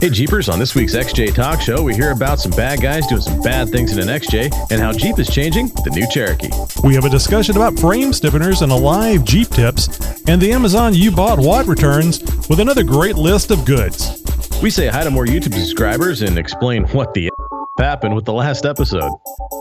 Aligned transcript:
Hey 0.00 0.08
Jeepers, 0.08 0.48
on 0.48 0.58
this 0.58 0.74
week's 0.74 0.94
XJ 0.94 1.34
Talk 1.34 1.60
Show, 1.60 1.82
we 1.82 1.94
hear 1.94 2.12
about 2.12 2.40
some 2.40 2.52
bad 2.52 2.80
guys 2.80 3.06
doing 3.06 3.20
some 3.20 3.42
bad 3.42 3.68
things 3.68 3.94
in 3.94 3.98
an 3.98 4.08
XJ 4.08 4.50
and 4.70 4.80
how 4.80 4.92
Jeep 4.92 5.18
is 5.18 5.28
changing 5.28 5.66
the 5.84 5.90
new 5.90 6.08
Cherokee. 6.10 6.48
We 6.82 6.94
have 6.94 7.04
a 7.04 7.10
discussion 7.10 7.54
about 7.54 7.78
frame 7.78 8.12
stiffeners 8.12 8.62
and 8.62 8.72
alive 8.72 9.24
Jeep 9.24 9.48
tips, 9.48 9.88
and 10.26 10.40
the 10.40 10.52
Amazon 10.52 10.94
You 10.94 11.10
Bought 11.10 11.38
What 11.38 11.66
returns 11.66 12.22
with 12.48 12.60
another 12.60 12.82
great 12.82 13.16
list 13.16 13.50
of 13.50 13.66
goods. 13.66 14.24
We 14.62 14.70
say 14.70 14.86
hi 14.86 15.04
to 15.04 15.10
more 15.10 15.26
YouTube 15.26 15.52
subscribers 15.52 16.22
and 16.22 16.38
explain 16.38 16.84
what 16.88 17.12
the 17.12 17.28
happened 17.78 18.14
with 18.14 18.24
the 18.24 18.32
last 18.32 18.64
episode. 18.64 19.12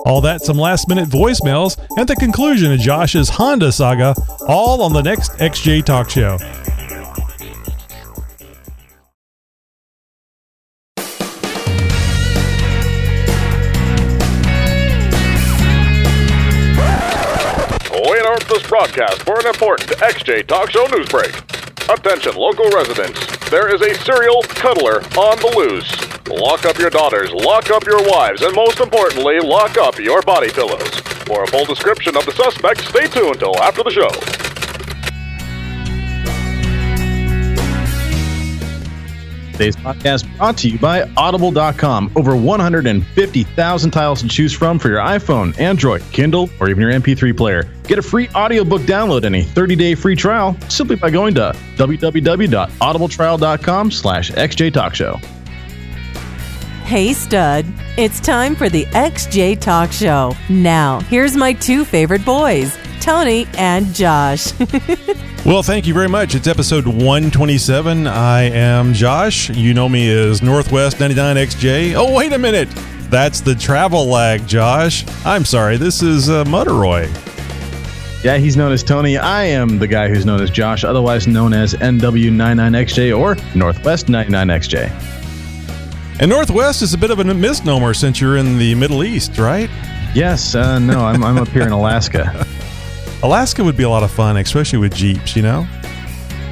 All 0.06 0.22
that, 0.22 0.40
some 0.40 0.58
last 0.58 0.88
minute 0.88 1.10
voicemails, 1.10 1.78
and 1.98 2.08
the 2.08 2.16
conclusion 2.16 2.72
of 2.72 2.80
Josh's 2.80 3.28
Honda 3.28 3.74
saga, 3.74 4.16
all 4.48 4.84
on 4.84 4.94
the 4.94 5.02
next 5.02 5.34
XJ 5.34 5.84
Talk 5.84 6.10
Show. 6.10 6.38
Broadcast 18.90 19.24
for 19.24 19.40
an 19.40 19.46
important 19.46 19.90
XJ 19.90 20.48
Talk 20.48 20.72
Show 20.72 20.86
news 20.88 21.08
break. 21.10 21.34
Attention, 21.90 22.36
local 22.36 22.70
residents. 22.70 23.20
There 23.50 23.74
is 23.74 23.82
a 23.82 23.94
serial 24.04 24.42
cuddler 24.44 25.02
on 25.18 25.38
the 25.40 25.54
loose. 25.56 25.90
Lock 26.28 26.66
up 26.66 26.78
your 26.78 26.90
daughters, 26.90 27.32
lock 27.32 27.70
up 27.72 27.86
your 27.86 28.02
wives, 28.10 28.42
and 28.42 28.56
most 28.56 28.80
importantly, 28.80 29.40
lock 29.40 29.78
up 29.78 30.00
your 30.00 30.22
body 30.22 30.50
pillows. 30.50 31.00
For 31.26 31.44
a 31.44 31.48
full 31.48 31.66
description 31.66 32.16
of 32.18 32.26
the 32.26 32.32
suspect, 32.32 32.82
stay 32.82 33.08
tuned 33.08 33.36
until 33.36 33.58
after 33.58 33.84
the 33.84 33.92
show. 33.92 34.49
Today's 39.60 39.76
podcast 39.76 40.38
brought 40.38 40.58
to 40.60 40.70
you 40.70 40.80
by 40.80 41.02
Audible.com. 41.18 42.14
Over 42.16 42.34
150,000 42.34 43.92
titles 43.92 44.22
to 44.22 44.28
choose 44.30 44.54
from 44.54 44.80
for 44.80 44.88
your 44.88 45.00
iPhone, 45.00 45.60
Android, 45.60 46.02
Kindle, 46.14 46.50
or 46.62 46.70
even 46.70 46.82
your 46.82 46.94
MP3 46.94 47.36
player. 47.36 47.70
Get 47.84 48.00
a 48.00 48.02
free 48.02 48.30
audiobook 48.30 48.84
download 48.84 49.26
and 49.26 49.36
a 49.36 49.44
30-day 49.44 49.96
free 49.96 50.16
trial 50.16 50.56
simply 50.70 50.96
by 50.96 51.10
going 51.10 51.34
to 51.34 51.54
www.audibletrial.com 51.76 53.92
slash 53.92 54.32
xjtalkshow. 54.32 55.22
Hey, 56.86 57.12
stud. 57.12 57.66
It's 58.00 58.22
time 58.22 58.56
for 58.56 58.70
the 58.70 58.86
XJ 58.86 59.60
Talk 59.60 59.92
Show. 59.92 60.34
Now, 60.48 61.02
here's 61.10 61.36
my 61.36 61.52
two 61.52 61.84
favorite 61.84 62.24
boys, 62.24 62.78
Tony 63.02 63.46
and 63.58 63.94
Josh. 63.94 64.54
Well, 65.46 65.64
thank 65.64 65.88
you 65.88 65.94
very 65.94 66.10
much. 66.10 66.36
It's 66.36 66.48
episode 66.48 66.86
127. 66.86 68.08
I 68.08 68.42
am 68.42 68.94
Josh. 68.94 69.50
You 69.50 69.74
know 69.74 69.88
me 69.88 70.12
as 70.12 70.42
Northwest 70.42 70.98
99XJ. 70.98 71.96
Oh, 71.96 72.14
wait 72.14 72.34
a 72.34 72.38
minute. 72.38 72.68
That's 73.10 73.40
the 73.40 73.56
travel 73.56 74.06
lag, 74.06 74.46
Josh. 74.46 75.06
I'm 75.26 75.46
sorry. 75.46 75.78
This 75.78 76.04
is 76.04 76.30
uh, 76.30 76.44
Muckleroy. 76.44 77.08
Yeah, 78.22 78.38
he's 78.38 78.58
known 78.58 78.74
as 78.74 78.84
Tony. 78.84 79.18
I 79.18 79.46
am 79.46 79.80
the 79.80 79.88
guy 79.88 80.10
who's 80.10 80.26
known 80.26 80.42
as 80.42 80.52
Josh, 80.52 80.84
otherwise 80.84 81.26
known 81.26 81.54
as 81.54 81.74
NW99XJ 81.74 83.18
or 83.18 83.38
Northwest 83.58 84.08
99XJ. 84.08 85.19
And 86.20 86.30
Northwest 86.30 86.82
is 86.82 86.94
a 86.94 86.98
bit 86.98 87.12
of 87.12 87.20
a 87.20 87.24
misnomer 87.24 87.94
since 87.94 88.20
you're 88.20 88.36
in 88.36 88.58
the 88.58 88.76
Middle 88.76 89.06
East, 89.06 89.38
right? 89.38 89.70
Yes, 90.14 90.54
uh, 90.54 90.78
no, 90.78 91.06
I'm, 91.06 91.24
I'm 91.24 91.38
up 91.38 91.48
here 91.48 91.62
in 91.62 91.72
Alaska. 91.72 92.46
Alaska 93.24 93.64
would 93.64 93.78
be 93.78 93.84
a 93.84 93.90
lot 93.90 94.04
of 94.04 94.12
fun, 94.12 94.36
especially 94.36 94.80
with 94.80 94.94
Jeeps, 94.94 95.38
you 95.38 95.42
know? 95.42 95.66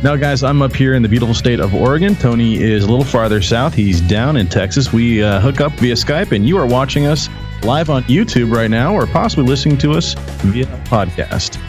Now, 0.03 0.15
guys, 0.15 0.41
I'm 0.41 0.61
up 0.61 0.73
here 0.73 0.93
in 0.93 1.01
the 1.01 1.09
beautiful 1.09 1.33
state 1.33 1.59
of 1.59 1.75
Oregon. 1.75 2.15
Tony 2.15 2.61
is 2.61 2.85
a 2.85 2.87
little 2.87 3.03
farther 3.03 3.41
south. 3.41 3.73
He's 3.73 3.99
down 3.99 4.37
in 4.37 4.47
Texas. 4.47 4.93
We 4.93 5.21
uh, 5.21 5.41
hook 5.41 5.59
up 5.59 5.73
via 5.73 5.95
Skype, 5.95 6.31
and 6.31 6.47
you 6.47 6.57
are 6.57 6.65
watching 6.65 7.05
us 7.05 7.27
live 7.63 7.89
on 7.89 8.03
YouTube 8.03 8.55
right 8.55 8.69
now, 8.69 8.93
or 8.93 9.05
possibly 9.05 9.45
listening 9.45 9.77
to 9.79 9.91
us 9.91 10.13
via 10.43 10.65
podcast. 10.85 11.59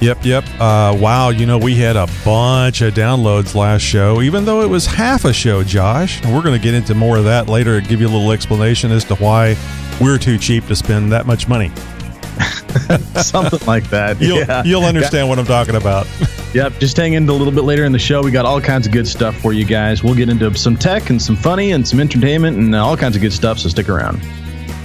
Yep, 0.00 0.24
yep. 0.24 0.44
Uh, 0.58 0.96
wow, 0.98 1.28
you 1.28 1.44
know, 1.44 1.58
we 1.58 1.74
had 1.74 1.94
a 1.94 2.06
bunch 2.24 2.80
of 2.80 2.94
downloads 2.94 3.54
last 3.54 3.82
show, 3.82 4.22
even 4.22 4.46
though 4.46 4.62
it 4.62 4.68
was 4.68 4.86
half 4.86 5.26
a 5.26 5.32
show, 5.32 5.62
Josh. 5.62 6.24
We're 6.24 6.42
going 6.42 6.58
to 6.58 6.62
get 6.62 6.72
into 6.72 6.94
more 6.94 7.18
of 7.18 7.24
that 7.24 7.48
later, 7.48 7.76
and 7.76 7.86
give 7.86 8.00
you 8.00 8.06
a 8.06 8.08
little 8.08 8.32
explanation 8.32 8.92
as 8.92 9.04
to 9.04 9.14
why 9.16 9.56
we're 10.00 10.16
too 10.16 10.38
cheap 10.38 10.66
to 10.68 10.76
spend 10.76 11.12
that 11.12 11.26
much 11.26 11.48
money. 11.48 11.68
Something 13.20 13.66
like 13.66 13.90
that. 13.90 14.16
You'll, 14.20 14.38
yeah. 14.38 14.62
you'll 14.64 14.84
understand 14.84 15.28
what 15.28 15.38
I'm 15.38 15.44
talking 15.44 15.74
about. 15.74 16.06
Yep, 16.54 16.78
just 16.78 16.96
hang 16.96 17.12
in 17.12 17.28
a 17.28 17.32
little 17.32 17.52
bit 17.52 17.64
later 17.64 17.84
in 17.84 17.92
the 17.92 17.98
show. 17.98 18.22
We 18.22 18.30
got 18.30 18.46
all 18.46 18.60
kinds 18.60 18.86
of 18.86 18.92
good 18.92 19.06
stuff 19.06 19.36
for 19.36 19.52
you 19.52 19.66
guys. 19.66 20.02
We'll 20.02 20.14
get 20.14 20.30
into 20.30 20.52
some 20.56 20.76
tech 20.76 21.10
and 21.10 21.20
some 21.20 21.36
funny 21.36 21.72
and 21.72 21.86
some 21.86 22.00
entertainment 22.00 22.56
and 22.56 22.74
all 22.74 22.96
kinds 22.96 23.16
of 23.16 23.22
good 23.22 23.34
stuff, 23.34 23.58
so 23.58 23.68
stick 23.68 23.88
around. 23.90 24.20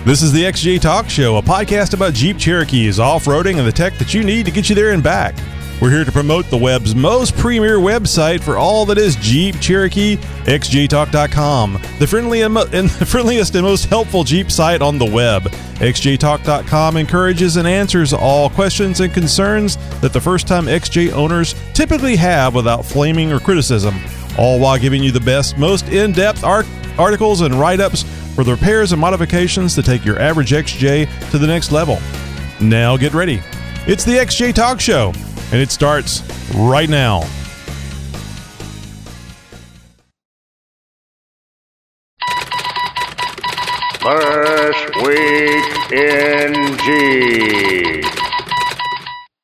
This 0.06 0.22
is 0.22 0.32
the 0.32 0.44
XJ 0.44 0.82
Talk 0.82 1.10
Show, 1.10 1.38
a 1.38 1.42
podcast 1.42 1.96
about 1.96 2.14
Jeep 2.14 2.38
Cherokees, 2.38 3.00
off 3.00 3.26
roading, 3.26 3.58
and 3.58 3.68
the 3.68 3.72
tech 3.72 3.96
that 3.96 4.14
you 4.14 4.24
need 4.24 4.46
to 4.46 4.52
get 4.52 4.70
you 4.70 4.76
there 4.76 4.92
and 4.92 5.02
back. 5.02 5.34
We're 5.82 5.90
here 5.90 6.06
to 6.06 6.12
promote 6.12 6.46
the 6.52 6.58
web's 6.58 6.94
most 6.94 7.36
premier 7.36 7.78
website 7.78 8.44
for 8.44 8.56
all 8.56 8.86
that 8.86 9.00
is 9.00 9.16
Jeep 9.16 9.60
Cherokee, 9.60 10.18
xjtalk.com, 10.46 11.82
the 11.98 12.06
friendly 12.06 12.44
and, 12.44 12.54
mo- 12.54 12.68
and 12.72 12.88
the 12.92 13.06
friendliest 13.06 13.56
and 13.56 13.66
most 13.66 13.86
helpful 13.86 14.24
Jeep 14.24 14.52
site 14.52 14.84
on 14.84 15.00
the 15.00 15.06
web. 15.10 15.46
xjtalk.com 15.80 16.98
encourages 16.98 17.58
and 17.58 17.68
answers 17.68 18.14
all 18.14 18.52
questions 18.52 19.00
and 19.00 19.12
concerns 19.12 19.76
that 20.02 20.14
the 20.14 20.22
first-time 20.22 20.66
XJ 20.68 21.14
owners 21.14 21.56
typically 21.74 22.16
have 22.16 22.54
without 22.54 22.86
flaming 22.86 23.34
or 23.34 23.40
criticism, 23.40 23.96
all 24.38 24.60
while 24.60 24.78
giving 24.78 25.04
you 25.04 25.12
the 25.12 25.20
best, 25.20 25.58
most 25.58 25.90
in-depth 25.90 26.44
art- 26.44 26.68
articles 27.00 27.42
and 27.42 27.56
write-ups 27.56 28.06
for 28.36 28.44
the 28.44 28.52
repairs 28.52 28.92
and 28.92 29.02
modifications 29.02 29.74
to 29.76 29.82
take 29.82 30.04
your 30.04 30.20
average 30.20 30.52
XJ 30.52 31.32
to 31.32 31.38
the 31.38 31.48
next 31.48 31.72
level. 31.72 31.98
Now 32.62 32.98
get 32.98 33.14
ready. 33.14 33.42
It's 33.88 34.04
the 34.04 34.14
XJ 34.14 34.54
Talk 34.54 34.80
Show, 34.80 35.14
and 35.52 35.62
it 35.62 35.72
starts 35.72 36.22
right 36.54 36.90
now. 36.90 37.22
First 44.02 44.96
week 44.98 45.92
in 45.92 46.78
G. 46.86 48.02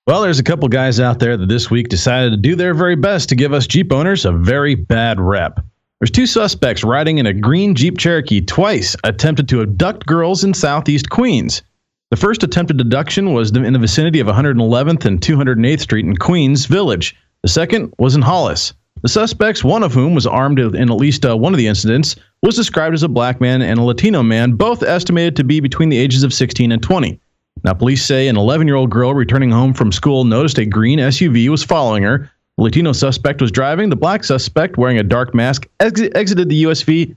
Well, 0.08 0.22
there's 0.22 0.40
a 0.40 0.44
couple 0.44 0.68
guys 0.68 1.00
out 1.00 1.20
there 1.20 1.38
that 1.38 1.48
this 1.48 1.72
week 1.72 1.88
decided 1.88 2.32
to 2.32 2.38
do 2.38 2.56
their 2.56 2.74
very 2.74 2.96
best 2.96 3.30
to 3.30 3.36
give 3.36 3.54
us 3.54 3.66
Jeep 3.66 3.92
owners 3.94 4.26
a 4.26 4.32
very 4.32 4.76
bad 4.76 5.20
rep. 5.20 5.60
There's 6.02 6.10
two 6.10 6.26
suspects 6.26 6.84
riding 6.84 7.20
in 7.20 7.28
a 7.28 7.34
green 7.34 7.76
Jeep 7.76 8.00
Cherokee 8.00 8.42
twice 8.42 8.96
attempted 9.04 9.48
to 9.50 9.62
abduct 9.62 10.08
girls 10.08 10.44
in 10.44 10.56
southeast 10.56 11.12
Queens. 11.12 11.62
The 12.10 12.18
first 12.18 12.42
attempted 12.42 12.82
abduction 12.82 13.34
was 13.34 13.52
in 13.52 13.72
the 13.72 13.78
vicinity 13.78 14.20
of 14.20 14.26
111th 14.26 15.06
and 15.06 15.22
208th 15.22 15.80
Street 15.80 16.08
in 16.08 16.18
Queens 16.18 16.66
Village. 16.66 17.16
The 17.44 17.50
second 17.50 17.94
was 18.00 18.16
in 18.16 18.24
Hollis. 18.24 18.74
The 19.04 19.10
suspects, 19.10 19.64
one 19.64 19.84
of 19.84 19.94
whom 19.94 20.16
was 20.16 20.26
armed 20.26 20.58
in 20.60 20.90
at 20.90 20.98
least 20.98 21.24
uh, 21.24 21.38
one 21.38 21.54
of 21.54 21.60
the 21.60 21.68
incidents, 21.68 22.16
was 22.42 22.56
described 22.56 22.96
as 22.96 23.04
a 23.04 23.08
black 23.08 23.40
man 23.40 23.62
and 23.62 23.80
a 23.80 23.84
Latino 23.84 24.24
man, 24.24 24.54
both 24.54 24.82
estimated 24.82 25.36
to 25.36 25.44
be 25.44 25.60
between 25.60 25.90
the 25.90 26.00
ages 26.00 26.24
of 26.24 26.34
16 26.34 26.72
and 26.72 26.82
20. 26.82 27.20
Now, 27.64 27.76
police 27.76 28.04
say 28.04 28.28
an 28.28 28.38
11 28.38 28.66
year 28.66 28.76
old 28.76 28.90
girl 28.90 29.14
returning 29.14 29.52
home 29.52 29.76
from 29.76 29.92
school 29.92 30.24
noticed 30.24 30.58
a 30.58 30.66
green 30.66 30.98
SUV 30.98 31.50
was 31.50 31.64
following 31.64 32.02
her. 32.02 32.32
Latino 32.58 32.92
suspect 32.92 33.42
was 33.42 33.52
driving. 33.52 33.90
The 33.90 33.96
black 33.96 34.24
suspect, 34.24 34.78
wearing 34.78 35.00
a 35.00 35.04
dark 35.04 35.34
mask, 35.34 35.68
ex- 35.80 36.02
exited 36.14 36.50
the 36.50 36.64
USV, 36.64 37.16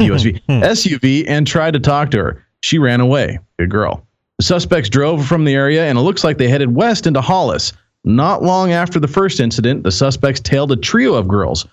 USV 0.00 0.42
SUV 0.48 1.24
and 1.28 1.46
tried 1.46 1.74
to 1.74 1.80
talk 1.80 2.10
to 2.12 2.18
her. 2.18 2.44
She 2.62 2.78
ran 2.78 3.00
away. 3.00 3.38
Good 3.58 3.70
girl. 3.70 4.06
The 4.38 4.44
suspects 4.44 4.88
drove 4.88 5.26
from 5.26 5.44
the 5.44 5.54
area, 5.54 5.84
and 5.84 5.98
it 5.98 6.02
looks 6.02 6.24
like 6.24 6.38
they 6.38 6.48
headed 6.48 6.74
west 6.74 7.06
into 7.06 7.20
Hollis. 7.20 7.72
Not 8.04 8.42
long 8.42 8.72
after 8.72 8.98
the 8.98 9.08
first 9.08 9.38
incident, 9.38 9.84
the 9.84 9.92
suspects 9.92 10.40
tailed 10.40 10.72
a 10.72 10.76
trio 10.76 11.14
of 11.14 11.28
girls. 11.28 11.66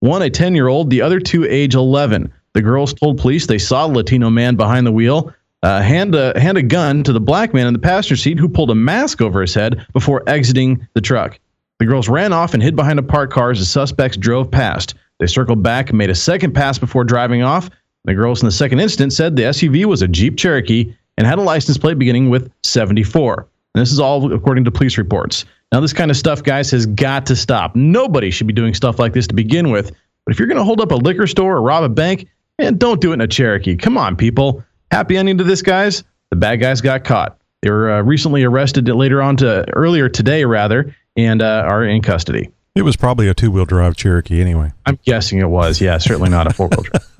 One 0.00 0.22
a 0.22 0.28
10 0.30 0.54
year 0.54 0.68
old, 0.68 0.90
the 0.90 1.02
other 1.02 1.20
two 1.20 1.44
age 1.44 1.74
11. 1.74 2.32
The 2.52 2.62
girls 2.62 2.92
told 2.92 3.18
police 3.18 3.46
they 3.46 3.58
saw 3.58 3.86
the 3.86 3.94
Latino 3.94 4.28
man 4.28 4.56
behind 4.56 4.86
the 4.86 4.92
wheel 4.92 5.32
uh, 5.62 5.82
hand, 5.82 6.14
a, 6.14 6.38
hand 6.40 6.58
a 6.58 6.62
gun 6.62 7.02
to 7.04 7.12
the 7.12 7.20
black 7.20 7.54
man 7.54 7.66
in 7.66 7.72
the 7.72 7.78
passenger 7.78 8.16
seat 8.16 8.38
who 8.38 8.48
pulled 8.48 8.70
a 8.70 8.74
mask 8.74 9.20
over 9.20 9.40
his 9.40 9.54
head 9.54 9.86
before 9.92 10.28
exiting 10.28 10.86
the 10.94 11.00
truck. 11.00 11.38
The 11.80 11.86
girls 11.86 12.10
ran 12.10 12.34
off 12.34 12.52
and 12.52 12.62
hid 12.62 12.76
behind 12.76 12.98
a 12.98 13.02
parked 13.02 13.32
car 13.32 13.50
as 13.50 13.58
the 13.58 13.64
suspects 13.64 14.18
drove 14.18 14.50
past. 14.50 14.94
They 15.18 15.26
circled 15.26 15.62
back 15.62 15.88
and 15.88 15.96
made 15.96 16.10
a 16.10 16.14
second 16.14 16.52
pass 16.52 16.78
before 16.78 17.04
driving 17.04 17.42
off. 17.42 17.70
The 18.04 18.14
girls 18.14 18.42
in 18.42 18.46
the 18.46 18.52
second 18.52 18.80
incident 18.80 19.14
said 19.14 19.34
the 19.34 19.44
SUV 19.44 19.86
was 19.86 20.02
a 20.02 20.08
Jeep 20.08 20.36
Cherokee 20.36 20.94
and 21.16 21.26
had 21.26 21.38
a 21.38 21.42
license 21.42 21.78
plate 21.78 21.98
beginning 21.98 22.28
with 22.28 22.52
74. 22.64 23.48
And 23.74 23.80
this 23.80 23.92
is 23.92 23.98
all 23.98 24.30
according 24.30 24.64
to 24.64 24.70
police 24.70 24.98
reports. 24.98 25.46
Now, 25.72 25.80
this 25.80 25.94
kind 25.94 26.10
of 26.10 26.18
stuff, 26.18 26.42
guys, 26.42 26.70
has 26.70 26.84
got 26.84 27.24
to 27.26 27.36
stop. 27.36 27.74
Nobody 27.74 28.30
should 28.30 28.46
be 28.46 28.52
doing 28.52 28.74
stuff 28.74 28.98
like 28.98 29.14
this 29.14 29.26
to 29.28 29.34
begin 29.34 29.70
with. 29.70 29.90
But 30.26 30.34
if 30.34 30.38
you're 30.38 30.48
going 30.48 30.58
to 30.58 30.64
hold 30.64 30.82
up 30.82 30.90
a 30.90 30.96
liquor 30.96 31.26
store 31.26 31.56
or 31.56 31.62
rob 31.62 31.84
a 31.84 31.88
bank, 31.88 32.28
man, 32.58 32.76
don't 32.76 33.00
do 33.00 33.12
it 33.12 33.14
in 33.14 33.20
a 33.22 33.26
Cherokee. 33.26 33.76
Come 33.76 33.96
on, 33.96 34.16
people. 34.16 34.62
Happy 34.90 35.16
ending 35.16 35.38
to 35.38 35.44
this, 35.44 35.62
guys. 35.62 36.04
The 36.28 36.36
bad 36.36 36.56
guys 36.56 36.82
got 36.82 37.04
caught. 37.04 37.40
They 37.62 37.70
were 37.70 37.90
uh, 37.90 38.02
recently 38.02 38.42
arrested 38.42 38.88
later 38.88 39.22
on 39.22 39.36
to 39.38 39.64
earlier 39.74 40.08
today, 40.08 40.44
rather, 40.44 40.94
and 41.16 41.42
uh, 41.42 41.64
are 41.66 41.84
in 41.84 42.02
custody. 42.02 42.50
It 42.74 42.82
was 42.82 42.96
probably 42.96 43.28
a 43.28 43.34
two 43.34 43.50
wheel 43.50 43.64
drive 43.64 43.96
Cherokee 43.96 44.40
anyway. 44.40 44.72
I'm 44.86 44.98
guessing 45.04 45.38
it 45.38 45.50
was. 45.50 45.80
Yeah, 45.80 45.98
certainly 45.98 46.30
not 46.30 46.46
a 46.46 46.52
four 46.52 46.68
wheel 46.68 46.82
drive. 46.82 47.06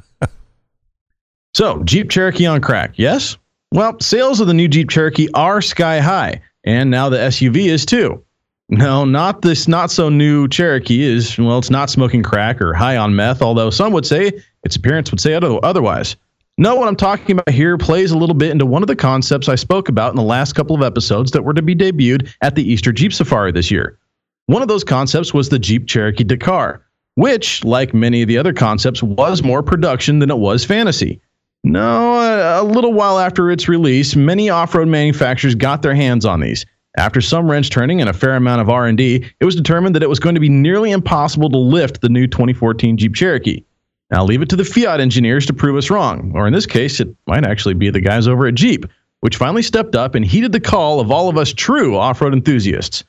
So, 1.52 1.82
Jeep 1.82 2.10
Cherokee 2.10 2.46
on 2.46 2.60
crack, 2.60 2.92
yes? 2.94 3.36
Well, 3.72 3.98
sales 4.00 4.40
of 4.40 4.46
the 4.46 4.54
new 4.54 4.68
Jeep 4.68 4.88
Cherokee 4.88 5.28
are 5.34 5.60
sky 5.60 5.98
high, 5.98 6.40
and 6.64 6.90
now 6.90 7.08
the 7.08 7.16
SUV 7.16 7.66
is 7.66 7.84
too. 7.84 8.24
No, 8.68 9.04
not 9.04 9.42
this 9.42 9.66
not 9.66 9.90
so 9.90 10.08
new 10.08 10.46
Cherokee 10.46 11.02
is, 11.02 11.36
well, 11.38 11.58
it's 11.58 11.70
not 11.70 11.90
smoking 11.90 12.22
crack 12.22 12.62
or 12.62 12.72
high 12.72 12.96
on 12.96 13.16
meth, 13.16 13.42
although 13.42 13.68
some 13.68 13.92
would 13.92 14.06
say 14.06 14.30
its 14.62 14.76
appearance 14.76 15.10
would 15.10 15.20
say 15.20 15.34
otherwise. 15.34 16.14
No, 16.60 16.74
what 16.74 16.88
I'm 16.88 16.96
talking 16.96 17.38
about 17.38 17.48
here 17.48 17.78
plays 17.78 18.10
a 18.10 18.18
little 18.18 18.34
bit 18.34 18.50
into 18.50 18.66
one 18.66 18.82
of 18.82 18.86
the 18.86 18.94
concepts 18.94 19.48
I 19.48 19.54
spoke 19.54 19.88
about 19.88 20.12
in 20.12 20.16
the 20.16 20.22
last 20.22 20.52
couple 20.52 20.76
of 20.76 20.82
episodes 20.82 21.30
that 21.30 21.42
were 21.42 21.54
to 21.54 21.62
be 21.62 21.74
debuted 21.74 22.34
at 22.42 22.54
the 22.54 22.62
Easter 22.62 22.92
Jeep 22.92 23.14
Safari 23.14 23.50
this 23.50 23.70
year. 23.70 23.98
One 24.44 24.60
of 24.60 24.68
those 24.68 24.84
concepts 24.84 25.32
was 25.32 25.48
the 25.48 25.58
Jeep 25.58 25.86
Cherokee 25.86 26.22
Dakar, 26.22 26.84
which, 27.14 27.64
like 27.64 27.94
many 27.94 28.20
of 28.20 28.28
the 28.28 28.36
other 28.36 28.52
concepts, 28.52 29.02
was 29.02 29.42
more 29.42 29.62
production 29.62 30.18
than 30.18 30.28
it 30.28 30.36
was 30.36 30.62
fantasy. 30.62 31.22
No, 31.64 32.16
a, 32.20 32.62
a 32.62 32.64
little 32.64 32.92
while 32.92 33.18
after 33.18 33.50
its 33.50 33.66
release, 33.66 34.14
many 34.14 34.50
off-road 34.50 34.88
manufacturers 34.88 35.54
got 35.54 35.80
their 35.80 35.94
hands 35.94 36.26
on 36.26 36.40
these. 36.40 36.66
After 36.98 37.22
some 37.22 37.50
wrench 37.50 37.70
turning 37.70 38.02
and 38.02 38.10
a 38.10 38.12
fair 38.12 38.36
amount 38.36 38.60
of 38.60 38.68
R&D, 38.68 39.24
it 39.40 39.44
was 39.46 39.56
determined 39.56 39.94
that 39.94 40.02
it 40.02 40.10
was 40.10 40.20
going 40.20 40.34
to 40.34 40.40
be 40.42 40.50
nearly 40.50 40.90
impossible 40.90 41.48
to 41.48 41.56
lift 41.56 42.02
the 42.02 42.10
new 42.10 42.26
2014 42.26 42.98
Jeep 42.98 43.14
Cherokee. 43.14 43.64
Now 44.10 44.24
leave 44.24 44.42
it 44.42 44.48
to 44.50 44.56
the 44.56 44.64
Fiat 44.64 45.00
engineers 45.00 45.46
to 45.46 45.52
prove 45.52 45.76
us 45.76 45.90
wrong, 45.90 46.32
or 46.34 46.46
in 46.46 46.52
this 46.52 46.66
case, 46.66 47.00
it 47.00 47.14
might 47.26 47.46
actually 47.46 47.74
be 47.74 47.90
the 47.90 48.00
guys 48.00 48.26
over 48.26 48.46
at 48.46 48.54
Jeep, 48.54 48.86
which 49.20 49.36
finally 49.36 49.62
stepped 49.62 49.94
up 49.94 50.14
and 50.14 50.24
heeded 50.24 50.52
the 50.52 50.60
call 50.60 51.00
of 51.00 51.10
all 51.10 51.28
of 51.28 51.36
us 51.36 51.52
true 51.52 51.96
off-road 51.96 52.32
enthusiasts. 52.32 53.04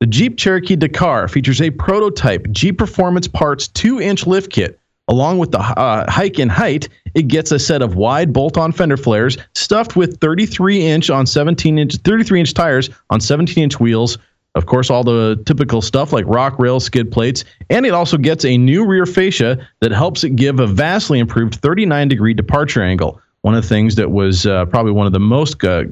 The 0.00 0.06
Jeep 0.06 0.38
Cherokee 0.38 0.76
Dakar 0.76 1.28
features 1.28 1.60
a 1.60 1.70
prototype 1.70 2.50
Jeep 2.50 2.78
Performance 2.78 3.28
Parts 3.28 3.68
2-inch 3.68 4.26
lift 4.26 4.50
kit 4.50 4.80
Along 5.10 5.38
with 5.38 5.50
the 5.50 5.58
uh, 5.58 6.08
hike 6.08 6.38
in 6.38 6.48
height, 6.48 6.88
it 7.14 7.26
gets 7.26 7.50
a 7.50 7.58
set 7.58 7.82
of 7.82 7.96
wide 7.96 8.32
bolt-on 8.32 8.70
fender 8.70 8.96
flares 8.96 9.36
stuffed 9.56 9.96
with 9.96 10.20
33 10.20 10.86
inch 10.86 11.10
on 11.10 11.26
17 11.26 11.78
inch 11.80 11.96
33 11.96 12.38
inch 12.38 12.54
tires 12.54 12.90
on 13.10 13.20
17 13.20 13.64
inch 13.64 13.80
wheels. 13.80 14.18
Of 14.56 14.66
course, 14.66 14.90
all 14.90 15.04
the 15.04 15.40
typical 15.46 15.80
stuff 15.80 16.12
like 16.12 16.24
rock 16.26 16.58
rails, 16.58 16.84
skid 16.84 17.12
plates, 17.12 17.44
and 17.68 17.86
it 17.86 17.94
also 17.94 18.16
gets 18.16 18.44
a 18.44 18.58
new 18.58 18.84
rear 18.84 19.06
fascia 19.06 19.66
that 19.80 19.92
helps 19.92 20.24
it 20.24 20.30
give 20.30 20.58
a 20.58 20.66
vastly 20.66 21.20
improved 21.20 21.54
39 21.56 22.08
degree 22.08 22.34
departure 22.34 22.82
angle. 22.82 23.20
One 23.42 23.54
of 23.54 23.62
the 23.62 23.68
things 23.68 23.94
that 23.94 24.10
was 24.10 24.46
uh, 24.46 24.66
probably 24.66 24.92
one 24.92 25.06
of 25.06 25.12
the 25.12 25.20
most 25.20 25.62
uh, 25.62 25.84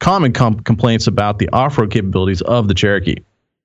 common 0.00 0.32
com- 0.32 0.60
complaints 0.60 1.06
about 1.06 1.38
the 1.38 1.48
off-road 1.50 1.90
capabilities 1.90 2.42
of 2.42 2.66
the 2.66 2.74
Cherokee. 2.74 3.16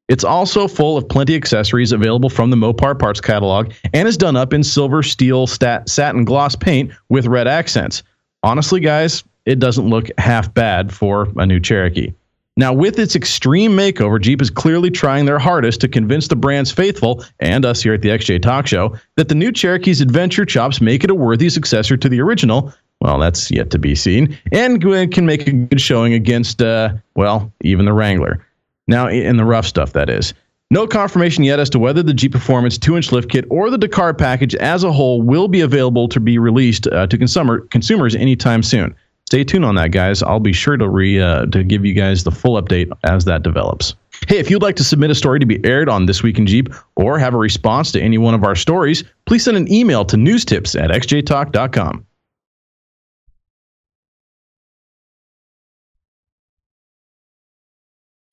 It's 0.08 0.24
also 0.24 0.68
full 0.68 0.98
of 0.98 1.10
plenty 1.10 1.34
of 1.34 1.38
accessories 1.38 1.92
available 1.92 2.30
from 2.30 2.52
the 2.52 2.56
Mopar 2.56 2.98
parts 2.98 3.20
catalog 3.20 3.74
and 3.94 4.08
is 4.08 4.18
done 4.18 4.36
up 4.36 4.54
in 4.54 4.64
silver, 4.64 5.02
steel, 5.02 5.48
stat, 5.48 5.90
satin 5.90 6.24
gloss 6.24 6.56
paint 6.56 6.92
with 7.10 7.26
red 7.26 7.48
accents. 7.48 8.04
Honestly, 8.44 8.80
guys, 8.80 9.24
it 9.46 9.58
doesn't 9.58 9.90
look 9.90 10.10
half 10.20 10.54
bad 10.54 10.94
for 10.94 11.28
a 11.38 11.46
new 11.48 11.60
Cherokee. 11.60 12.14
Now, 12.58 12.72
with 12.72 12.98
its 13.00 13.18
extreme 13.18 13.72
makeover, 13.72 14.20
Jeep 14.20 14.42
is 14.42 14.50
clearly 14.50 14.90
trying 14.90 15.26
their 15.26 15.40
hardest 15.40 15.82
to 15.82 15.90
convince 15.90 16.30
the 16.30 16.38
brand's 16.38 16.72
faithful 16.72 17.24
and 17.42 17.66
us 17.66 17.82
here 17.82 17.94
at 17.94 18.02
the 18.02 18.10
XJ 18.10 18.42
Talk 18.42 18.66
Show 18.66 18.96
that 19.18 19.28
the 19.28 19.36
new 19.36 19.52
Cherokee's 19.52 20.00
adventure 20.00 20.46
chops 20.46 20.80
make 20.80 21.04
it 21.04 21.10
a 21.10 21.16
worthy 21.16 21.50
successor 21.50 21.98
to 21.98 22.08
the 22.08 22.22
original. 22.22 22.74
Well, 23.02 23.20
that's 23.20 23.52
yet 23.52 23.72
to 23.72 23.80
be 23.80 23.94
seen, 23.94 24.38
and 24.54 24.82
can 24.82 25.26
make 25.26 25.48
a 25.48 25.52
good 25.52 25.82
showing 25.82 26.14
against, 26.14 26.62
uh, 26.62 26.94
well, 27.16 27.52
even 27.62 27.84
the 27.84 27.92
Wrangler. 27.92 28.46
Now, 28.88 29.10
in 29.10 29.36
the 29.36 29.44
rough 29.44 29.66
stuff, 29.66 29.92
that 29.92 30.10
is. 30.10 30.34
No 30.72 30.88
confirmation 30.88 31.44
yet 31.44 31.60
as 31.60 31.70
to 31.72 31.80
whether 31.80 32.02
the 32.02 32.14
Jeep 32.14 32.32
Performance 32.32 32.78
2 32.78 32.96
inch 32.96 33.12
lift 33.12 33.30
kit 33.30 33.46
or 33.50 33.70
the 33.70 33.78
Dakar 33.78 34.14
package 34.14 34.56
as 34.56 34.84
a 34.84 34.92
whole 34.92 35.22
will 35.22 35.48
be 35.48 35.62
available 35.62 36.08
to 36.08 36.20
be 36.20 36.40
released 36.40 36.88
uh, 36.88 37.06
to 37.08 37.18
consumer, 37.18 37.60
consumers 37.68 38.16
anytime 38.16 38.64
soon. 38.64 38.96
Stay 39.36 39.44
tuned 39.44 39.66
on 39.66 39.76
that, 39.76 39.92
guys. 39.92 40.24
I'll 40.24 40.40
be 40.40 40.54
sure 40.54 40.78
to 40.78 40.88
re 40.88 41.20
uh, 41.20 41.46
to 41.48 41.62
give 41.62 41.84
you 41.84 41.94
guys 41.94 42.24
the 42.24 42.32
full 42.32 42.54
update 42.62 42.90
as 43.04 43.26
that 43.26 43.44
develops. 43.44 43.94
Hey, 44.30 44.38
if 44.38 44.50
you'd 44.50 44.62
like 44.62 44.78
to 44.78 44.84
submit 44.86 45.12
a 45.12 45.16
story 45.16 45.42
to 45.42 45.46
be 45.46 45.60
aired 45.66 45.90
on 45.90 46.06
This 46.06 46.24
Week 46.24 46.40
in 46.40 46.48
Jeep 46.48 46.74
or 46.96 47.20
have 47.20 47.34
a 47.34 47.38
response 47.38 47.92
to 47.92 48.02
any 48.02 48.18
one 48.18 48.34
of 48.34 48.46
our 48.46 48.56
stories, 48.56 49.04
please 49.26 49.44
send 49.44 49.58
an 49.58 49.70
email 49.70 50.06
to 50.06 50.16
newstips 50.16 50.82
at 50.82 50.90
xjtalk.com. 50.90 52.06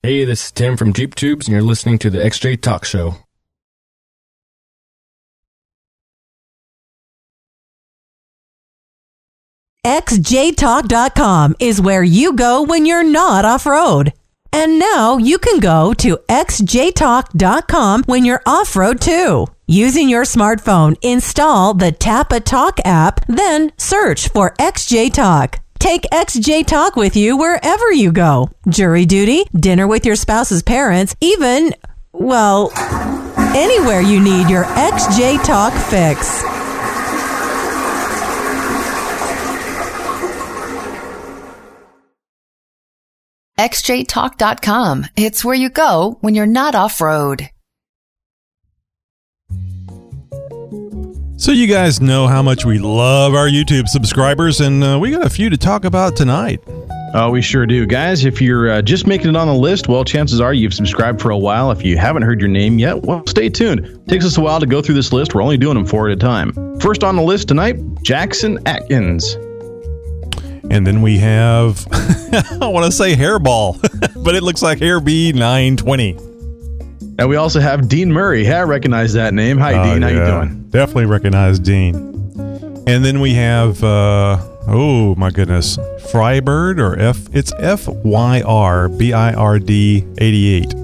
Hey, 0.04 0.24
this 0.24 0.44
is 0.44 0.52
Tim 0.52 0.76
from 0.76 0.92
Jeep 0.92 1.16
Tubes, 1.16 1.48
and 1.48 1.52
you're 1.52 1.62
listening 1.62 1.98
to 1.98 2.10
the 2.10 2.18
XJ 2.18 2.62
Talk 2.62 2.84
Show. 2.84 3.16
XJTalk.com 10.02 11.54
is 11.60 11.80
where 11.80 12.02
you 12.02 12.32
go 12.32 12.62
when 12.62 12.86
you're 12.86 13.04
not 13.04 13.44
off 13.44 13.66
road. 13.66 14.12
And 14.52 14.78
now 14.78 15.16
you 15.16 15.38
can 15.38 15.60
go 15.60 15.94
to 15.94 16.18
XJTalk.com 16.28 18.02
when 18.06 18.24
you're 18.24 18.42
off 18.44 18.74
road 18.74 19.00
too. 19.00 19.46
Using 19.68 20.08
your 20.08 20.24
smartphone, 20.24 20.96
install 21.02 21.74
the 21.74 21.92
Tapatalk 21.92 22.80
app, 22.84 23.24
then 23.26 23.70
search 23.78 24.28
for 24.28 24.54
XJ 24.58 25.12
Talk. 25.14 25.60
Take 25.78 26.02
XJ 26.12 26.66
Talk 26.66 26.96
with 26.96 27.14
you 27.14 27.36
wherever 27.36 27.92
you 27.92 28.10
go. 28.10 28.50
Jury 28.68 29.06
duty, 29.06 29.44
dinner 29.54 29.86
with 29.86 30.04
your 30.04 30.16
spouse's 30.16 30.64
parents, 30.64 31.14
even, 31.20 31.74
well, 32.12 32.72
anywhere 33.54 34.00
you 34.00 34.20
need 34.20 34.50
your 34.50 34.64
XJ 34.64 35.44
Talk 35.44 35.72
fix. 35.72 36.42
XJTalk.com. 43.58 45.06
It's 45.16 45.44
where 45.44 45.54
you 45.54 45.68
go 45.68 46.18
when 46.20 46.34
you're 46.34 46.46
not 46.46 46.74
off 46.74 47.00
road. 47.00 47.50
So, 51.36 51.50
you 51.50 51.66
guys 51.66 52.00
know 52.00 52.28
how 52.28 52.40
much 52.40 52.64
we 52.64 52.78
love 52.78 53.34
our 53.34 53.48
YouTube 53.48 53.88
subscribers, 53.88 54.60
and 54.60 54.84
uh, 54.84 54.98
we 55.00 55.10
got 55.10 55.26
a 55.26 55.30
few 55.30 55.50
to 55.50 55.56
talk 55.56 55.84
about 55.84 56.14
tonight. 56.14 56.60
Oh, 57.14 57.30
we 57.30 57.42
sure 57.42 57.66
do. 57.66 57.84
Guys, 57.84 58.24
if 58.24 58.40
you're 58.40 58.70
uh, 58.70 58.80
just 58.80 59.06
making 59.06 59.28
it 59.28 59.36
on 59.36 59.48
the 59.48 59.54
list, 59.54 59.88
well, 59.88 60.04
chances 60.04 60.40
are 60.40 60.54
you've 60.54 60.72
subscribed 60.72 61.20
for 61.20 61.30
a 61.30 61.36
while. 61.36 61.70
If 61.72 61.84
you 61.84 61.98
haven't 61.98 62.22
heard 62.22 62.40
your 62.40 62.48
name 62.48 62.78
yet, 62.78 63.02
well, 63.02 63.26
stay 63.26 63.50
tuned. 63.50 63.80
It 63.80 64.08
takes 64.08 64.24
us 64.24 64.38
a 64.38 64.40
while 64.40 64.60
to 64.60 64.66
go 64.66 64.80
through 64.80 64.94
this 64.94 65.12
list. 65.12 65.34
We're 65.34 65.42
only 65.42 65.58
doing 65.58 65.74
them 65.74 65.84
four 65.84 66.08
at 66.08 66.12
a 66.12 66.16
time. 66.16 66.52
First 66.80 67.02
on 67.04 67.16
the 67.16 67.22
list 67.22 67.48
tonight, 67.48 67.76
Jackson 68.02 68.58
Atkins. 68.66 69.36
And 70.72 70.86
then 70.86 71.02
we 71.02 71.18
have, 71.18 71.86
I 72.60 72.66
want 72.66 72.86
to 72.86 72.92
say 72.92 73.14
hairball, 73.14 73.78
but 74.24 74.34
it 74.34 74.42
looks 74.42 74.62
like 74.62 74.78
Hair 74.78 75.00
B 75.00 75.32
920. 75.32 76.16
And 77.18 77.28
we 77.28 77.36
also 77.36 77.60
have 77.60 77.88
Dean 77.88 78.10
Murray. 78.10 78.42
Hey, 78.44 78.54
I 78.54 78.62
recognize 78.62 79.12
that 79.12 79.34
name. 79.34 79.58
Hi, 79.58 79.74
Uh, 79.74 79.84
Dean. 79.84 80.02
How 80.02 80.08
you 80.08 80.24
doing? 80.24 80.64
Definitely 80.70 81.06
recognize 81.06 81.58
Dean. 81.58 81.94
And 82.86 83.04
then 83.04 83.20
we 83.20 83.34
have, 83.34 83.84
uh, 83.84 84.38
oh 84.66 85.14
my 85.16 85.30
goodness, 85.30 85.76
Frybird 86.10 86.78
or 86.80 86.98
F, 86.98 87.18
it's 87.34 87.52
F 87.58 87.86
Y 87.88 88.40
R 88.44 88.88
B 88.88 89.12
I 89.12 89.34
R 89.34 89.58
D 89.58 90.04
88. 90.18 90.74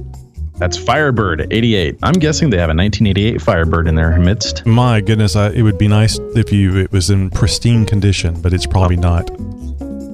That's 0.58 0.76
Firebird 0.76 1.46
88. 1.52 1.96
I'm 2.02 2.12
guessing 2.14 2.50
they 2.50 2.58
have 2.58 2.68
a 2.68 2.74
1988 2.74 3.40
Firebird 3.40 3.88
in 3.88 3.94
their 3.94 4.18
midst. 4.18 4.66
My 4.66 5.00
goodness, 5.00 5.34
I, 5.34 5.50
it 5.50 5.62
would 5.62 5.78
be 5.78 5.88
nice 5.88 6.18
if 6.36 6.52
you 6.52 6.76
it 6.76 6.92
was 6.92 7.10
in 7.10 7.30
pristine 7.30 7.86
condition, 7.86 8.40
but 8.42 8.52
it's 8.52 8.66
probably 8.66 8.96
not. 8.96 9.30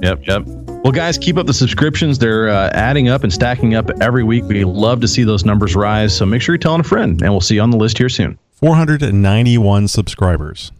Yep, 0.04 0.26
yep. 0.26 0.42
Well, 0.84 0.92
guys, 0.92 1.16
keep 1.16 1.38
up 1.38 1.46
the 1.46 1.54
subscriptions. 1.54 2.18
They're 2.18 2.50
uh, 2.50 2.68
adding 2.74 3.08
up 3.08 3.24
and 3.24 3.32
stacking 3.32 3.74
up 3.74 3.88
every 4.02 4.22
week. 4.22 4.44
We 4.44 4.62
love 4.64 5.00
to 5.00 5.08
see 5.08 5.24
those 5.24 5.46
numbers 5.46 5.74
rise. 5.74 6.14
So 6.14 6.26
make 6.26 6.42
sure 6.42 6.54
you're 6.54 6.58
telling 6.58 6.82
a 6.82 6.84
friend, 6.84 7.22
and 7.22 7.30
we'll 7.30 7.40
see 7.40 7.54
you 7.54 7.62
on 7.62 7.70
the 7.70 7.78
list 7.78 7.96
here 7.96 8.10
soon. 8.10 8.38
491 8.52 9.88
subscribers. 9.88 10.72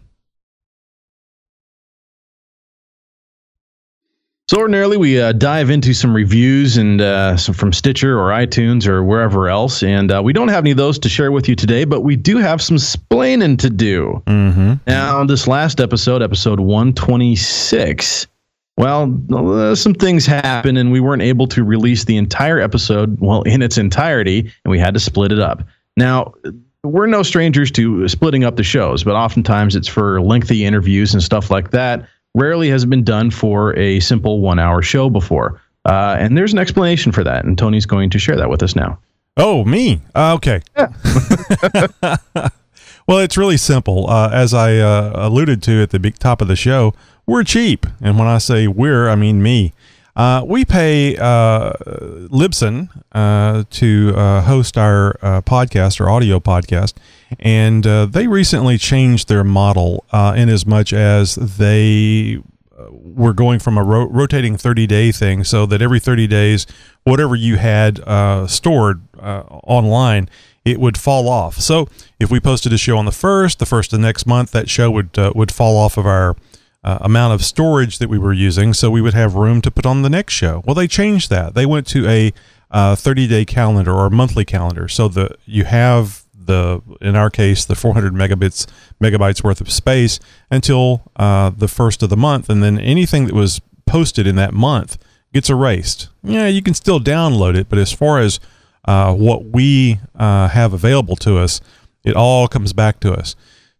So 4.47 4.59
ordinarily 4.59 4.97
we 4.97 5.19
uh, 5.19 5.31
dive 5.31 5.71
into 5.71 5.95
some 5.95 6.15
reviews 6.15 6.77
and 6.77 7.01
uh, 7.01 7.35
some 7.35 7.55
from 7.55 7.73
Stitcher 7.73 8.19
or 8.19 8.29
iTunes 8.29 8.85
or 8.85 9.03
wherever 9.03 9.49
else, 9.49 9.81
and 9.81 10.11
uh, 10.11 10.21
we 10.23 10.33
don't 10.33 10.49
have 10.49 10.65
any 10.65 10.69
of 10.69 10.77
those 10.77 10.99
to 10.99 11.09
share 11.09 11.31
with 11.31 11.49
you 11.49 11.55
today, 11.55 11.83
but 11.83 12.01
we 12.01 12.15
do 12.15 12.37
have 12.37 12.61
some 12.61 12.77
splaining 12.77 13.57
to 13.57 13.71
do. 13.71 14.21
Mm-hmm. 14.27 14.73
Now, 14.85 15.23
this 15.23 15.47
last 15.47 15.81
episode, 15.81 16.21
episode 16.21 16.59
126, 16.59 18.27
well, 18.77 19.17
uh, 19.33 19.75
some 19.75 19.93
things 19.93 20.25
happened, 20.25 20.77
and 20.77 20.91
we 20.91 20.99
weren't 20.99 21.21
able 21.21 21.47
to 21.47 21.63
release 21.63 22.03
the 22.03 22.17
entire 22.17 22.59
episode, 22.59 23.17
well, 23.19 23.41
in 23.43 23.61
its 23.61 23.77
entirety, 23.77 24.39
and 24.39 24.71
we 24.71 24.79
had 24.79 24.93
to 24.93 24.99
split 24.99 25.31
it 25.31 25.39
up. 25.39 25.63
Now, 25.95 26.33
we're 26.83 27.07
no 27.07 27.23
strangers 27.23 27.71
to 27.71 28.07
splitting 28.07 28.43
up 28.43 28.57
the 28.57 28.63
shows, 28.63 29.03
but 29.03 29.15
oftentimes 29.15 29.75
it's 29.75 29.87
for 29.87 30.21
lengthy 30.21 30.65
interviews 30.65 31.13
and 31.13 31.23
stuff 31.23 31.49
like 31.49 31.71
that. 31.71 32.07
Rarely 32.35 32.69
has 32.69 32.83
it 32.83 32.87
been 32.87 33.03
done 33.03 33.31
for 33.31 33.75
a 33.77 33.99
simple 34.01 34.41
one 34.41 34.59
hour 34.59 34.81
show 34.81 35.09
before. 35.09 35.61
Uh, 35.85 36.17
and 36.19 36.37
there's 36.37 36.51
an 36.51 36.59
explanation 36.59 37.11
for 37.11 37.23
that, 37.23 37.45
and 37.45 37.57
Tony's 37.57 37.85
going 37.85 38.09
to 38.09 38.19
share 38.19 38.35
that 38.35 38.49
with 38.49 38.61
us 38.61 38.75
now. 38.75 38.99
Oh, 39.37 39.63
me. 39.65 40.01
Uh, 40.13 40.33
okay. 40.35 40.61
well, 43.07 43.19
it's 43.19 43.37
really 43.37 43.57
simple. 43.57 44.09
Uh, 44.09 44.29
as 44.31 44.53
I 44.53 44.77
uh, 44.77 45.11
alluded 45.15 45.61
to 45.63 45.81
at 45.81 45.91
the 45.91 45.99
big 45.99 46.17
top 46.17 46.41
of 46.41 46.47
the 46.47 46.55
show, 46.55 46.93
we're 47.25 47.43
cheap. 47.43 47.85
And 48.01 48.17
when 48.17 48.27
I 48.27 48.37
say 48.37 48.67
we're, 48.67 49.09
I 49.09 49.15
mean 49.15 49.41
me. 49.41 49.73
Uh, 50.15 50.41
we 50.47 50.63
pay 50.63 51.17
uh, 51.17 51.73
Libsyn 52.29 52.89
uh, 53.11 53.65
to 53.69 54.13
uh, 54.15 54.41
host 54.43 54.77
our 54.77 55.17
uh, 55.21 55.41
podcast, 55.41 55.99
or 55.99 56.09
audio 56.09 56.39
podcast, 56.39 56.93
and 57.37 57.85
uh, 57.85 58.05
they 58.05 58.25
recently 58.25 58.77
changed 58.77 59.27
their 59.27 59.43
model 59.43 60.05
in 60.13 60.47
as 60.47 60.65
much 60.65 60.93
as 60.93 61.35
they 61.35 62.39
were 62.89 63.33
going 63.33 63.59
from 63.59 63.77
a 63.77 63.83
ro- 63.83 64.07
rotating 64.07 64.57
30 64.57 64.87
day 64.87 65.11
thing 65.11 65.43
so 65.43 65.65
that 65.65 65.81
every 65.81 65.99
30 65.99 66.27
days, 66.27 66.65
whatever 67.03 67.35
you 67.35 67.57
had 67.57 67.97
stored 68.49 69.01
online, 69.17 70.29
it 70.63 70.79
would 70.79 70.97
fall 70.97 71.27
off. 71.27 71.59
So 71.59 71.89
if 72.21 72.31
we 72.31 72.39
posted 72.39 72.71
a 72.71 72.77
show 72.77 72.97
on 72.97 73.03
the 73.03 73.11
first, 73.11 73.59
the 73.59 73.65
first 73.65 73.91
of 73.91 73.99
the 73.99 74.05
next 74.05 74.25
month, 74.25 74.51
that 74.51 74.69
show 74.69 74.89
would 74.91 75.17
would 75.35 75.51
fall 75.51 75.75
off 75.77 75.97
of 75.97 76.05
our 76.05 76.37
uh, 76.85 76.99
amount 77.01 77.33
of 77.33 77.43
storage 77.43 77.97
that 77.97 78.09
we 78.09 78.19
were 78.19 78.31
using 78.31 78.71
so 78.71 78.91
we 78.91 79.01
would 79.01 79.15
have 79.15 79.33
room 79.33 79.59
to 79.59 79.71
put 79.71 79.85
on 79.87 80.03
the 80.03 80.09
next 80.09 80.33
show. 80.33 80.61
Well, 80.65 80.75
they 80.75 80.87
changed 80.87 81.31
that. 81.31 81.55
They 81.55 81.65
went 81.65 81.87
to 81.87 82.07
a 82.07 82.31
30 82.71 83.25
uh, 83.25 83.27
day 83.27 83.43
calendar 83.43 83.91
or 83.91 84.09
monthly 84.11 84.45
calendar. 84.45 84.87
So 84.87 85.07
the 85.07 85.35
you 85.45 85.65
have 85.65 86.23
the 86.33 86.81
in 87.01 87.15
our 87.15 87.31
case 87.31 87.65
the 87.65 87.75
400 87.75 88.13
megabits 88.13 88.67
megabytes 89.01 89.43
worth 89.43 89.61
of 89.61 89.71
space 89.71 90.19
until 90.51 91.11
uh, 91.15 91.49
the 91.49 91.67
first 91.67 92.03
of 92.03 92.09
the 92.09 92.17
month, 92.17 92.49
and 92.49 92.61
then 92.61 92.79
anything 92.79 93.25
that 93.25 93.33
was 93.33 93.61
posted 93.87 94.27
in 94.27 94.35
that 94.35 94.53
month 94.53 94.99
gets 95.33 95.49
erased. 95.49 96.09
Yeah, 96.23 96.47
you 96.47 96.61
can 96.61 96.75
still 96.75 96.99
download 96.99 97.57
it, 97.57 97.67
but 97.67 97.79
as 97.79 97.91
far 97.91 98.19
as 98.19 98.39
uh, 98.85 99.13
what 99.15 99.45
we 99.45 99.99
uh, 100.15 100.49
have 100.49 100.71
available 100.71 101.15
to 101.17 101.37
us, 101.39 101.61
it 102.03 102.15
all 102.15 102.47
comes 102.47 102.73
back 102.73 102.99
to 102.99 103.11
us. 103.11 103.35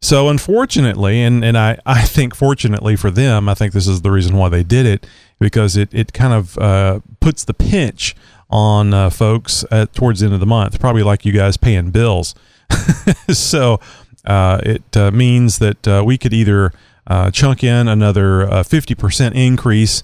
So 0.06 0.30
unfortunately, 0.30 1.24
and, 1.24 1.44
and 1.44 1.58
I, 1.58 1.80
I 1.84 2.04
think 2.04 2.36
fortunately 2.36 2.96
for 2.96 3.10
them, 3.10 3.50
I 3.50 3.56
think 3.56 3.74
this 3.74 3.88
is 3.88 4.04
the 4.04 4.12
reason 4.12 4.38
why 4.38 4.50
they 4.50 4.62
did 4.62 4.86
it, 4.86 5.08
because 5.40 5.76
it, 5.76 5.90
it 5.92 6.14
kind 6.14 6.32
of 6.32 6.56
uh, 6.60 7.00
puts 7.22 7.44
the 7.44 7.56
pinch 7.56 8.16
on 8.48 8.94
uh, 8.94 9.10
folks 9.10 9.66
at, 9.72 9.96
towards 9.96 10.20
the 10.20 10.28
end 10.28 10.36
of 10.36 10.40
the 10.40 10.46
month, 10.46 10.80
probably 10.80 11.02
like 11.02 11.26
you 11.26 11.32
guys 11.32 11.58
paying 11.58 11.90
bills. 11.90 12.36
so 13.30 13.80
uh, 14.26 14.62
it 14.62 14.96
uh, 14.96 15.10
means 15.10 15.58
that 15.58 15.88
uh, 15.88 16.04
we 16.06 16.20
could 16.20 16.34
either 16.34 16.72
uh, 17.08 17.32
chunk 17.32 17.64
in 17.64 17.88
another 17.88 18.46
50% 18.46 19.34
increase 19.34 20.04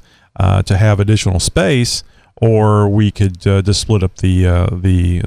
to 0.65 0.77
have 0.77 0.99
additional 0.99 1.39
space, 1.39 2.03
or 2.37 2.89
we 2.89 3.11
could 3.11 3.39
just 3.39 3.81
split 3.81 4.01
up 4.01 4.15
the 4.15 4.45
the 4.71 5.21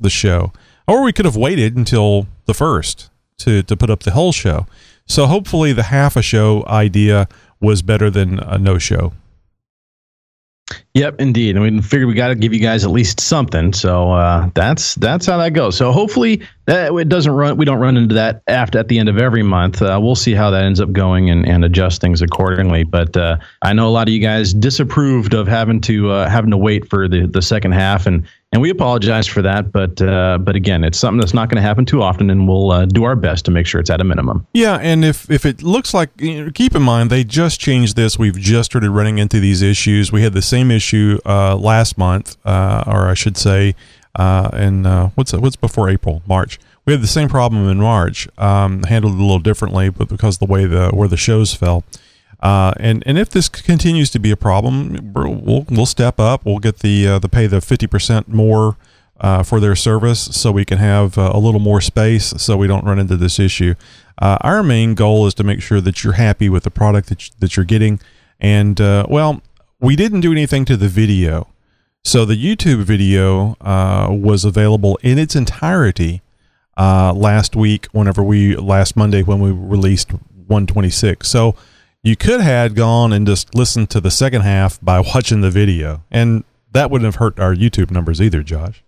the 0.00 0.10
show, 0.10 0.52
or 0.88 1.04
we 1.04 1.12
could 1.12 1.26
have 1.26 1.36
waited 1.36 1.76
until 1.76 2.26
the 2.46 2.54
first 2.54 3.08
to 3.38 3.62
to 3.62 3.76
put 3.76 3.90
up 3.90 4.02
the 4.02 4.12
whole 4.12 4.32
show. 4.32 4.66
So 5.06 5.26
hopefully 5.26 5.72
the 5.72 5.84
half 5.84 6.16
a 6.16 6.22
show 6.22 6.64
idea 6.66 7.28
was 7.60 7.82
better 7.82 8.10
than 8.10 8.38
a 8.38 8.58
no 8.58 8.78
show. 8.78 9.12
Yep, 10.94 11.20
indeed. 11.20 11.56
And 11.56 11.62
we 11.62 11.82
figured 11.82 12.08
we 12.08 12.14
got 12.14 12.28
to 12.28 12.34
give 12.34 12.52
you 12.52 12.60
guys 12.60 12.84
at 12.84 12.90
least 12.90 13.20
something. 13.20 13.72
So 13.72 14.12
uh, 14.12 14.50
that's 14.54 14.94
that's 14.96 15.26
how 15.26 15.38
that 15.38 15.50
goes. 15.50 15.76
So 15.76 15.90
hopefully 15.90 16.42
that 16.66 16.92
it 16.92 17.08
doesn't 17.08 17.32
run. 17.32 17.56
We 17.56 17.64
don't 17.64 17.80
run 17.80 17.96
into 17.96 18.14
that 18.14 18.42
after 18.46 18.78
at 18.78 18.88
the 18.88 18.98
end 18.98 19.08
of 19.08 19.18
every 19.18 19.42
month. 19.42 19.82
Uh, 19.82 19.98
we'll 20.02 20.14
see 20.14 20.34
how 20.34 20.50
that 20.50 20.64
ends 20.64 20.80
up 20.80 20.92
going 20.92 21.30
and, 21.30 21.46
and 21.46 21.64
adjust 21.64 22.00
things 22.00 22.22
accordingly. 22.22 22.84
But 22.84 23.16
uh, 23.16 23.38
I 23.62 23.72
know 23.72 23.88
a 23.88 23.90
lot 23.90 24.08
of 24.08 24.14
you 24.14 24.20
guys 24.20 24.52
disapproved 24.52 25.34
of 25.34 25.48
having 25.48 25.80
to 25.82 26.10
uh, 26.10 26.28
having 26.28 26.50
to 26.50 26.58
wait 26.58 26.88
for 26.88 27.08
the 27.08 27.26
the 27.26 27.42
second 27.42 27.72
half, 27.72 28.06
and 28.06 28.26
and 28.52 28.60
we 28.60 28.70
apologize 28.70 29.26
for 29.26 29.42
that. 29.42 29.72
But 29.72 30.00
uh, 30.00 30.38
but 30.38 30.54
again, 30.54 30.84
it's 30.84 30.98
something 30.98 31.18
that's 31.18 31.34
not 31.34 31.48
going 31.48 31.56
to 31.56 31.62
happen 31.62 31.84
too 31.84 32.02
often, 32.02 32.30
and 32.30 32.46
we'll 32.46 32.70
uh, 32.70 32.86
do 32.86 33.04
our 33.04 33.16
best 33.16 33.44
to 33.46 33.50
make 33.50 33.66
sure 33.66 33.80
it's 33.80 33.90
at 33.90 34.00
a 34.00 34.04
minimum. 34.04 34.46
Yeah, 34.52 34.76
and 34.76 35.04
if 35.04 35.30
if 35.30 35.46
it 35.46 35.62
looks 35.62 35.94
like, 35.94 36.16
keep 36.18 36.74
in 36.74 36.82
mind 36.82 37.10
they 37.10 37.24
just 37.24 37.60
changed 37.60 37.96
this. 37.96 38.18
We've 38.18 38.38
just 38.38 38.70
started 38.70 38.90
running 38.90 39.18
into 39.18 39.40
these 39.40 39.62
issues. 39.62 40.12
We 40.12 40.22
had 40.22 40.34
the 40.34 40.42
same 40.42 40.70
issue 40.70 41.18
uh, 41.24 41.56
last 41.56 41.96
month, 41.96 42.36
uh, 42.44 42.84
or 42.86 43.08
I 43.08 43.14
should 43.14 43.36
say, 43.36 43.74
uh, 44.14 44.50
in 44.52 44.86
uh, 44.86 45.10
what's 45.14 45.32
what's 45.32 45.56
before 45.56 45.88
April, 45.88 46.22
March. 46.26 46.58
We 46.84 46.92
had 46.92 47.02
the 47.02 47.06
same 47.06 47.28
problem 47.28 47.68
in 47.68 47.78
March. 47.78 48.28
Um, 48.38 48.82
handled 48.82 49.14
it 49.14 49.18
a 49.18 49.22
little 49.22 49.38
differently, 49.38 49.88
but 49.88 50.08
because 50.08 50.36
of 50.36 50.40
the 50.40 50.52
way 50.52 50.66
the 50.66 50.90
where 50.90 51.08
the 51.08 51.16
shows 51.16 51.54
fell. 51.54 51.84
Uh, 52.42 52.74
and 52.80 53.04
and 53.06 53.18
if 53.18 53.30
this 53.30 53.48
continues 53.48 54.10
to 54.10 54.18
be 54.18 54.32
a 54.32 54.36
problem, 54.36 55.12
we'll 55.14 55.64
we'll 55.70 55.86
step 55.86 56.18
up. 56.18 56.44
We'll 56.44 56.58
get 56.58 56.80
the 56.80 57.06
uh, 57.06 57.18
the 57.20 57.28
pay 57.28 57.46
the 57.46 57.60
fifty 57.60 57.86
percent 57.86 58.28
more 58.28 58.76
uh, 59.20 59.44
for 59.44 59.60
their 59.60 59.76
service, 59.76 60.20
so 60.20 60.50
we 60.50 60.64
can 60.64 60.78
have 60.78 61.16
uh, 61.16 61.30
a 61.32 61.38
little 61.38 61.60
more 61.60 61.80
space, 61.80 62.34
so 62.38 62.56
we 62.56 62.66
don't 62.66 62.84
run 62.84 62.98
into 62.98 63.16
this 63.16 63.38
issue. 63.38 63.74
Uh, 64.20 64.38
our 64.40 64.64
main 64.64 64.94
goal 64.94 65.26
is 65.28 65.34
to 65.34 65.44
make 65.44 65.62
sure 65.62 65.80
that 65.80 66.02
you're 66.02 66.14
happy 66.14 66.48
with 66.48 66.64
the 66.64 66.70
product 66.70 67.08
that 67.10 67.28
you, 67.28 67.34
that 67.38 67.56
you're 67.56 67.64
getting. 67.64 68.00
And 68.40 68.80
uh, 68.80 69.06
well, 69.08 69.40
we 69.78 69.94
didn't 69.94 70.20
do 70.20 70.32
anything 70.32 70.64
to 70.64 70.76
the 70.76 70.88
video, 70.88 71.46
so 72.02 72.24
the 72.24 72.34
YouTube 72.34 72.82
video 72.82 73.56
was 74.10 74.44
available 74.44 74.98
in 75.02 75.16
its 75.16 75.36
entirety 75.36 76.22
last 76.76 77.54
week. 77.54 77.86
Whenever 77.92 78.20
we 78.20 78.56
last 78.56 78.96
Monday 78.96 79.22
when 79.22 79.38
we 79.38 79.52
released 79.52 80.10
126, 80.10 81.28
so 81.28 81.54
you 82.02 82.16
could 82.16 82.40
have 82.40 82.74
gone 82.74 83.12
and 83.12 83.26
just 83.26 83.54
listened 83.54 83.90
to 83.90 84.00
the 84.00 84.10
second 84.10 84.42
half 84.42 84.80
by 84.80 85.00
watching 85.00 85.40
the 85.40 85.50
video, 85.50 86.02
and 86.10 86.44
that 86.72 86.90
wouldn't 86.90 87.06
have 87.06 87.16
hurt 87.16 87.38
our 87.38 87.54
YouTube 87.54 87.90
numbers 87.90 88.20
either, 88.20 88.42
Josh. 88.42 88.82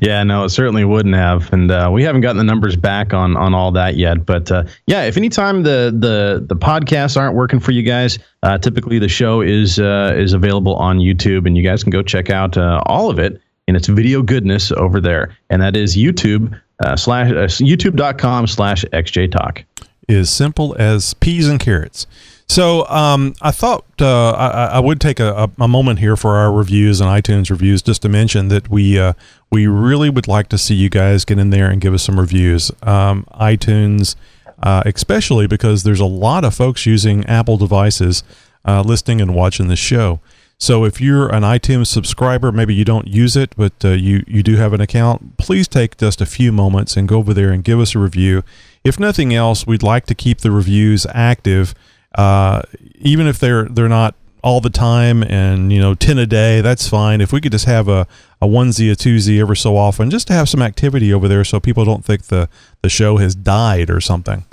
Yeah, 0.00 0.22
no, 0.22 0.44
it 0.44 0.50
certainly 0.50 0.84
wouldn't 0.84 1.14
have, 1.14 1.50
and 1.52 1.70
uh, 1.70 1.88
we 1.90 2.02
haven't 2.02 2.20
gotten 2.20 2.36
the 2.36 2.44
numbers 2.44 2.76
back 2.76 3.14
on 3.14 3.36
on 3.36 3.54
all 3.54 3.72
that 3.72 3.96
yet. 3.96 4.26
But 4.26 4.52
uh, 4.52 4.64
yeah, 4.86 5.04
if 5.04 5.16
anytime 5.16 5.62
the 5.62 5.94
the 5.96 6.44
the 6.46 6.56
podcasts 6.56 7.16
aren't 7.16 7.34
working 7.34 7.58
for 7.58 7.72
you 7.72 7.82
guys, 7.82 8.18
uh, 8.42 8.58
typically 8.58 8.98
the 8.98 9.08
show 9.08 9.40
is 9.40 9.78
uh, 9.78 10.14
is 10.16 10.34
available 10.34 10.74
on 10.76 10.98
YouTube, 10.98 11.46
and 11.46 11.56
you 11.56 11.62
guys 11.62 11.82
can 11.82 11.90
go 11.90 12.02
check 12.02 12.28
out 12.28 12.58
uh, 12.58 12.82
all 12.86 13.08
of 13.10 13.18
it 13.18 13.40
in 13.66 13.76
its 13.76 13.88
video 13.88 14.22
goodness 14.22 14.70
over 14.72 15.00
there, 15.00 15.36
and 15.48 15.62
that 15.62 15.74
is 15.74 15.96
YouTube 15.96 16.58
uh, 16.80 16.94
slash 16.94 17.30
YouTube.com 17.30 18.46
slash 18.46 18.84
XJ 18.92 19.32
Talk 19.32 19.64
is 20.08 20.30
simple 20.30 20.74
as 20.78 21.14
peas 21.14 21.46
and 21.48 21.60
carrots. 21.60 22.06
So 22.48 22.86
um, 22.88 23.34
I 23.42 23.50
thought 23.50 23.84
uh, 24.00 24.30
I, 24.30 24.66
I, 24.76 24.80
would 24.80 25.02
take 25.02 25.20
a, 25.20 25.50
a, 25.60 25.68
moment 25.68 25.98
here 25.98 26.16
for 26.16 26.36
our 26.36 26.50
reviews 26.50 26.98
and 26.98 27.10
iTunes 27.10 27.50
reviews, 27.50 27.82
just 27.82 28.00
to 28.02 28.08
mention 28.08 28.48
that 28.48 28.70
we 28.70 28.98
uh, 28.98 29.12
we 29.50 29.66
really 29.66 30.08
would 30.08 30.26
like 30.26 30.48
to 30.48 30.58
see 30.58 30.74
you 30.74 30.88
guys 30.88 31.26
get 31.26 31.38
in 31.38 31.50
there 31.50 31.70
and 31.70 31.78
give 31.78 31.92
us 31.92 32.02
some 32.02 32.18
reviews. 32.18 32.72
Um, 32.82 33.26
iTunes, 33.34 34.16
uh, 34.62 34.82
especially 34.86 35.46
because 35.46 35.82
there's 35.82 36.00
a 36.00 36.06
lot 36.06 36.42
of 36.42 36.54
folks 36.54 36.86
using 36.86 37.26
Apple 37.26 37.58
devices, 37.58 38.24
uh, 38.64 38.80
listening 38.80 39.20
and 39.20 39.34
watching 39.34 39.68
the 39.68 39.76
show. 39.76 40.20
So 40.56 40.84
if 40.84 41.02
you're 41.02 41.32
an 41.32 41.42
iTunes 41.42 41.88
subscriber, 41.88 42.50
maybe 42.50 42.74
you 42.74 42.84
don't 42.84 43.06
use 43.06 43.36
it, 43.36 43.54
but 43.58 43.74
uh, 43.84 43.90
you 43.90 44.24
you 44.26 44.42
do 44.42 44.56
have 44.56 44.72
an 44.72 44.80
account, 44.80 45.36
please 45.36 45.68
take 45.68 45.98
just 45.98 46.22
a 46.22 46.26
few 46.26 46.50
moments 46.50 46.96
and 46.96 47.06
go 47.06 47.18
over 47.18 47.34
there 47.34 47.50
and 47.50 47.62
give 47.62 47.78
us 47.78 47.94
a 47.94 47.98
review 47.98 48.42
if 48.84 48.98
nothing 48.98 49.34
else, 49.34 49.66
we'd 49.66 49.82
like 49.82 50.06
to 50.06 50.14
keep 50.14 50.38
the 50.38 50.50
reviews 50.50 51.06
active, 51.12 51.74
uh, 52.14 52.62
even 52.96 53.26
if 53.26 53.38
they're 53.38 53.64
they're 53.64 53.88
not 53.88 54.14
all 54.42 54.60
the 54.60 54.70
time 54.70 55.24
and 55.24 55.72
you 55.72 55.80
know 55.80 55.94
10 55.94 56.18
a 56.18 56.26
day 56.26 56.60
that's 56.60 56.88
fine. 56.88 57.20
If 57.20 57.32
we 57.32 57.40
could 57.40 57.52
just 57.52 57.64
have 57.64 57.88
a, 57.88 58.06
a 58.40 58.46
onesie 58.46 58.90
a 58.90 58.96
twosie 58.96 59.40
ever 59.40 59.54
so 59.54 59.76
often 59.76 60.10
just 60.10 60.26
to 60.28 60.32
have 60.32 60.48
some 60.48 60.62
activity 60.62 61.12
over 61.12 61.28
there 61.28 61.44
so 61.44 61.60
people 61.60 61.84
don't 61.84 62.04
think 62.04 62.24
the 62.24 62.48
the 62.82 62.88
show 62.88 63.16
has 63.16 63.34
died 63.34 63.90
or 63.90 64.00
something. 64.00 64.44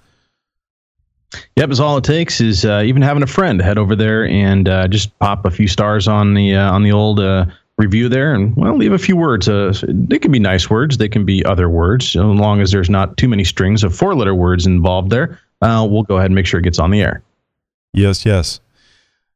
Yep, 1.55 1.71
is 1.71 1.79
all 1.79 1.97
it 1.97 2.03
takes 2.03 2.39
is 2.39 2.65
uh, 2.65 2.81
even 2.85 3.01
having 3.01 3.23
a 3.23 3.27
friend 3.27 3.61
head 3.61 3.77
over 3.77 3.95
there 3.95 4.25
and 4.25 4.69
uh, 4.69 4.87
just 4.87 5.17
pop 5.19 5.45
a 5.45 5.51
few 5.51 5.67
stars 5.67 6.07
on 6.07 6.33
the 6.33 6.55
uh, 6.55 6.71
on 6.71 6.83
the 6.83 6.91
old 6.91 7.19
uh, 7.19 7.45
review 7.77 8.07
there 8.07 8.33
and 8.33 8.55
well 8.55 8.77
leave 8.77 8.93
a 8.93 8.97
few 8.97 9.17
words. 9.17 9.49
Uh, 9.49 9.73
they 9.87 10.19
can 10.19 10.31
be 10.31 10.39
nice 10.39 10.69
words. 10.69 10.97
They 10.97 11.09
can 11.09 11.25
be 11.25 11.43
other 11.45 11.69
words. 11.69 12.15
As 12.15 12.23
long 12.23 12.61
as 12.61 12.71
there's 12.71 12.89
not 12.89 13.17
too 13.17 13.27
many 13.27 13.43
strings 13.43 13.83
of 13.83 13.95
four 13.95 14.15
letter 14.15 14.35
words 14.35 14.65
involved 14.65 15.09
there 15.09 15.39
uh, 15.61 15.87
we'll 15.89 16.03
go 16.03 16.17
ahead 16.17 16.27
and 16.27 16.35
make 16.35 16.45
sure 16.45 16.59
it 16.59 16.63
gets 16.63 16.79
on 16.79 16.91
the 16.91 17.01
air. 17.01 17.21
Yes 17.93 18.25
yes. 18.25 18.59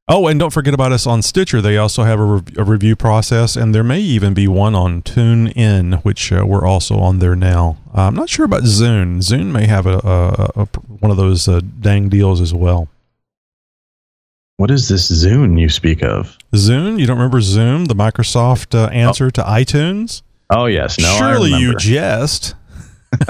Oh 0.07 0.27
and 0.27 0.39
don't 0.39 0.51
forget 0.51 0.73
about 0.73 0.91
us 0.91 1.05
on 1.05 1.21
stitcher. 1.21 1.61
They 1.61 1.77
also 1.77 2.03
have 2.03 2.19
a, 2.19 2.23
re- 2.23 2.41
a 2.57 2.63
review 2.63 2.95
process 2.95 3.55
and 3.55 3.75
there 3.75 3.83
may 3.83 3.99
even 3.99 4.33
be 4.33 4.47
one 4.47 4.75
on 4.75 5.01
TuneIn 5.01 6.01
which 6.03 6.31
uh, 6.31 6.45
we're 6.45 6.65
also 6.65 6.97
on 6.99 7.19
there 7.19 7.35
now. 7.35 7.77
I'm 7.93 8.15
not 8.15 8.29
sure 8.29 8.45
about 8.45 8.63
zune. 8.63 9.17
Zune 9.17 9.51
may 9.51 9.67
have 9.67 9.85
a, 9.85 9.97
a, 9.97 10.61
a 10.61 10.65
one 10.87 11.11
of 11.11 11.17
those 11.17 11.47
uh, 11.47 11.61
dang 11.79 12.09
deals 12.09 12.41
as 12.41 12.53
well 12.53 12.89
what 14.59 14.69
is 14.69 14.89
this 14.89 15.09
Zune 15.09 15.57
you 15.57 15.69
speak 15.69 16.03
of? 16.03 16.37
Zune? 16.53 16.99
You 16.99 17.07
don't 17.07 17.17
remember 17.17 17.39
Zune, 17.39 17.87
the 17.87 17.95
Microsoft 17.95 18.77
uh, 18.77 18.89
answer 18.89 19.27
oh. 19.27 19.29
to 19.29 19.41
iTunes? 19.41 20.21
Oh 20.49 20.65
yes, 20.65 20.99
no. 20.99 21.07
Surely 21.17 21.51
you 21.51 21.77
jest. 21.77 22.55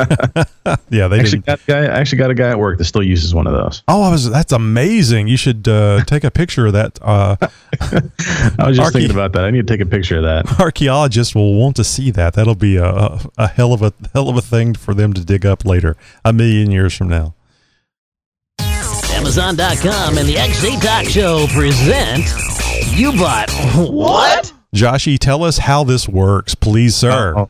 yeah, 0.90 1.08
they 1.08 1.20
actually 1.20 1.40
didn't. 1.40 1.46
got 1.46 1.60
a 1.60 1.66
guy. 1.68 1.80
I 1.82 2.00
actually 2.00 2.18
got 2.18 2.32
a 2.32 2.34
guy 2.34 2.50
at 2.50 2.58
work 2.58 2.80
that 2.80 2.86
still 2.86 3.04
uses 3.04 3.36
one 3.36 3.46
of 3.46 3.54
those. 3.54 3.84
Oh, 3.88 4.02
I 4.02 4.10
was. 4.10 4.28
That's 4.28 4.52
amazing. 4.52 5.28
You 5.28 5.38
should 5.38 5.68
uh, 5.68 6.04
take 6.08 6.24
a 6.24 6.32
picture 6.32 6.66
of 6.66 6.74
that. 6.74 6.98
Uh, 7.00 7.36
I 7.80 8.68
was 8.68 8.78
just 8.78 8.80
Archie- 8.80 8.94
thinking 8.94 9.12
about 9.12 9.34
that. 9.34 9.44
I 9.44 9.52
need 9.52 9.68
to 9.68 9.72
take 9.72 9.82
a 9.82 9.90
picture 9.90 10.18
of 10.18 10.24
that. 10.24 10.60
archaeologists 10.60 11.36
will 11.36 11.54
want 11.54 11.76
to 11.76 11.84
see 11.84 12.10
that. 12.10 12.34
That'll 12.34 12.56
be 12.56 12.78
a, 12.78 12.90
a, 12.90 13.22
a 13.38 13.48
hell 13.48 13.72
of 13.72 13.84
a 13.84 13.94
hell 14.14 14.30
of 14.30 14.36
a 14.36 14.42
thing 14.42 14.74
for 14.74 14.96
them 14.96 15.14
to 15.14 15.24
dig 15.24 15.46
up 15.46 15.64
later, 15.64 15.96
a 16.26 16.34
million 16.34 16.72
years 16.72 16.96
from 16.96 17.08
now. 17.08 17.36
Amazon.com 19.30 20.18
and 20.18 20.28
the 20.28 20.34
XJ 20.34 20.82
Talk 20.82 21.06
Show 21.06 21.46
present 21.54 22.26
You 22.98 23.12
Bought 23.12 23.52
What? 23.76 24.52
Joshy, 24.76 25.20
tell 25.20 25.44
us 25.44 25.60
how 25.60 25.84
this 25.84 26.10
works, 26.10 26.56
please, 26.56 26.96
sir. 26.96 27.36
Oh, 27.38 27.48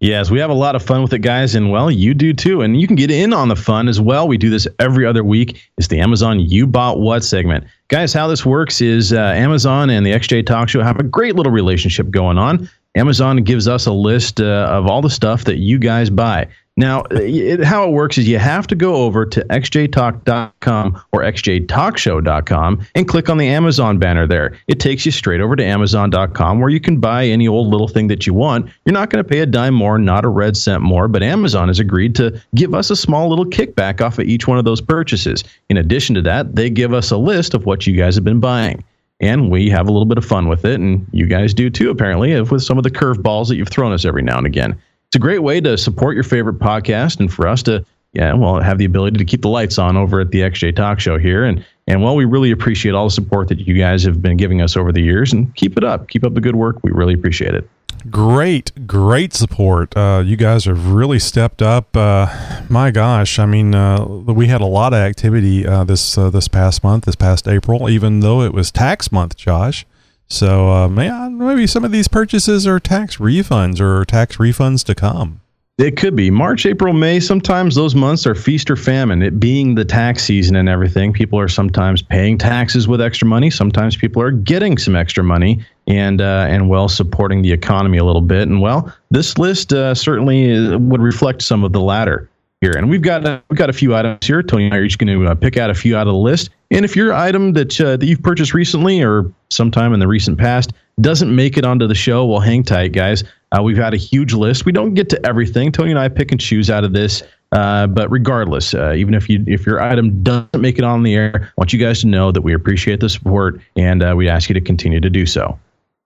Yes, 0.00 0.28
we 0.28 0.40
have 0.40 0.50
a 0.50 0.54
lot 0.54 0.74
of 0.74 0.82
fun 0.82 1.02
with 1.02 1.12
it, 1.12 1.20
guys, 1.20 1.54
and 1.54 1.70
well, 1.70 1.88
you 1.88 2.14
do 2.14 2.32
too. 2.32 2.62
And 2.62 2.80
you 2.80 2.88
can 2.88 2.96
get 2.96 3.12
in 3.12 3.32
on 3.32 3.46
the 3.46 3.54
fun 3.54 3.86
as 3.86 4.00
well. 4.00 4.26
We 4.26 4.38
do 4.38 4.50
this 4.50 4.66
every 4.80 5.06
other 5.06 5.22
week. 5.22 5.62
It's 5.78 5.86
the 5.86 6.00
Amazon 6.00 6.40
You 6.40 6.66
Bought 6.66 6.98
What 6.98 7.22
segment. 7.22 7.64
Guys, 7.86 8.12
how 8.12 8.26
this 8.26 8.44
works 8.44 8.80
is 8.80 9.12
uh, 9.12 9.18
Amazon 9.20 9.88
and 9.88 10.04
the 10.04 10.10
XJ 10.10 10.46
Talk 10.46 10.68
Show 10.68 10.82
have 10.82 10.98
a 10.98 11.04
great 11.04 11.36
little 11.36 11.52
relationship 11.52 12.10
going 12.10 12.38
on. 12.38 12.68
Amazon 12.96 13.36
gives 13.44 13.68
us 13.68 13.86
a 13.86 13.92
list 13.92 14.40
uh, 14.40 14.66
of 14.68 14.88
all 14.88 15.00
the 15.00 15.10
stuff 15.10 15.44
that 15.44 15.58
you 15.58 15.78
guys 15.78 16.10
buy. 16.10 16.48
Now, 16.76 17.02
it, 17.10 17.62
how 17.62 17.86
it 17.86 17.92
works 17.92 18.16
is 18.16 18.26
you 18.26 18.38
have 18.38 18.66
to 18.68 18.74
go 18.74 18.96
over 18.96 19.26
to 19.26 19.44
xjtalk.com 19.44 21.02
or 21.12 21.20
xjtalkshow.com 21.20 22.86
and 22.94 23.08
click 23.08 23.28
on 23.28 23.36
the 23.36 23.48
Amazon 23.48 23.98
banner 23.98 24.26
there. 24.26 24.56
It 24.66 24.80
takes 24.80 25.04
you 25.04 25.12
straight 25.12 25.40
over 25.40 25.56
to 25.56 25.64
amazon.com 25.64 26.60
where 26.60 26.70
you 26.70 26.80
can 26.80 26.98
buy 26.98 27.26
any 27.26 27.46
old 27.46 27.68
little 27.68 27.88
thing 27.88 28.06
that 28.08 28.26
you 28.26 28.32
want. 28.32 28.70
You're 28.84 28.94
not 28.94 29.10
going 29.10 29.22
to 29.22 29.28
pay 29.28 29.40
a 29.40 29.46
dime 29.46 29.74
more, 29.74 29.98
not 29.98 30.24
a 30.24 30.28
red 30.28 30.56
cent 30.56 30.82
more, 30.82 31.06
but 31.06 31.22
Amazon 31.22 31.68
has 31.68 31.80
agreed 31.80 32.14
to 32.14 32.40
give 32.54 32.74
us 32.74 32.88
a 32.88 32.96
small 32.96 33.28
little 33.28 33.46
kickback 33.46 34.00
off 34.00 34.18
of 34.18 34.26
each 34.26 34.46
one 34.48 34.56
of 34.56 34.64
those 34.64 34.80
purchases. 34.80 35.44
In 35.68 35.76
addition 35.76 36.14
to 36.14 36.22
that, 36.22 36.54
they 36.54 36.70
give 36.70 36.94
us 36.94 37.10
a 37.10 37.18
list 37.18 37.52
of 37.52 37.66
what 37.66 37.86
you 37.86 37.94
guys 37.94 38.14
have 38.14 38.24
been 38.24 38.40
buying 38.40 38.82
and 39.20 39.50
we 39.50 39.68
have 39.68 39.86
a 39.86 39.92
little 39.92 40.06
bit 40.06 40.16
of 40.18 40.24
fun 40.24 40.48
with 40.48 40.64
it, 40.64 40.80
and 40.80 41.06
you 41.12 41.26
guys 41.26 41.52
do 41.52 41.68
too, 41.68 41.90
apparently, 41.90 42.40
with 42.40 42.62
some 42.62 42.78
of 42.78 42.84
the 42.84 42.90
curveballs 42.90 43.48
that 43.48 43.56
you've 43.56 43.68
thrown 43.68 43.92
us 43.92 44.06
every 44.06 44.22
now 44.22 44.38
and 44.38 44.46
again. 44.46 44.80
It's 45.10 45.16
a 45.16 45.18
great 45.18 45.42
way 45.42 45.60
to 45.60 45.76
support 45.76 46.14
your 46.14 46.22
favorite 46.22 46.60
podcast, 46.60 47.18
and 47.18 47.32
for 47.32 47.48
us 47.48 47.64
to, 47.64 47.84
yeah, 48.12 48.32
well, 48.32 48.60
have 48.60 48.78
the 48.78 48.84
ability 48.84 49.18
to 49.18 49.24
keep 49.24 49.42
the 49.42 49.48
lights 49.48 49.76
on 49.76 49.96
over 49.96 50.20
at 50.20 50.30
the 50.30 50.42
XJ 50.42 50.76
Talk 50.76 51.00
Show 51.00 51.18
here, 51.18 51.44
and 51.44 51.64
and 51.88 52.00
well, 52.00 52.14
we 52.14 52.24
really 52.24 52.52
appreciate 52.52 52.94
all 52.94 53.06
the 53.06 53.10
support 53.10 53.48
that 53.48 53.58
you 53.58 53.74
guys 53.74 54.04
have 54.04 54.22
been 54.22 54.36
giving 54.36 54.62
us 54.62 54.76
over 54.76 54.92
the 54.92 55.02
years, 55.02 55.32
and 55.32 55.52
keep 55.56 55.76
it 55.76 55.82
up, 55.82 56.06
keep 56.06 56.22
up 56.22 56.34
the 56.34 56.40
good 56.40 56.54
work. 56.54 56.76
We 56.84 56.92
really 56.92 57.12
appreciate 57.12 57.54
it. 57.56 57.68
Great, 58.08 58.86
great 58.86 59.34
support. 59.34 59.96
Uh, 59.96 60.22
you 60.24 60.36
guys 60.36 60.66
have 60.66 60.92
really 60.92 61.18
stepped 61.18 61.60
up. 61.60 61.96
Uh, 61.96 62.62
my 62.68 62.92
gosh, 62.92 63.40
I 63.40 63.46
mean, 63.46 63.74
uh, 63.74 64.04
we 64.04 64.46
had 64.46 64.60
a 64.60 64.66
lot 64.66 64.92
of 64.92 65.00
activity 65.00 65.66
uh, 65.66 65.82
this 65.82 66.16
uh, 66.16 66.30
this 66.30 66.46
past 66.46 66.84
month, 66.84 67.06
this 67.06 67.16
past 67.16 67.48
April, 67.48 67.90
even 67.90 68.20
though 68.20 68.42
it 68.42 68.54
was 68.54 68.70
tax 68.70 69.10
month, 69.10 69.36
Josh. 69.36 69.84
So, 70.30 70.70
uh, 70.70 70.88
man, 70.88 71.38
maybe 71.38 71.66
some 71.66 71.84
of 71.84 71.90
these 71.90 72.06
purchases 72.06 72.66
are 72.66 72.78
tax 72.78 73.16
refunds 73.16 73.80
or 73.80 74.04
tax 74.04 74.36
refunds 74.36 74.84
to 74.84 74.94
come. 74.94 75.40
It 75.76 75.96
could 75.96 76.14
be 76.14 76.30
March, 76.30 76.66
April, 76.66 76.92
May. 76.92 77.20
Sometimes 77.20 77.74
those 77.74 77.94
months 77.94 78.26
are 78.26 78.34
feast 78.34 78.70
or 78.70 78.76
famine. 78.76 79.22
It 79.22 79.40
being 79.40 79.74
the 79.74 79.84
tax 79.84 80.22
season 80.22 80.54
and 80.54 80.68
everything, 80.68 81.12
people 81.12 81.38
are 81.40 81.48
sometimes 81.48 82.02
paying 82.02 82.36
taxes 82.38 82.86
with 82.86 83.00
extra 83.00 83.26
money. 83.26 83.50
Sometimes 83.50 83.96
people 83.96 84.22
are 84.22 84.30
getting 84.30 84.76
some 84.78 84.94
extra 84.94 85.24
money 85.24 85.64
and 85.86 86.20
uh, 86.20 86.46
and 86.48 86.68
well 86.68 86.86
supporting 86.86 87.40
the 87.40 87.50
economy 87.50 87.96
a 87.96 88.04
little 88.04 88.20
bit. 88.20 88.46
And 88.46 88.60
well, 88.60 88.94
this 89.10 89.38
list 89.38 89.72
uh, 89.72 89.94
certainly 89.94 90.54
uh, 90.54 90.78
would 90.78 91.00
reflect 91.00 91.40
some 91.40 91.64
of 91.64 91.72
the 91.72 91.80
latter 91.80 92.28
here. 92.60 92.72
And 92.72 92.90
we've 92.90 93.02
got 93.02 93.26
uh, 93.26 93.40
we've 93.48 93.58
got 93.58 93.70
a 93.70 93.72
few 93.72 93.94
items 93.94 94.26
here. 94.26 94.42
Tony 94.42 94.66
and 94.66 94.74
I 94.74 94.78
are 94.78 94.84
each 94.84 94.98
going 94.98 95.18
to 95.18 95.30
uh, 95.30 95.34
pick 95.34 95.56
out 95.56 95.70
a 95.70 95.74
few 95.74 95.96
out 95.96 96.06
of 96.06 96.12
the 96.12 96.18
list. 96.18 96.50
And 96.70 96.84
if 96.84 96.94
your 96.94 97.14
item 97.14 97.54
that 97.54 97.80
uh, 97.80 97.96
that 97.96 98.06
you've 98.06 98.22
purchased 98.22 98.54
recently 98.54 99.02
or 99.02 99.32
sometime 99.50 99.92
in 99.92 100.00
the 100.00 100.06
recent 100.06 100.38
past 100.38 100.72
doesn't 101.00 101.34
make 101.34 101.56
it 101.56 101.64
onto 101.64 101.86
the 101.86 101.94
show, 101.94 102.26
well, 102.26 102.40
hang 102.40 102.62
tight, 102.62 102.92
guys. 102.92 103.24
Uh, 103.52 103.62
we've 103.62 103.78
had 103.78 103.94
a 103.94 103.96
huge 103.96 104.34
list. 104.34 104.64
We 104.64 104.72
don't 104.72 104.94
get 104.94 105.08
to 105.10 105.26
everything. 105.26 105.72
Tony 105.72 105.90
and 105.90 105.98
I 105.98 106.08
pick 106.08 106.30
and 106.30 106.40
choose 106.40 106.70
out 106.70 106.84
of 106.84 106.92
this. 106.92 107.22
Uh, 107.52 107.86
but 107.88 108.08
regardless, 108.12 108.74
uh, 108.74 108.92
even 108.92 109.14
if 109.14 109.28
you 109.28 109.42
if 109.48 109.66
your 109.66 109.82
item 109.82 110.22
doesn't 110.22 110.60
make 110.60 110.78
it 110.78 110.84
on 110.84 111.02
the 111.02 111.14
air, 111.14 111.48
I 111.48 111.52
want 111.56 111.72
you 111.72 111.80
guys 111.80 112.02
to 112.02 112.06
know 112.06 112.30
that 112.30 112.42
we 112.42 112.54
appreciate 112.54 113.00
the 113.00 113.08
support 113.08 113.60
and 113.74 114.16
we 114.16 114.28
ask 114.28 114.48
you 114.48 114.54
to 114.54 114.60
continue 114.60 115.00
to 115.00 115.10
do 115.10 115.26
so. 115.26 115.58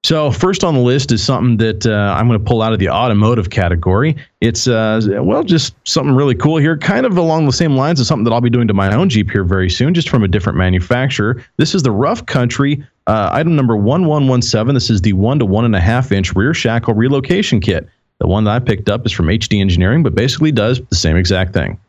So 0.05 0.31
first 0.31 0.65
on 0.65 0.75
the 0.75 0.81
list 0.81 1.13
is 1.13 1.25
something 1.25 1.57
that 1.57 1.87
uh, 1.87 2.15
I'm 2.15 2.29
going 2.29 2.39
to 2.39 2.45
pull 2.45 2.61
out 2.61 2.75
of 2.75 2.79
the 2.79 2.91
automotive 2.91 3.49
category. 3.49 4.15
It's 4.43 4.69
uh, 4.69 5.01
well, 5.23 5.43
just 5.43 5.75
something 5.89 6.15
really 6.15 6.35
cool 6.35 6.59
here, 6.59 6.77
kind 6.77 7.07
of 7.07 7.17
along 7.17 7.47
the 7.47 7.55
same 7.55 7.75
lines 7.75 7.99
of 8.01 8.07
something 8.07 8.25
that 8.25 8.33
I'll 8.33 8.43
be 8.43 8.51
doing 8.51 8.69
to 8.69 8.75
my 8.75 8.95
own 8.95 9.09
Jeep 9.09 9.31
here 9.31 9.45
very 9.45 9.71
soon, 9.71 9.95
just 9.95 10.11
from 10.11 10.23
a 10.23 10.29
different 10.29 10.59
manufacturer. 10.59 11.43
This 11.57 11.75
is 11.75 11.85
the 11.85 11.91
Rough 11.91 12.27
Country 12.27 12.87
uh, 13.07 13.31
item 13.33 13.57
number 13.57 13.77
1117. 13.79 14.75
This 14.75 14.91
is 14.91 15.01
the 15.01 15.15
one 15.15 15.39
to 15.39 15.47
one 15.47 15.65
and 15.65 15.75
a 15.75 15.81
half 15.81 16.13
inch 16.13 16.37
rear 16.37 16.53
shackle 16.53 16.93
relocation 16.93 17.59
kit. 17.59 17.89
The 18.21 18.27
one 18.27 18.45
that 18.45 18.51
I 18.51 18.59
picked 18.59 18.91
up 18.91 19.07
is 19.07 19.13
from 19.13 19.29
HD 19.29 19.59
Engineering, 19.59 20.03
but 20.03 20.15
basically 20.15 20.53
does 20.53 20.83
the 20.91 20.97
same 20.97 21.17
exact 21.17 21.55
thing. 21.55 21.81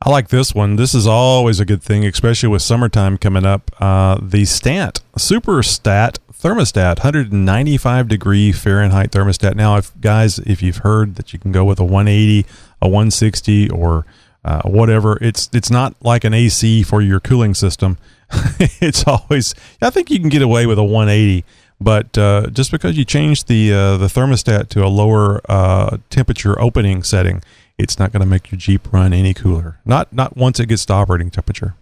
I 0.00 0.10
like 0.10 0.28
this 0.28 0.54
one. 0.54 0.76
This 0.76 0.94
is 0.94 1.06
always 1.06 1.60
a 1.60 1.64
good 1.64 1.82
thing, 1.82 2.06
especially 2.06 2.48
with 2.48 2.62
summertime 2.62 3.18
coming 3.18 3.44
up. 3.44 3.70
Uh, 3.80 4.18
the 4.22 4.44
Stat 4.44 5.00
Super 5.18 5.62
Stat 5.62 6.18
thermostat, 6.40 6.98
195 6.98 8.08
degree 8.08 8.52
Fahrenheit 8.52 9.10
thermostat. 9.10 9.54
Now, 9.54 9.76
if 9.76 9.98
guys, 10.00 10.38
if 10.40 10.62
you've 10.62 10.78
heard 10.78 11.16
that 11.16 11.32
you 11.32 11.38
can 11.38 11.52
go 11.52 11.64
with 11.64 11.78
a 11.78 11.84
180, 11.84 12.46
a 12.80 12.88
160, 12.88 13.70
or 13.70 14.06
uh, 14.44 14.62
whatever, 14.62 15.18
it's 15.20 15.50
it's 15.52 15.70
not 15.70 15.94
like 16.00 16.24
an 16.24 16.34
AC 16.34 16.82
for 16.82 17.02
your 17.02 17.20
cooling 17.20 17.54
system. 17.54 17.98
it's 18.80 19.06
always. 19.06 19.54
I 19.82 19.90
think 19.90 20.10
you 20.10 20.20
can 20.20 20.28
get 20.28 20.42
away 20.42 20.66
with 20.66 20.78
a 20.78 20.84
180. 20.84 21.44
But 21.80 22.18
uh, 22.18 22.48
just 22.50 22.72
because 22.72 22.98
you 22.98 23.04
change 23.04 23.44
the 23.44 23.72
uh, 23.72 23.96
the 23.98 24.06
thermostat 24.06 24.68
to 24.70 24.84
a 24.84 24.88
lower 24.88 25.40
uh, 25.48 25.98
temperature 26.10 26.60
opening 26.60 27.02
setting, 27.04 27.42
it's 27.78 27.98
not 27.98 28.10
going 28.12 28.20
to 28.20 28.26
make 28.26 28.50
your 28.50 28.58
Jeep 28.58 28.92
run 28.92 29.12
any 29.12 29.32
cooler. 29.32 29.78
Not 29.84 30.12
not 30.12 30.36
once 30.36 30.58
it 30.58 30.66
gets 30.66 30.84
to 30.86 30.94
operating 30.94 31.30
temperature. 31.30 31.74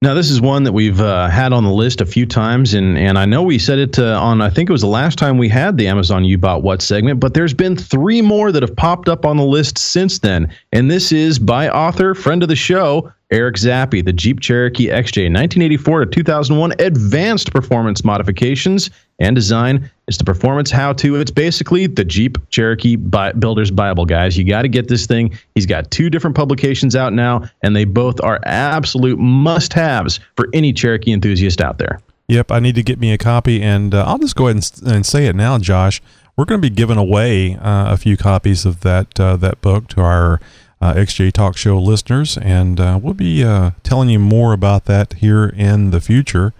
Now, 0.00 0.14
this 0.14 0.30
is 0.30 0.40
one 0.40 0.62
that 0.62 0.70
we've 0.70 1.00
uh, 1.00 1.28
had 1.28 1.52
on 1.52 1.64
the 1.64 1.72
list 1.72 2.00
a 2.00 2.06
few 2.06 2.24
times, 2.24 2.72
and, 2.72 2.96
and 2.96 3.18
I 3.18 3.24
know 3.24 3.42
we 3.42 3.58
said 3.58 3.80
it 3.80 3.98
uh, 3.98 4.20
on, 4.22 4.40
I 4.40 4.48
think 4.48 4.70
it 4.70 4.72
was 4.72 4.82
the 4.82 4.86
last 4.86 5.18
time 5.18 5.38
we 5.38 5.48
had 5.48 5.76
the 5.76 5.88
Amazon 5.88 6.24
You 6.24 6.38
Bought 6.38 6.62
What 6.62 6.82
segment, 6.82 7.18
but 7.18 7.34
there's 7.34 7.52
been 7.52 7.74
three 7.74 8.22
more 8.22 8.52
that 8.52 8.62
have 8.62 8.76
popped 8.76 9.08
up 9.08 9.26
on 9.26 9.36
the 9.36 9.44
list 9.44 9.76
since 9.76 10.20
then. 10.20 10.54
And 10.70 10.88
this 10.88 11.10
is 11.10 11.40
by 11.40 11.68
author, 11.68 12.14
friend 12.14 12.44
of 12.44 12.48
the 12.48 12.54
show, 12.54 13.12
Eric 13.32 13.56
Zappe, 13.56 14.04
the 14.04 14.12
Jeep 14.12 14.38
Cherokee 14.38 14.86
XJ 14.86 15.34
1984 15.34 16.04
to 16.04 16.06
2001 16.06 16.74
Advanced 16.78 17.50
Performance 17.50 18.04
Modifications 18.04 18.90
and 19.18 19.34
Design. 19.34 19.90
It's 20.06 20.16
the 20.16 20.24
performance 20.24 20.70
how 20.70 20.92
to. 20.94 21.16
It's 21.16 21.30
basically 21.30 21.86
the 21.86 22.04
Jeep 22.04 22.38
Cherokee 22.50 22.96
Bi- 22.96 23.32
Builder's 23.32 23.70
Bible, 23.70 24.06
guys. 24.06 24.38
You 24.38 24.44
got 24.44 24.62
to 24.62 24.68
get 24.68 24.88
this 24.88 25.06
thing. 25.06 25.36
He's 25.54 25.66
got 25.66 25.90
two 25.90 26.08
different 26.08 26.36
publications 26.36 26.96
out 26.96 27.12
now, 27.12 27.42
and 27.62 27.76
they 27.76 27.84
both 27.84 28.20
are 28.22 28.40
absolute 28.46 29.18
must 29.18 29.72
haves 29.72 30.20
for 30.36 30.48
any 30.52 30.72
Cherokee 30.72 31.12
enthusiast 31.12 31.60
out 31.60 31.78
there. 31.78 32.00
Yep, 32.28 32.52
I 32.52 32.60
need 32.60 32.74
to 32.74 32.82
get 32.82 32.98
me 32.98 33.12
a 33.12 33.18
copy, 33.18 33.62
and 33.62 33.94
uh, 33.94 34.04
I'll 34.06 34.18
just 34.18 34.36
go 34.36 34.48
ahead 34.48 34.56
and, 34.56 34.94
and 34.94 35.06
say 35.06 35.26
it 35.26 35.34
now, 35.34 35.58
Josh. 35.58 36.00
We're 36.36 36.44
going 36.44 36.60
to 36.60 36.70
be 36.70 36.74
giving 36.74 36.98
away 36.98 37.56
uh, 37.56 37.92
a 37.92 37.96
few 37.96 38.16
copies 38.16 38.64
of 38.64 38.80
that 38.80 39.18
uh, 39.18 39.36
that 39.38 39.60
book 39.60 39.88
to 39.88 40.02
our 40.02 40.40
uh, 40.80 40.94
XJ 40.94 41.32
Talk 41.32 41.56
Show 41.56 41.78
listeners, 41.78 42.38
and 42.38 42.78
uh, 42.78 42.98
we'll 43.02 43.14
be 43.14 43.42
uh, 43.42 43.72
telling 43.82 44.08
you 44.08 44.18
more 44.18 44.52
about 44.52 44.84
that 44.84 45.14
here 45.14 45.46
in 45.46 45.90
the 45.90 46.00
future. 46.00 46.52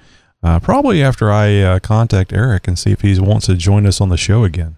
Uh, 0.42 0.60
probably 0.60 1.02
after 1.02 1.30
I 1.30 1.60
uh, 1.60 1.78
contact 1.80 2.32
Eric 2.32 2.68
and 2.68 2.78
see 2.78 2.92
if 2.92 3.00
he 3.00 3.18
wants 3.18 3.46
to 3.46 3.56
join 3.56 3.86
us 3.86 4.00
on 4.00 4.08
the 4.08 4.16
show 4.16 4.44
again. 4.44 4.76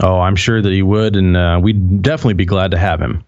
Oh, 0.00 0.20
I'm 0.20 0.36
sure 0.36 0.62
that 0.62 0.72
he 0.72 0.82
would, 0.82 1.16
and 1.16 1.36
uh, 1.36 1.60
we'd 1.62 2.02
definitely 2.02 2.34
be 2.34 2.46
glad 2.46 2.70
to 2.70 2.78
have 2.78 3.00
him. 3.00 3.24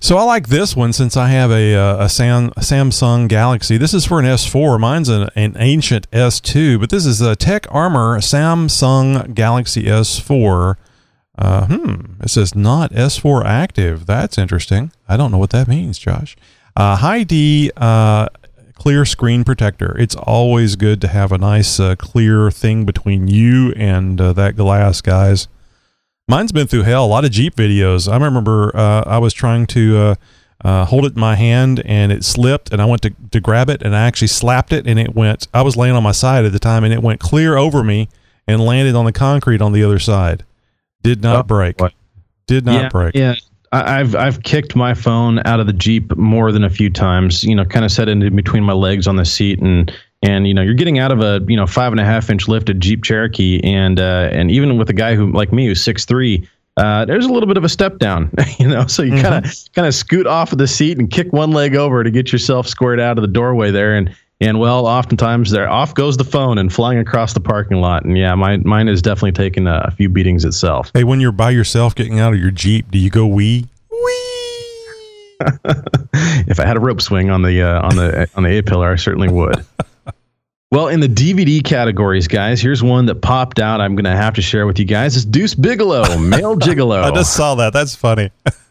So 0.00 0.16
I 0.16 0.22
like 0.24 0.48
this 0.48 0.74
one 0.74 0.92
since 0.92 1.16
I 1.16 1.28
have 1.28 1.50
a 1.50 1.74
uh, 1.74 2.04
a, 2.04 2.08
Sam, 2.08 2.48
a 2.56 2.60
Samsung 2.60 3.28
Galaxy. 3.28 3.76
This 3.76 3.94
is 3.94 4.06
for 4.06 4.18
an 4.18 4.24
S4. 4.24 4.80
Mine's 4.80 5.08
an, 5.08 5.28
an 5.36 5.56
ancient 5.58 6.10
S2, 6.10 6.80
but 6.80 6.90
this 6.90 7.06
is 7.06 7.20
a 7.20 7.36
Tech 7.36 7.66
Armor 7.70 8.18
Samsung 8.18 9.34
Galaxy 9.34 9.84
S4. 9.84 10.76
Uh, 11.36 11.66
hmm. 11.66 12.22
It 12.22 12.30
says 12.30 12.54
not 12.54 12.92
S4 12.92 13.44
active. 13.44 14.06
That's 14.06 14.38
interesting. 14.38 14.92
I 15.08 15.16
don't 15.16 15.30
know 15.30 15.38
what 15.38 15.50
that 15.50 15.68
means, 15.68 15.98
Josh. 15.98 16.36
Uh, 16.76 16.96
high 16.96 17.22
D 17.22 17.70
uh, 17.76 18.28
clear 18.74 19.04
screen 19.04 19.44
protector. 19.44 19.96
It's 19.98 20.14
always 20.14 20.76
good 20.76 21.00
to 21.02 21.08
have 21.08 21.32
a 21.32 21.38
nice 21.38 21.78
uh, 21.80 21.96
clear 21.96 22.50
thing 22.50 22.84
between 22.84 23.28
you 23.28 23.72
and 23.76 24.20
uh, 24.20 24.32
that 24.34 24.56
glass, 24.56 25.00
guys. 25.00 25.48
Mine's 26.28 26.52
been 26.52 26.66
through 26.66 26.82
hell. 26.82 27.04
A 27.04 27.06
lot 27.06 27.24
of 27.24 27.30
Jeep 27.30 27.54
videos. 27.54 28.10
I 28.10 28.16
remember 28.22 28.74
uh, 28.74 29.02
I 29.06 29.18
was 29.18 29.34
trying 29.34 29.66
to 29.68 29.98
uh, 29.98 30.14
uh, 30.64 30.84
hold 30.86 31.04
it 31.04 31.14
in 31.14 31.20
my 31.20 31.34
hand 31.34 31.82
and 31.84 32.10
it 32.10 32.24
slipped, 32.24 32.72
and 32.72 32.80
I 32.80 32.86
went 32.86 33.02
to, 33.02 33.10
to 33.30 33.40
grab 33.40 33.68
it 33.68 33.82
and 33.82 33.94
I 33.94 34.06
actually 34.06 34.28
slapped 34.28 34.72
it, 34.72 34.86
and 34.86 34.98
it 34.98 35.14
went. 35.14 35.48
I 35.52 35.62
was 35.62 35.76
laying 35.76 35.94
on 35.94 36.02
my 36.02 36.12
side 36.12 36.44
at 36.44 36.52
the 36.52 36.58
time, 36.58 36.82
and 36.84 36.92
it 36.94 37.02
went 37.02 37.20
clear 37.20 37.56
over 37.56 37.84
me 37.84 38.08
and 38.46 38.60
landed 38.64 38.94
on 38.94 39.04
the 39.04 39.12
concrete 39.12 39.60
on 39.60 39.72
the 39.72 39.84
other 39.84 39.98
side. 39.98 40.44
Did 41.02 41.22
not 41.22 41.36
Oh, 41.36 41.42
break. 41.42 41.76
boy. 41.76 41.90
Did 42.46 42.64
not 42.64 42.82
yeah, 42.82 42.88
break. 42.88 43.14
Yeah, 43.14 43.32
I- 43.32 43.38
I've 43.74 44.14
I've 44.14 44.42
kicked 44.42 44.76
my 44.76 44.94
phone 44.94 45.40
out 45.44 45.58
of 45.58 45.66
the 45.66 45.72
Jeep 45.72 46.16
more 46.16 46.52
than 46.52 46.62
a 46.62 46.70
few 46.70 46.90
times. 46.90 47.42
You 47.42 47.54
know, 47.54 47.64
kind 47.64 47.84
of 47.84 47.90
set 47.90 48.08
it 48.08 48.12
in 48.22 48.36
between 48.36 48.62
my 48.62 48.72
legs 48.72 49.06
on 49.06 49.16
the 49.16 49.24
seat, 49.24 49.58
and 49.60 49.92
and 50.22 50.46
you 50.46 50.54
know, 50.54 50.62
you're 50.62 50.74
getting 50.74 50.98
out 50.98 51.10
of 51.10 51.20
a 51.20 51.44
you 51.48 51.56
know 51.56 51.66
five 51.66 51.92
and 51.92 52.00
a 52.00 52.04
half 52.04 52.30
inch 52.30 52.46
lifted 52.46 52.80
Jeep 52.80 53.02
Cherokee, 53.02 53.60
and 53.64 53.98
uh, 53.98 54.28
and 54.32 54.50
even 54.50 54.78
with 54.78 54.90
a 54.90 54.94
guy 54.94 55.14
who 55.14 55.32
like 55.32 55.52
me 55.52 55.66
who's 55.66 55.82
six 55.82 56.04
three. 56.04 56.48
Uh, 56.76 57.04
there's 57.04 57.24
a 57.24 57.32
little 57.32 57.46
bit 57.46 57.56
of 57.56 57.62
a 57.62 57.68
step 57.68 57.98
down, 57.98 58.28
you 58.58 58.66
know, 58.66 58.84
so 58.88 59.00
you 59.00 59.12
kind 59.22 59.44
of 59.44 59.54
kind 59.74 59.86
of 59.86 59.94
scoot 59.94 60.26
off 60.26 60.50
of 60.50 60.58
the 60.58 60.66
seat 60.66 60.98
and 60.98 61.08
kick 61.08 61.32
one 61.32 61.52
leg 61.52 61.76
over 61.76 62.02
to 62.02 62.10
get 62.10 62.32
yourself 62.32 62.66
squared 62.66 62.98
out 62.98 63.16
of 63.16 63.22
the 63.22 63.28
doorway 63.28 63.70
there, 63.70 63.94
and 63.94 64.12
and 64.40 64.58
well, 64.58 64.86
oftentimes 64.86 65.50
there 65.50 65.68
off 65.68 65.94
goes 65.94 66.16
the 66.16 66.24
phone 66.24 66.58
and 66.58 66.72
flying 66.72 66.98
across 66.98 67.32
the 67.32 67.40
parking 67.40 67.80
lot, 67.80 68.04
and 68.04 68.18
yeah, 68.18 68.34
mine 68.34 68.62
mine 68.64 68.88
has 68.88 69.00
definitely 69.00 69.32
taking 69.32 69.66
a, 69.66 69.84
a 69.86 69.90
few 69.90 70.08
beatings 70.08 70.44
itself. 70.44 70.90
Hey, 70.94 71.04
when 71.04 71.20
you're 71.20 71.32
by 71.32 71.50
yourself 71.50 71.94
getting 71.94 72.18
out 72.18 72.32
of 72.32 72.40
your 72.40 72.50
Jeep, 72.50 72.90
do 72.90 72.98
you 72.98 73.10
go 73.10 73.26
wee? 73.26 73.66
wee? 73.90 73.98
if 76.46 76.58
I 76.58 76.66
had 76.66 76.76
a 76.76 76.80
rope 76.80 77.00
swing 77.00 77.30
on 77.30 77.42
the 77.42 77.62
uh, 77.62 77.82
on 77.82 77.96
the 77.96 78.28
on 78.34 78.42
the 78.42 78.58
A 78.58 78.62
pillar, 78.62 78.92
I 78.92 78.96
certainly 78.96 79.28
would. 79.28 79.64
well, 80.74 80.88
in 80.88 80.98
the 80.98 81.08
DVD 81.08 81.62
categories, 81.62 82.26
guys, 82.26 82.60
here's 82.60 82.82
one 82.82 83.06
that 83.06 83.16
popped 83.22 83.60
out. 83.60 83.80
I'm 83.80 83.94
going 83.94 84.06
to 84.06 84.10
have 84.10 84.34
to 84.34 84.42
share 84.42 84.66
with 84.66 84.76
you 84.80 84.84
guys. 84.84 85.14
It's 85.14 85.24
Deuce 85.24 85.54
Bigalow, 85.54 86.18
male 86.18 86.56
gigolo. 86.58 87.00
I 87.00 87.12
just 87.12 87.36
saw 87.36 87.54
that. 87.54 87.72
That's 87.72 87.94
funny. 87.94 88.32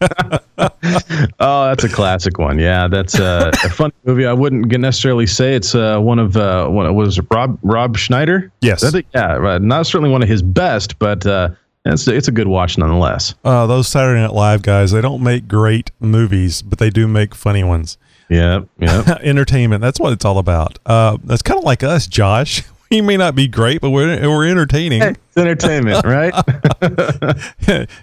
oh, 1.40 1.64
that's 1.68 1.82
a 1.82 1.88
classic 1.88 2.38
one. 2.38 2.58
Yeah, 2.58 2.88
that's 2.88 3.18
uh, 3.18 3.50
a 3.64 3.70
funny 3.70 3.94
movie. 4.04 4.26
I 4.26 4.34
wouldn't 4.34 4.70
necessarily 4.78 5.26
say 5.26 5.54
it's 5.54 5.74
uh, 5.74 5.98
one 5.98 6.18
of 6.18 6.36
uh, 6.36 6.68
one 6.68 6.94
was 6.94 7.16
it 7.16 7.26
Rob 7.30 7.58
Rob 7.62 7.96
Schneider. 7.96 8.52
Yes. 8.60 8.90
Think- 8.90 9.06
yeah, 9.14 9.58
not 9.62 9.86
certainly 9.86 10.10
one 10.10 10.22
of 10.22 10.28
his 10.28 10.42
best, 10.42 10.98
but 10.98 11.24
uh, 11.26 11.48
it's 11.86 12.06
it's 12.06 12.28
a 12.28 12.32
good 12.32 12.48
watch 12.48 12.76
nonetheless. 12.76 13.34
Uh, 13.44 13.66
those 13.66 13.88
Saturday 13.88 14.20
Night 14.20 14.34
Live 14.34 14.60
guys, 14.60 14.90
they 14.90 15.00
don't 15.00 15.22
make 15.22 15.48
great 15.48 15.90
movies, 16.00 16.60
but 16.60 16.78
they 16.78 16.90
do 16.90 17.08
make 17.08 17.34
funny 17.34 17.64
ones. 17.64 17.96
Yeah, 18.28 18.60
yeah. 18.78 19.18
Entertainment, 19.22 19.80
that's 19.82 20.00
what 20.00 20.12
it's 20.12 20.24
all 20.24 20.38
about. 20.38 20.78
Uh, 20.86 21.18
that's 21.24 21.42
kind 21.42 21.58
of 21.58 21.64
like 21.64 21.82
us, 21.82 22.06
Josh. 22.06 22.62
We 22.90 23.00
may 23.00 23.16
not 23.16 23.34
be 23.34 23.48
great, 23.48 23.80
but 23.80 23.90
we're, 23.90 24.20
we're 24.28 24.46
entertaining. 24.46 25.02
it's 25.02 25.36
entertainment, 25.36 26.04
right? 26.06 26.32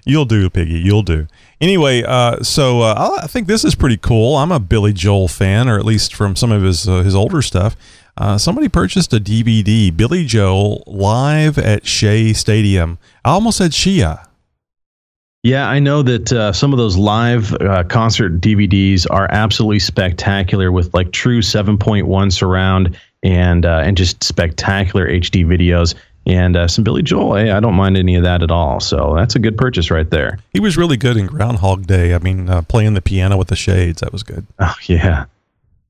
You'll 0.05 0.25
do, 0.25 0.49
Piggy. 0.49 0.79
You'll 0.79 1.03
do. 1.03 1.27
Anyway, 1.61 2.03
uh, 2.03 2.43
so 2.43 2.81
uh, 2.81 2.95
I- 3.19 3.23
I 3.23 3.27
think 3.27 3.47
this 3.47 3.63
is 3.63 3.73
pretty 3.75 3.95
cool. 3.95 4.35
I'm 4.35 4.51
a 4.51 4.59
Billy 4.59 4.91
Joel 4.91 5.29
fan, 5.29 5.69
or 5.69 5.77
at 5.77 5.85
least 5.85 6.13
from 6.13 6.35
some 6.35 6.51
of 6.51 6.63
his 6.63 6.89
uh, 6.89 7.03
his 7.03 7.15
older 7.15 7.41
stuff. 7.41 7.77
Uh, 8.17 8.37
somebody 8.37 8.67
purchased 8.67 9.13
a 9.13 9.19
DVD, 9.19 9.95
Billy 9.95 10.25
Joel 10.25 10.83
live 10.87 11.57
at 11.57 11.85
Shea 11.87 12.33
Stadium. 12.33 12.97
I 13.23 13.29
almost 13.31 13.59
said 13.59 13.71
Shia. 13.71 14.25
Yeah, 15.43 15.67
I 15.67 15.79
know 15.79 16.03
that 16.03 16.31
uh, 16.31 16.53
some 16.53 16.71
of 16.71 16.77
those 16.77 16.97
live 16.97 17.53
uh, 17.53 17.83
concert 17.85 18.39
DVDs 18.39 19.07
are 19.09 19.27
absolutely 19.31 19.79
spectacular 19.79 20.71
with 20.71 20.93
like 20.93 21.11
true 21.11 21.41
7.1 21.41 22.31
surround 22.31 22.95
and 23.23 23.65
uh, 23.65 23.81
and 23.83 23.97
just 23.97 24.23
spectacular 24.23 25.07
HD 25.07 25.43
videos 25.43 25.95
and 26.27 26.55
uh, 26.55 26.67
some 26.67 26.83
Billy 26.83 27.01
Joel. 27.01 27.35
Hey, 27.35 27.49
I 27.49 27.59
don't 27.59 27.73
mind 27.73 27.97
any 27.97 28.15
of 28.15 28.23
that 28.23 28.43
at 28.43 28.51
all. 28.51 28.79
So 28.79 29.15
that's 29.15 29.35
a 29.35 29.39
good 29.39 29.57
purchase 29.57 29.89
right 29.89 30.09
there. 30.09 30.37
He 30.53 30.59
was 30.59 30.77
really 30.77 30.97
good 30.97 31.17
in 31.17 31.25
Groundhog 31.25 31.87
Day. 31.87 32.13
I 32.13 32.19
mean, 32.19 32.47
uh, 32.47 32.61
playing 32.61 32.93
the 32.93 33.01
piano 33.01 33.35
with 33.37 33.47
the 33.47 33.55
shades, 33.55 34.01
that 34.01 34.11
was 34.11 34.21
good. 34.21 34.45
Oh 34.59 34.75
yeah. 34.85 35.25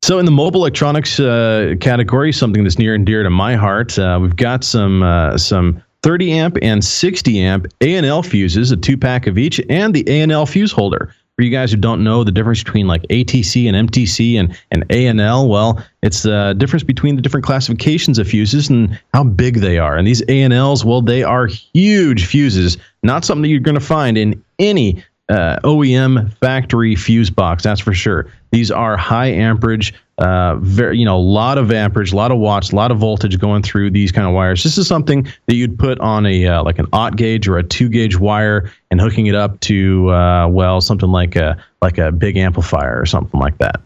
So 0.02 0.18
in 0.18 0.26
the 0.26 0.32
mobile 0.32 0.62
electronics 0.62 1.20
uh, 1.20 1.76
category, 1.82 2.32
something 2.32 2.64
that's 2.64 2.80
near 2.80 2.96
and 2.96 3.06
dear 3.06 3.22
to 3.22 3.30
my 3.30 3.56
heart, 3.56 4.00
uh, 4.00 4.18
we've 4.22 4.36
got 4.36 4.64
some 4.64 5.04
uh, 5.04 5.38
some 5.38 5.84
30 6.04 6.32
amp 6.32 6.58
and 6.62 6.84
60 6.84 7.40
amp 7.42 7.68
ANL 7.80 8.26
fuses, 8.26 8.72
a 8.72 8.78
two 8.78 8.98
pack 8.98 9.28
of 9.28 9.38
each, 9.38 9.62
and 9.70 9.94
the 9.94 10.04
ANL 10.06 10.50
fuse 10.50 10.72
holder. 10.72 11.14
For 11.38 11.44
you 11.46 11.52
guys 11.52 11.72
who 11.72 11.78
don't 11.78 12.04
know 12.04 12.24
the 12.24 12.32
difference 12.32 12.62
between 12.62 12.88
like 12.88 13.02
ATC 13.04 13.68
and 13.72 13.90
MTC 13.90 14.36
and 14.36 14.56
and 14.70 14.88
ANL, 14.90 15.48
well, 15.48 15.84
it's 16.04 16.24
the 16.24 16.54
difference 16.58 16.84
between 16.84 17.16
the 17.16 17.22
different 17.22 17.46
classifications 17.46 18.20
of 18.20 18.28
fuses 18.28 18.70
and 18.70 19.00
how 19.14 19.24
big 19.24 19.56
they 19.56 19.80
are. 19.80 19.96
And 19.96 20.06
these 20.06 20.22
ANLs, 20.24 20.84
well, 20.84 21.02
they 21.02 21.24
are 21.24 21.48
huge 21.48 22.26
fuses, 22.26 22.78
not 23.02 23.24
something 23.24 23.44
that 23.44 23.48
you're 23.48 23.60
going 23.60 23.76
to 23.76 23.82
find 23.82 24.18
in 24.18 24.44
any 24.60 25.04
uh, 25.30 25.58
OEM 25.64 26.32
factory 26.40 26.96
fuse 26.96 27.30
box. 27.30 27.64
That's 27.64 27.80
for 27.80 27.94
sure. 27.94 28.28
These 28.52 28.70
are 28.70 28.98
high 28.98 29.28
amperage, 29.28 29.94
uh, 30.22 30.56
very 30.58 31.00
you 31.00 31.06
know, 31.06 31.18
a 31.18 31.20
lot 31.20 31.58
of 31.58 31.72
amperage, 31.72 32.14
a 32.14 32.16
lot 32.16 32.32
of 32.32 32.38
watts, 32.38 32.72
a 32.72 32.76
lot 32.76 32.92
of 32.92 33.00
voltage 33.00 33.40
going 33.40 33.64
through 33.64 33.90
these 33.90 34.12
kind 34.12 34.28
of 34.28 34.34
wires. 34.34 34.64
This 34.64 34.78
is 34.78 34.88
something 34.88 35.24
that 35.48 35.56
you'd 35.56 35.80
put 35.80 36.00
on 36.00 36.28
a 36.28 36.46
uh, 36.46 36.64
like 36.64 36.78
an 36.78 36.86
aught 36.94 37.16
gauge 37.16 37.48
or 37.48 37.58
a 37.58 37.64
two 37.64 37.90
gauge 37.90 38.18
wire 38.18 38.72
and 38.92 39.02
hooking 39.02 39.26
it 39.26 39.36
up 39.36 39.60
to 39.62 40.12
uh, 40.12 40.48
well 40.48 40.80
something 40.80 41.10
like 41.10 41.36
a 41.36 41.58
like 41.82 41.98
a 41.98 42.12
big 42.12 42.38
amplifier 42.38 43.02
or 43.02 43.06
something 43.06 43.40
like 43.40 43.58
that. 43.58 43.82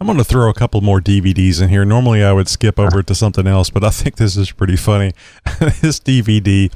I'm 0.00 0.06
going 0.06 0.18
to 0.18 0.24
throw 0.24 0.48
a 0.48 0.54
couple 0.54 0.80
more 0.80 1.00
DVDs 1.00 1.60
in 1.60 1.70
here. 1.70 1.84
Normally, 1.84 2.22
I 2.22 2.32
would 2.32 2.48
skip 2.48 2.78
over 2.78 3.02
to 3.02 3.14
something 3.14 3.46
else, 3.46 3.70
but 3.70 3.82
I 3.82 3.90
think 3.90 4.16
this 4.16 4.36
is 4.36 4.52
pretty 4.52 4.76
funny. 4.76 5.12
this 5.58 5.98
DVD, 5.98 6.70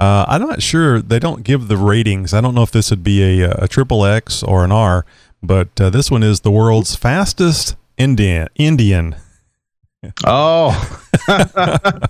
uh, 0.00 0.24
I'm 0.26 0.40
not 0.40 0.60
sure. 0.60 1.00
They 1.00 1.20
don't 1.20 1.44
give 1.44 1.68
the 1.68 1.76
ratings. 1.76 2.34
I 2.34 2.40
don't 2.40 2.54
know 2.54 2.62
if 2.62 2.72
this 2.72 2.90
would 2.90 3.04
be 3.04 3.42
a, 3.42 3.50
a 3.52 3.68
triple 3.68 4.04
X 4.04 4.42
or 4.42 4.64
an 4.64 4.72
R, 4.72 5.06
but 5.40 5.80
uh, 5.80 5.90
this 5.90 6.10
one 6.10 6.24
is 6.24 6.40
the 6.40 6.50
world's 6.50 6.96
fastest 6.96 7.76
Indian. 7.96 8.48
Indian. 8.56 9.16
Oh, 10.26 11.00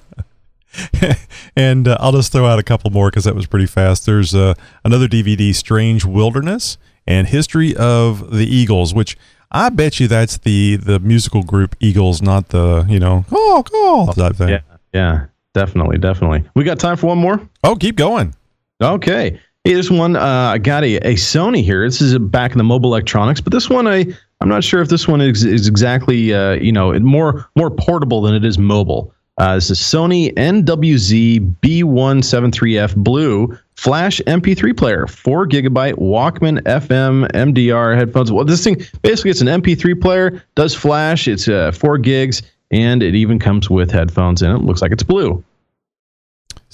and 1.56 1.86
uh, 1.86 1.96
I'll 2.00 2.12
just 2.12 2.32
throw 2.32 2.46
out 2.46 2.58
a 2.58 2.62
couple 2.62 2.90
more 2.90 3.10
because 3.10 3.24
that 3.24 3.34
was 3.34 3.46
pretty 3.46 3.66
fast. 3.66 4.06
There's 4.06 4.34
uh, 4.34 4.54
another 4.84 5.06
DVD, 5.06 5.54
Strange 5.54 6.04
Wilderness 6.04 6.78
and 7.06 7.28
History 7.28 7.76
of 7.76 8.30
the 8.30 8.46
Eagles, 8.46 8.94
which 8.94 9.16
I 9.50 9.68
bet 9.68 10.00
you 10.00 10.08
that's 10.08 10.38
the 10.38 10.76
the 10.76 10.98
musical 10.98 11.42
group 11.42 11.76
Eagles, 11.80 12.20
not 12.22 12.48
the 12.48 12.84
you 12.88 12.98
know 12.98 13.24
oh 13.30 13.62
call 13.70 14.12
type 14.12 14.36
thing. 14.36 14.48
yeah, 14.48 14.60
yeah, 14.92 15.26
definitely, 15.52 15.98
definitely. 15.98 16.44
We 16.54 16.64
got 16.64 16.80
time 16.80 16.96
for 16.96 17.08
one 17.08 17.18
more. 17.18 17.40
Oh, 17.62 17.76
keep 17.76 17.96
going. 17.96 18.34
Okay. 18.82 19.40
Hey, 19.62 19.72
this 19.72 19.90
one, 19.90 20.14
uh, 20.14 20.20
I 20.52 20.58
got 20.58 20.84
a, 20.84 20.96
a 20.96 21.14
Sony 21.14 21.64
here. 21.64 21.86
This 21.88 22.02
is 22.02 22.18
back 22.18 22.52
in 22.52 22.58
the 22.58 22.64
mobile 22.64 22.90
electronics, 22.90 23.40
but 23.40 23.50
this 23.50 23.70
one, 23.70 23.88
I, 23.88 24.04
I'm 24.44 24.50
not 24.50 24.62
sure 24.62 24.82
if 24.82 24.90
this 24.90 25.08
one 25.08 25.22
is, 25.22 25.42
is 25.42 25.66
exactly, 25.66 26.34
uh, 26.34 26.52
you 26.52 26.70
know, 26.70 26.92
more 27.00 27.48
more 27.56 27.70
portable 27.70 28.20
than 28.20 28.34
it 28.34 28.44
is 28.44 28.58
mobile. 28.58 29.10
Uh, 29.38 29.54
this 29.54 29.70
is 29.70 29.78
Sony 29.78 30.34
NWZ 30.34 31.56
B173F 31.62 32.94
Blue 32.94 33.58
Flash 33.76 34.20
MP3 34.26 34.76
player, 34.76 35.06
four 35.06 35.48
gigabyte 35.48 35.94
Walkman 35.94 36.60
FM 36.64 37.26
MDR 37.32 37.96
headphones. 37.96 38.30
Well, 38.30 38.44
this 38.44 38.62
thing 38.62 38.82
basically 39.00 39.30
it's 39.30 39.40
an 39.40 39.46
MP3 39.46 39.98
player, 39.98 40.44
does 40.56 40.74
flash. 40.74 41.26
It's 41.26 41.48
uh, 41.48 41.72
four 41.72 41.96
gigs, 41.96 42.42
and 42.70 43.02
it 43.02 43.14
even 43.14 43.38
comes 43.38 43.70
with 43.70 43.90
headphones 43.90 44.42
in 44.42 44.50
it. 44.50 44.58
Looks 44.58 44.82
like 44.82 44.92
it's 44.92 45.02
blue. 45.02 45.42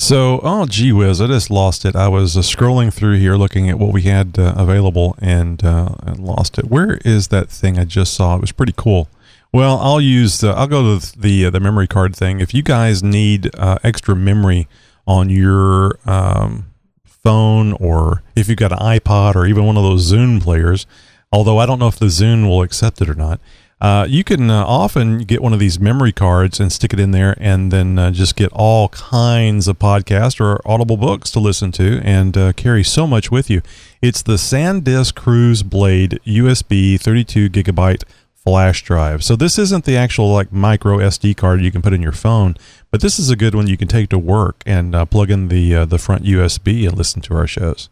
So, 0.01 0.41
oh, 0.43 0.65
gee 0.65 0.93
whiz, 0.93 1.21
I 1.21 1.27
just 1.27 1.51
lost 1.51 1.85
it. 1.85 1.95
I 1.95 2.09
was 2.09 2.35
uh, 2.35 2.41
scrolling 2.41 2.91
through 2.91 3.19
here 3.19 3.37
looking 3.37 3.69
at 3.69 3.79
what 3.79 3.93
we 3.93 4.01
had 4.03 4.39
uh, 4.39 4.55
available 4.57 5.15
and, 5.21 5.63
uh, 5.63 5.95
and 6.03 6.19
lost 6.19 6.59
it. 6.59 6.71
Where 6.71 6.99
is 7.05 7.29
that 7.29 7.51
thing 7.51 7.79
I 7.79 7.85
just 7.85 8.15
saw? 8.15 8.35
It 8.37 8.41
was 8.41 8.51
pretty 8.51 8.73
cool. 8.75 9.09
Well, 9.53 9.79
I'll 9.79 10.01
use 10.01 10.41
the, 10.41 10.53
I'll 10.53 10.69
go 10.69 10.99
to 10.99 11.21
the 11.21 11.45
uh, 11.45 11.51
the 11.51 11.61
memory 11.61 11.87
card 11.87 12.17
thing. 12.17 12.41
If 12.41 12.55
you 12.55 12.63
guys 12.63 13.03
need 13.03 13.55
uh, 13.57 13.77
extra 13.85 14.17
memory 14.17 14.69
on 15.07 15.29
your 15.29 15.99
um, 16.07 16.71
phone, 17.05 17.75
or 17.75 18.23
if 18.35 18.49
you've 18.49 18.57
got 18.57 18.73
an 18.73 18.79
iPod, 18.79 19.35
or 19.35 19.45
even 19.45 19.67
one 19.67 19.77
of 19.77 19.83
those 19.83 20.11
Zune 20.11 20.43
players, 20.43 20.87
although 21.31 21.59
I 21.59 21.67
don't 21.67 21.79
know 21.79 21.89
if 21.89 21.99
the 21.99 22.07
Zune 22.07 22.49
will 22.49 22.63
accept 22.63 23.03
it 23.03 23.11
or 23.11 23.15
not. 23.15 23.39
Uh, 23.81 24.05
you 24.07 24.23
can 24.23 24.51
uh, 24.51 24.63
often 24.67 25.21
get 25.21 25.41
one 25.41 25.55
of 25.55 25.59
these 25.59 25.81
memory 25.81 26.13
cards 26.13 26.61
and 26.61 26.71
stick 26.71 26.93
it 26.93 27.01
in 27.01 27.13
there, 27.13 27.35
and 27.41 27.73
then 27.73 27.99
uh, 27.99 28.11
just 28.11 28.37
get 28.37 28.53
all 28.53 28.91
kinds 28.91 29.67
of 29.67 29.79
podcasts 29.79 30.39
or 30.39 30.61
audible 30.67 30.99
books 30.99 31.31
to 31.31 31.41
listen 31.41 31.73
to, 31.73 31.99
and 32.05 32.37
uh, 32.37 32.53
carry 32.53 32.85
so 32.85 33.07
much 33.07 33.31
with 33.31 33.49
you. 33.49 33.63
It's 34.03 34.21
the 34.21 34.35
SanDisk 34.35 35.15
Cruzer 35.15 35.65
Blade 35.65 36.21
USB 36.27 37.01
32 37.01 37.49
gigabyte 37.49 38.05
flash 38.35 38.83
drive. 38.83 39.25
So 39.25 39.35
this 39.35 39.59
isn't 39.59 39.87
the 39.87 39.97
actual 39.97 40.31
like 40.31 40.53
micro 40.53 40.99
SD 40.99 41.37
card 41.37 41.63
you 41.63 41.73
can 41.73 41.81
put 41.81 41.95
in 41.95 42.03
your 42.03 42.13
phone, 42.13 42.57
but 42.91 43.01
this 43.01 43.19
is 43.19 43.31
a 43.31 43.37
good 43.37 43.55
one 43.55 43.67
you 43.67 43.79
can 43.79 43.89
take 43.89 44.11
to 44.11 44.19
work 44.19 44.63
and 44.67 44.95
uh, 44.95 45.07
plug 45.07 45.31
in 45.31 45.49
the 45.49 45.75
uh, 45.75 45.85
the 45.87 45.99
front 45.99 46.25
USB 46.25 46.87
and 46.87 46.99
listen 46.99 47.23
to 47.23 47.35
our 47.35 47.47
shows. 47.47 47.89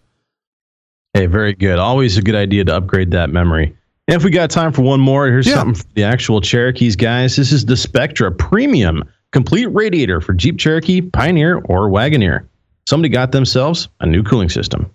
Hey, 1.14 1.24
very 1.24 1.54
good. 1.54 1.78
Always 1.78 2.18
a 2.18 2.22
good 2.22 2.34
idea 2.34 2.64
to 2.64 2.76
upgrade 2.76 3.12
that 3.12 3.30
memory. 3.30 3.77
And 4.08 4.16
if 4.16 4.24
we 4.24 4.30
got 4.30 4.50
time 4.50 4.72
for 4.72 4.82
one 4.82 5.00
more, 5.00 5.26
here's 5.26 5.46
Yeah. 5.46 5.54
something 5.56 5.74
for 5.74 5.84
the 5.94 6.02
actual 6.02 6.40
Cherokees, 6.40 6.96
guys. 6.96 7.36
This 7.36 7.52
is 7.52 7.66
the 7.66 7.76
Spectra 7.76 8.32
Premium 8.32 9.04
Complete 9.32 9.66
Radiator 9.66 10.20
for 10.22 10.32
Jeep 10.32 10.58
Cherokee, 10.58 11.02
Pioneer, 11.02 11.56
or 11.66 11.90
Wagoneer. 11.90 12.40
Somebody 12.88 13.10
got 13.12 13.32
themselves 13.32 13.88
a 14.00 14.06
new 14.06 14.22
cooling 14.22 14.48
system. 14.48 14.86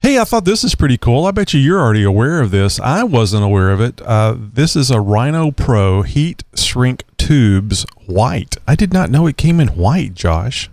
Hey, 0.00 0.18
I 0.18 0.24
thought 0.24 0.46
this 0.46 0.64
is 0.64 0.74
pretty 0.74 0.96
cool. 0.96 1.26
I 1.26 1.32
bet 1.32 1.52
you 1.52 1.60
you're 1.60 1.80
already 1.80 2.04
aware 2.04 2.40
of 2.40 2.50
this. 2.50 2.80
I 2.80 3.02
wasn't 3.04 3.44
aware 3.44 3.70
of 3.70 3.80
it. 3.82 4.00
Uh, 4.00 4.36
this 4.38 4.76
is 4.76 4.90
a 4.90 5.00
Rhino 5.00 5.50
Pro 5.50 6.02
heat 6.02 6.44
shrink 6.54 7.02
tubes 7.18 7.84
white. 8.06 8.56
I 8.66 8.74
did 8.76 8.92
not 8.94 9.10
know 9.10 9.26
it 9.26 9.36
came 9.36 9.60
in 9.60 9.68
white, 9.68 10.14
Josh. 10.14 10.70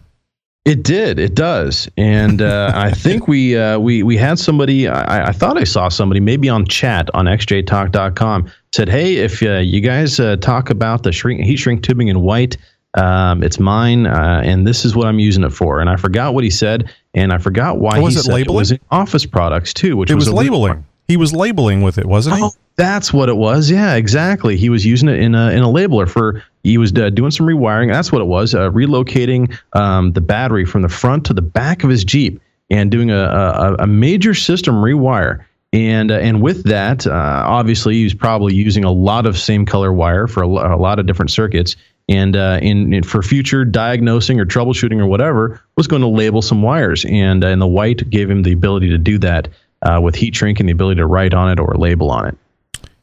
It 0.66 0.82
did. 0.82 1.20
It 1.20 1.36
does. 1.36 1.88
And 1.96 2.42
uh, 2.42 2.72
I 2.76 2.90
think 2.92 3.28
we 3.28 3.56
uh, 3.56 3.78
we 3.80 4.02
we 4.04 4.18
had 4.18 4.40
somebody. 4.40 4.88
I, 4.88 5.28
I 5.28 5.32
thought 5.32 5.58
I 5.58 5.64
saw 5.64 5.90
somebody 5.90 6.20
maybe 6.20 6.50
on 6.50 6.66
chat 6.66 7.10
on 7.14 7.26
xjtalk.com 7.26 8.52
said, 8.74 8.90
"Hey, 8.90 9.18
if 9.18 9.42
uh, 9.44 9.58
you 9.60 9.80
guys 9.82 10.20
uh, 10.20 10.38
talk 10.38 10.70
about 10.70 11.04
the 11.04 11.12
shrink 11.12 11.42
heat 11.42 11.58
shrink 11.58 11.84
tubing 11.84 12.08
in 12.08 12.22
white, 12.22 12.58
um, 12.96 13.44
it's 13.44 13.60
mine, 13.60 14.08
uh, 14.08 14.42
and 14.44 14.66
this 14.66 14.86
is 14.86 14.96
what 14.96 15.06
I'm 15.08 15.20
using 15.20 15.44
it 15.44 15.52
for." 15.54 15.80
And 15.80 15.90
I 15.90 15.98
forgot 15.98 16.34
what 16.34 16.44
he 16.44 16.50
said, 16.50 16.92
and 17.14 17.32
I 17.32 17.38
forgot 17.38 17.78
why 17.80 18.00
Oh, 18.00 18.02
was 18.02 18.16
he 18.16 18.20
it 18.22 18.24
said 18.24 18.34
labeling? 18.34 18.56
it 18.56 18.60
was 18.60 18.72
in 18.72 18.80
office 18.90 19.26
products 19.26 19.72
too, 19.74 19.96
which 19.98 20.10
It 20.10 20.16
was 20.16 20.28
a 20.28 20.32
weird 20.34 20.46
labeling. 20.52 20.86
He 21.08 21.18
was 21.18 21.34
labeling 21.34 21.82
with 21.82 21.98
it, 21.98 22.06
wasn't 22.06 22.38
he? 22.38 22.44
Oh, 22.44 22.52
that's 22.78 23.14
what 23.14 23.30
it 23.30 23.38
was. 23.38 23.70
Yeah, 23.70 23.96
exactly. 23.96 24.58
He 24.58 24.70
was 24.70 24.86
using 24.86 25.08
it 25.08 25.20
in 25.20 25.36
a 25.36 25.52
in 25.52 25.62
a 25.62 25.68
labeler 25.68 26.10
for. 26.10 26.44
He 26.64 26.80
was 26.80 26.92
uh, 26.94 27.12
doing 27.12 27.30
some 27.30 27.46
rewiring. 27.46 27.92
That's 27.92 28.12
what 28.12 28.22
it 28.22 28.26
was. 28.26 28.56
Uh, 28.56 28.72
relocating 28.72 29.56
um, 29.74 30.14
the 30.14 30.22
battery 30.22 30.66
from 30.66 30.82
the 30.82 30.90
front 30.90 31.26
to 31.28 31.34
the 31.34 31.44
back 31.44 31.84
of 31.84 31.92
his 31.92 32.04
Jeep 32.04 32.42
and 32.70 32.90
doing 32.90 33.12
a 33.12 33.24
a, 33.24 33.76
a 33.80 33.88
major 33.88 34.34
system 34.34 34.76
rewire. 34.76 35.46
And 35.74 36.10
uh, 36.10 36.16
and 36.16 36.42
with 36.42 36.64
that, 36.64 37.06
uh, 37.06 37.12
obviously, 37.46 37.96
he 37.96 38.04
was 38.04 38.14
probably 38.14 38.56
using 38.56 38.84
a 38.84 38.92
lot 38.92 39.26
of 39.26 39.38
same 39.38 39.66
color 39.66 39.94
wire 39.94 40.26
for 40.26 40.42
a, 40.42 40.48
lot 40.48 41.00
of 41.00 41.06
different 41.06 41.32
circuits. 41.32 41.76
And 42.08 42.36
uh, 42.36 42.60
in, 42.62 42.94
in 42.94 43.04
for 43.04 43.22
future 43.22 43.66
diagnosing 43.66 44.40
or 44.40 44.46
troubleshooting 44.46 45.00
or 45.00 45.08
whatever, 45.08 45.62
was 45.76 45.88
going 45.88 46.04
to 46.04 46.08
label 46.08 46.42
some 46.42 46.62
wires. 46.62 47.04
And 47.06 47.44
uh, 47.44 47.48
and 47.48 47.62
the 47.62 47.68
white 47.68 48.10
gave 48.10 48.30
him 48.30 48.44
the 48.44 48.54
ability 48.54 48.90
to 48.90 48.98
do 48.98 49.18
that 49.20 49.50
uh, 49.86 50.00
with 50.02 50.16
heat 50.16 50.36
shrink 50.36 50.60
and 50.60 50.68
the 50.68 50.74
ability 50.74 51.00
to 51.00 51.06
write 51.06 51.34
on 51.34 51.50
it 51.50 51.60
or 51.60 51.74
label 51.78 52.12
on 52.12 52.28
it. 52.28 52.38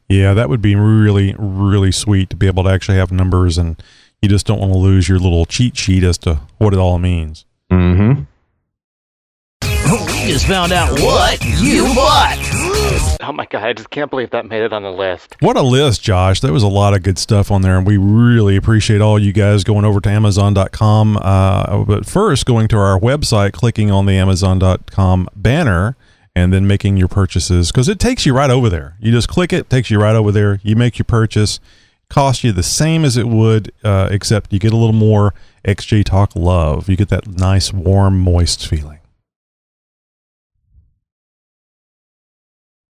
Yeah, 0.09 0.33
that 0.33 0.49
would 0.49 0.61
be 0.61 0.75
really, 0.75 1.33
really 1.39 1.91
sweet 1.91 2.29
to 2.29 2.35
be 2.35 2.45
able 2.45 2.63
to 2.63 2.69
actually 2.69 2.97
have 2.97 3.11
numbers, 3.11 3.57
and 3.57 3.81
you 4.21 4.29
just 4.29 4.45
don't 4.45 4.59
want 4.59 4.73
to 4.73 4.77
lose 4.77 5.09
your 5.09 5.17
little 5.17 5.45
cheat 5.45 5.77
sheet 5.77 6.03
as 6.03 6.17
to 6.19 6.41
what 6.57 6.73
it 6.73 6.79
all 6.79 6.99
means. 6.99 7.45
Mm-hmm. 7.71 8.23
We 10.23 10.29
just 10.29 10.45
found 10.47 10.71
out 10.71 10.91
what 10.99 11.43
you 11.43 11.83
bought. 11.95 12.37
Oh 13.21 13.31
my 13.33 13.45
god, 13.45 13.63
I 13.63 13.73
just 13.73 13.89
can't 13.89 14.09
believe 14.09 14.29
that 14.31 14.45
made 14.45 14.61
it 14.61 14.71
on 14.71 14.83
the 14.83 14.91
list. 14.91 15.35
What 15.39 15.57
a 15.57 15.61
list, 15.61 16.01
Josh. 16.01 16.39
There 16.39 16.53
was 16.53 16.63
a 16.63 16.67
lot 16.67 16.93
of 16.93 17.03
good 17.03 17.17
stuff 17.17 17.51
on 17.51 17.61
there, 17.61 17.77
and 17.77 17.85
we 17.85 17.97
really 17.97 18.55
appreciate 18.55 19.01
all 19.01 19.19
you 19.19 19.33
guys 19.33 19.63
going 19.63 19.85
over 19.85 19.99
to 20.01 20.09
Amazon.com. 20.09 21.17
Uh, 21.17 21.83
but 21.83 22.05
first, 22.05 22.45
going 22.45 22.67
to 22.69 22.77
our 22.77 22.99
website, 22.99 23.53
clicking 23.53 23.91
on 23.91 24.05
the 24.05 24.13
Amazon.com 24.13 25.29
banner, 25.35 25.95
and 26.35 26.51
then 26.51 26.65
making 26.65 26.97
your 26.97 27.07
purchases 27.07 27.71
because 27.71 27.87
it 27.87 27.99
takes 27.99 28.25
you 28.25 28.33
right 28.33 28.49
over 28.49 28.69
there. 28.69 28.95
You 28.99 29.11
just 29.11 29.27
click 29.27 29.53
it, 29.53 29.69
takes 29.69 29.91
you 29.91 29.99
right 29.99 30.15
over 30.15 30.31
there. 30.31 30.59
You 30.63 30.75
make 30.75 30.97
your 30.97 31.05
purchase, 31.05 31.59
cost 32.09 32.43
you 32.43 32.51
the 32.51 32.63
same 32.63 33.05
as 33.05 33.17
it 33.17 33.27
would, 33.27 33.71
uh, 33.83 34.07
except 34.11 34.51
you 34.51 34.59
get 34.59 34.73
a 34.73 34.77
little 34.77 34.93
more 34.93 35.33
XJ 35.65 36.05
Talk 36.05 36.35
love. 36.35 36.89
You 36.89 36.95
get 36.95 37.09
that 37.09 37.27
nice, 37.27 37.71
warm, 37.71 38.19
moist 38.19 38.67
feeling. 38.67 38.99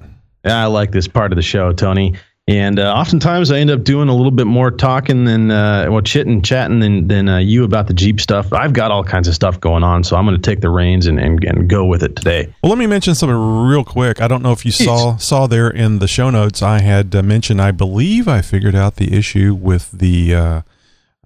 I 0.45 0.67
like 0.67 0.91
this 0.91 1.09
part 1.09 1.33
of 1.33 1.37
the 1.37 1.43
show, 1.43 1.73
Tony. 1.73 2.15
And 2.49 2.79
uh, 2.79 2.95
oftentimes 2.95 3.51
I 3.53 3.59
end 3.59 3.71
up 3.71 3.85
doing 3.85 4.09
a 4.09 4.15
little 4.15 4.31
bit 4.31 4.47
more 4.47 4.71
talking 4.71 5.27
than, 5.27 5.51
uh, 5.51 5.87
well, 5.91 6.01
chitting, 6.01 6.41
chatting 6.41 6.81
than, 6.81 7.07
than 7.07 7.29
uh, 7.29 7.37
you 7.37 7.63
about 7.63 7.89
the 7.89 7.95
Jeep 7.95 8.23
stuff. 8.23 8.55
I've 8.55 8.73
got 8.73 8.91
all 8.91 9.05
kinds 9.05 9.29
of 9.29 9.35
stuff 9.35 9.61
going 9.61 9.85
on, 9.85 10.03
so 10.03 10.17
I'm 10.17 10.25
going 10.25 10.35
to 10.35 10.51
take 10.51 10.63
the 10.63 10.71
reins 10.71 11.07
and, 11.07 11.21
and, 11.21 11.45
and 11.45 11.69
go 11.69 11.85
with 11.85 12.03
it 12.03 12.17
today. 12.17 12.53
Well, 12.63 12.71
let 12.71 12.79
me 12.79 12.87
mention 12.87 13.15
something 13.15 13.37
real 13.37 13.85
quick. 13.85 14.23
I 14.23 14.29
don't 14.29 14.43
know 14.43 14.53
if 14.53 14.65
you 14.65 14.73
saw 14.73 15.19
saw 15.19 15.47
there 15.47 15.69
in 15.69 15.99
the 15.99 16.09
show 16.09 16.31
notes. 16.31 16.63
I 16.63 16.81
had 16.81 17.15
uh, 17.15 17.23
mentioned. 17.23 17.61
I 17.61 17.71
believe 17.71 18.27
I 18.27 18.41
figured 18.41 18.75
out 18.75 18.97
the 18.97 19.15
issue 19.15 19.55
with 19.55 19.91
the 19.91 20.35
uh, 20.35 20.63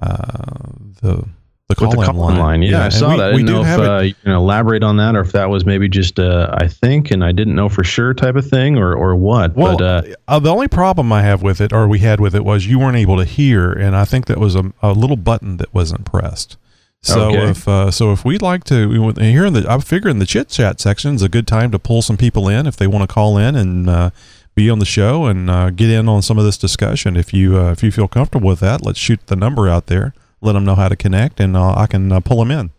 uh, 0.00 0.72
the 1.00 1.28
the 1.74 1.84
call, 1.84 1.92
the 1.92 2.00
in 2.00 2.06
call-in 2.06 2.38
line. 2.38 2.62
Yeah, 2.62 2.84
I 2.84 2.88
saw 2.88 3.10
we- 3.12 3.18
that. 3.18 3.30
I 3.30 3.30
we 3.32 3.38
didn't 3.38 3.46
do 3.46 3.52
know 3.54 3.60
if 3.62 3.66
have 3.66 3.80
it. 3.80 3.88
uh, 3.90 4.00
you 4.00 4.14
can 4.14 4.32
elaborate 4.32 4.82
on 4.82 4.96
that 4.98 5.16
or 5.16 5.20
if 5.20 5.32
that 5.32 5.50
was 5.50 5.64
maybe 5.64 5.88
just, 5.88 6.18
uh, 6.18 6.50
I 6.58 6.68
think, 6.68 7.10
and 7.10 7.24
I 7.24 7.32
didn't 7.32 7.54
know 7.54 7.68
for 7.68 7.84
sure 7.84 8.14
type 8.14 8.36
of 8.36 8.46
thing 8.48 8.76
or, 8.78 8.94
or 8.94 9.16
what. 9.16 9.54
Well, 9.56 9.76
but 9.78 9.84
uh, 9.84 10.02
uh, 10.28 10.38
the 10.38 10.50
only 10.50 10.68
problem 10.68 11.12
I 11.12 11.22
have 11.22 11.42
with 11.42 11.60
it, 11.60 11.72
or 11.72 11.88
we 11.88 11.98
had 12.00 12.20
with 12.20 12.34
it, 12.34 12.44
was 12.44 12.66
you 12.66 12.78
weren't 12.78 12.96
able 12.96 13.16
to 13.18 13.24
hear, 13.24 13.72
and 13.72 13.96
I 13.96 14.04
think 14.04 14.26
that 14.26 14.38
was 14.38 14.54
a, 14.54 14.72
a 14.82 14.92
little 14.92 15.16
button 15.16 15.56
that 15.58 15.72
wasn't 15.74 16.04
pressed. 16.04 16.56
So 17.04 17.30
Okay. 17.30 17.50
if 17.50 17.66
uh, 17.66 17.90
so, 17.90 18.12
if 18.12 18.24
we'd 18.24 18.42
like 18.42 18.62
to 18.64 19.12
here 19.18 19.44
in 19.44 19.54
the, 19.54 19.66
I'm 19.68 19.80
figuring 19.80 20.20
the 20.20 20.26
chit 20.26 20.48
chat 20.48 20.78
section 20.80 21.16
is 21.16 21.22
a 21.22 21.28
good 21.28 21.48
time 21.48 21.72
to 21.72 21.78
pull 21.80 22.00
some 22.00 22.16
people 22.16 22.48
in 22.48 22.64
if 22.64 22.76
they 22.76 22.86
want 22.86 23.02
to 23.08 23.12
call 23.12 23.36
in 23.38 23.56
and 23.56 23.90
uh, 23.90 24.10
be 24.54 24.70
on 24.70 24.78
the 24.78 24.84
show 24.84 25.24
and 25.26 25.50
uh, 25.50 25.70
get 25.70 25.90
in 25.90 26.08
on 26.08 26.22
some 26.22 26.38
of 26.38 26.44
this 26.44 26.56
discussion. 26.56 27.16
If 27.16 27.34
you 27.34 27.58
uh, 27.58 27.72
if 27.72 27.82
you 27.82 27.90
feel 27.90 28.06
comfortable 28.06 28.46
with 28.50 28.60
that, 28.60 28.84
let's 28.86 29.00
shoot 29.00 29.18
the 29.26 29.34
number 29.34 29.68
out 29.68 29.86
there. 29.86 30.14
Let 30.42 30.52
them 30.52 30.64
know 30.64 30.74
how 30.74 30.88
to 30.88 30.96
connect, 30.96 31.40
and 31.40 31.56
uh, 31.56 31.74
I 31.76 31.86
can 31.86 32.12
uh, 32.12 32.20
pull 32.20 32.38
them 32.38 32.50
in. 32.50 32.70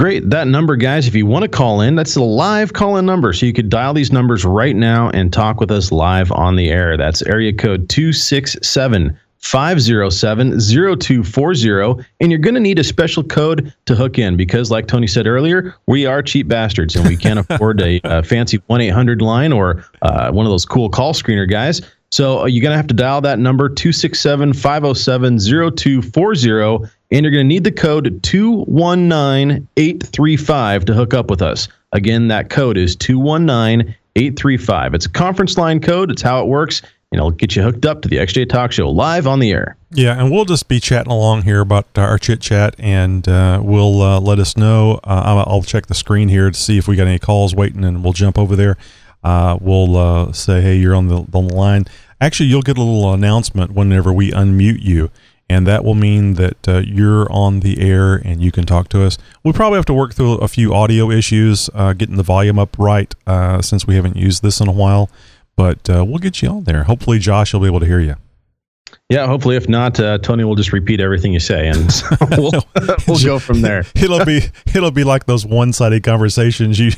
Great. 0.00 0.30
That 0.30 0.46
number, 0.46 0.76
guys, 0.76 1.06
if 1.06 1.14
you 1.14 1.26
want 1.26 1.42
to 1.42 1.48
call 1.48 1.82
in, 1.82 1.94
that's 1.94 2.16
a 2.16 2.22
live 2.22 2.72
call 2.72 2.96
in 2.96 3.04
number. 3.04 3.34
So 3.34 3.44
you 3.44 3.52
could 3.52 3.68
dial 3.68 3.92
these 3.92 4.10
numbers 4.10 4.46
right 4.46 4.74
now 4.74 5.10
and 5.10 5.30
talk 5.30 5.60
with 5.60 5.70
us 5.70 5.92
live 5.92 6.32
on 6.32 6.56
the 6.56 6.70
air. 6.70 6.96
That's 6.96 7.20
area 7.22 7.52
code 7.52 7.90
267 7.90 9.18
507 9.40 10.60
0240. 10.60 12.04
And 12.20 12.30
you're 12.30 12.38
going 12.38 12.54
to 12.54 12.60
need 12.60 12.78
a 12.78 12.84
special 12.84 13.22
code 13.22 13.74
to 13.84 13.94
hook 13.94 14.18
in 14.18 14.38
because, 14.38 14.70
like 14.70 14.86
Tony 14.86 15.06
said 15.06 15.26
earlier, 15.26 15.74
we 15.86 16.06
are 16.06 16.22
cheap 16.22 16.48
bastards 16.48 16.96
and 16.96 17.06
we 17.06 17.16
can't 17.16 17.38
afford 17.50 17.82
a, 17.82 18.00
uh 18.04 18.22
fancy 18.22 18.62
1 18.68 18.80
800 18.80 19.20
line 19.20 19.52
or 19.52 19.84
uh, 20.00 20.30
one 20.30 20.46
of 20.46 20.50
those 20.50 20.64
cool 20.64 20.88
call 20.88 21.12
screener 21.12 21.50
guys. 21.50 21.82
So 22.10 22.40
uh, 22.40 22.46
you're 22.46 22.62
going 22.62 22.72
to 22.72 22.76
have 22.76 22.86
to 22.86 22.94
dial 22.94 23.20
that 23.20 23.38
number 23.38 23.68
267 23.68 24.54
507 24.54 25.38
0240 25.38 26.90
and 27.10 27.24
you're 27.24 27.32
going 27.32 27.44
to 27.44 27.48
need 27.48 27.64
the 27.64 27.72
code 27.72 28.22
219835 28.22 30.84
to 30.84 30.94
hook 30.94 31.14
up 31.14 31.30
with 31.30 31.42
us. 31.42 31.66
Again, 31.92 32.28
that 32.28 32.50
code 32.50 32.76
is 32.76 32.94
219835. 32.96 34.94
It's 34.94 35.06
a 35.06 35.10
conference 35.10 35.58
line 35.58 35.80
code, 35.80 36.12
it's 36.12 36.22
how 36.22 36.40
it 36.40 36.46
works, 36.46 36.82
and 37.10 37.18
it'll 37.18 37.32
get 37.32 37.56
you 37.56 37.62
hooked 37.62 37.84
up 37.84 38.02
to 38.02 38.08
the 38.08 38.18
XJ 38.18 38.48
Talk 38.48 38.70
Show 38.70 38.88
live 38.88 39.26
on 39.26 39.40
the 39.40 39.50
air. 39.50 39.76
Yeah, 39.90 40.16
and 40.16 40.30
we'll 40.30 40.44
just 40.44 40.68
be 40.68 40.78
chatting 40.78 41.10
along 41.10 41.42
here 41.42 41.58
about 41.60 41.86
our 41.96 42.16
chit 42.16 42.40
chat, 42.40 42.76
and 42.78 43.26
uh, 43.26 43.60
we'll 43.62 44.00
uh, 44.00 44.20
let 44.20 44.38
us 44.38 44.56
know. 44.56 45.00
Uh, 45.02 45.44
I'll, 45.46 45.62
check 45.62 45.86
the 45.86 45.94
screen 45.94 46.28
here 46.28 46.48
to 46.48 46.58
see 46.58 46.78
if 46.78 46.86
we 46.86 46.94
got 46.94 47.08
any 47.08 47.18
calls 47.18 47.56
waiting, 47.56 47.84
and 47.84 48.04
we'll 48.04 48.12
jump 48.12 48.38
over 48.38 48.54
there. 48.54 48.76
Uh, 49.24 49.58
we'll 49.60 49.96
uh, 49.96 50.32
say, 50.32 50.60
"Hey, 50.60 50.76
you're 50.76 50.94
on 50.94 51.08
the, 51.08 51.26
on 51.34 51.48
the 51.48 51.54
line." 51.54 51.86
Actually, 52.20 52.50
you'll 52.50 52.62
get 52.62 52.78
a 52.78 52.82
little 52.82 53.12
announcement 53.12 53.72
whenever 53.72 54.12
we 54.12 54.30
unmute 54.30 54.82
you, 54.82 55.10
and 55.50 55.66
that 55.66 55.84
will 55.84 55.96
mean 55.96 56.34
that 56.34 56.68
uh, 56.68 56.78
you're 56.78 57.30
on 57.30 57.58
the 57.58 57.80
air 57.80 58.14
and 58.14 58.40
you 58.40 58.52
can 58.52 58.64
talk 58.64 58.88
to 58.90 59.02
us. 59.02 59.18
We 59.42 59.52
probably 59.52 59.78
have 59.78 59.84
to 59.86 59.94
work 59.94 60.14
through 60.14 60.34
a 60.34 60.46
few 60.46 60.72
audio 60.72 61.10
issues, 61.10 61.68
uh, 61.74 61.92
getting 61.92 62.16
the 62.16 62.22
volume 62.22 62.56
up 62.56 62.76
right, 62.78 63.12
uh, 63.26 63.60
since 63.60 63.84
we 63.84 63.96
haven't 63.96 64.16
used 64.16 64.44
this 64.44 64.60
in 64.60 64.68
a 64.68 64.72
while. 64.72 65.10
But 65.56 65.90
uh, 65.90 66.04
we'll 66.04 66.18
get 66.18 66.40
you 66.40 66.50
on 66.50 66.64
there. 66.64 66.84
Hopefully, 66.84 67.18
Josh 67.18 67.52
will 67.52 67.60
be 67.60 67.66
able 67.66 67.80
to 67.80 67.86
hear 67.86 67.98
you. 67.98 68.14
Yeah, 69.08 69.26
hopefully, 69.26 69.56
if 69.56 69.68
not, 69.68 69.98
uh, 69.98 70.18
Tony 70.18 70.44
will 70.44 70.54
just 70.54 70.72
repeat 70.72 71.00
everything 71.00 71.32
you 71.32 71.40
say, 71.40 71.66
and 71.66 71.92
so 71.92 72.06
we'll, 72.30 72.52
we'll 73.08 73.24
go 73.24 73.40
from 73.40 73.60
there. 73.60 73.84
it'll 73.96 74.24
be 74.24 74.42
it'll 74.72 74.92
be 74.92 75.02
like 75.02 75.26
those 75.26 75.44
one 75.44 75.72
sided 75.72 76.04
conversations 76.04 76.78
you 76.78 76.92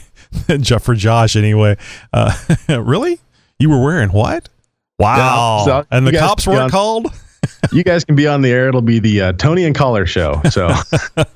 for 0.78 0.94
Josh 0.94 1.36
anyway. 1.36 1.78
Uh, 2.12 2.36
really, 2.68 3.18
you 3.58 3.70
were 3.70 3.82
wearing 3.82 4.10
what? 4.10 4.50
Wow! 4.98 5.58
Yeah, 5.60 5.64
so 5.64 5.86
and 5.90 6.06
the 6.06 6.12
cops 6.12 6.46
weren't 6.46 6.70
called. 6.70 7.06
You 7.72 7.84
guys 7.84 8.04
can 8.04 8.16
be 8.16 8.26
on 8.26 8.42
the 8.42 8.50
air. 8.50 8.68
It'll 8.68 8.82
be 8.82 8.98
the 8.98 9.20
uh, 9.20 9.32
Tony 9.34 9.64
and 9.64 9.74
Caller 9.74 10.04
show. 10.04 10.40
So. 10.50 10.74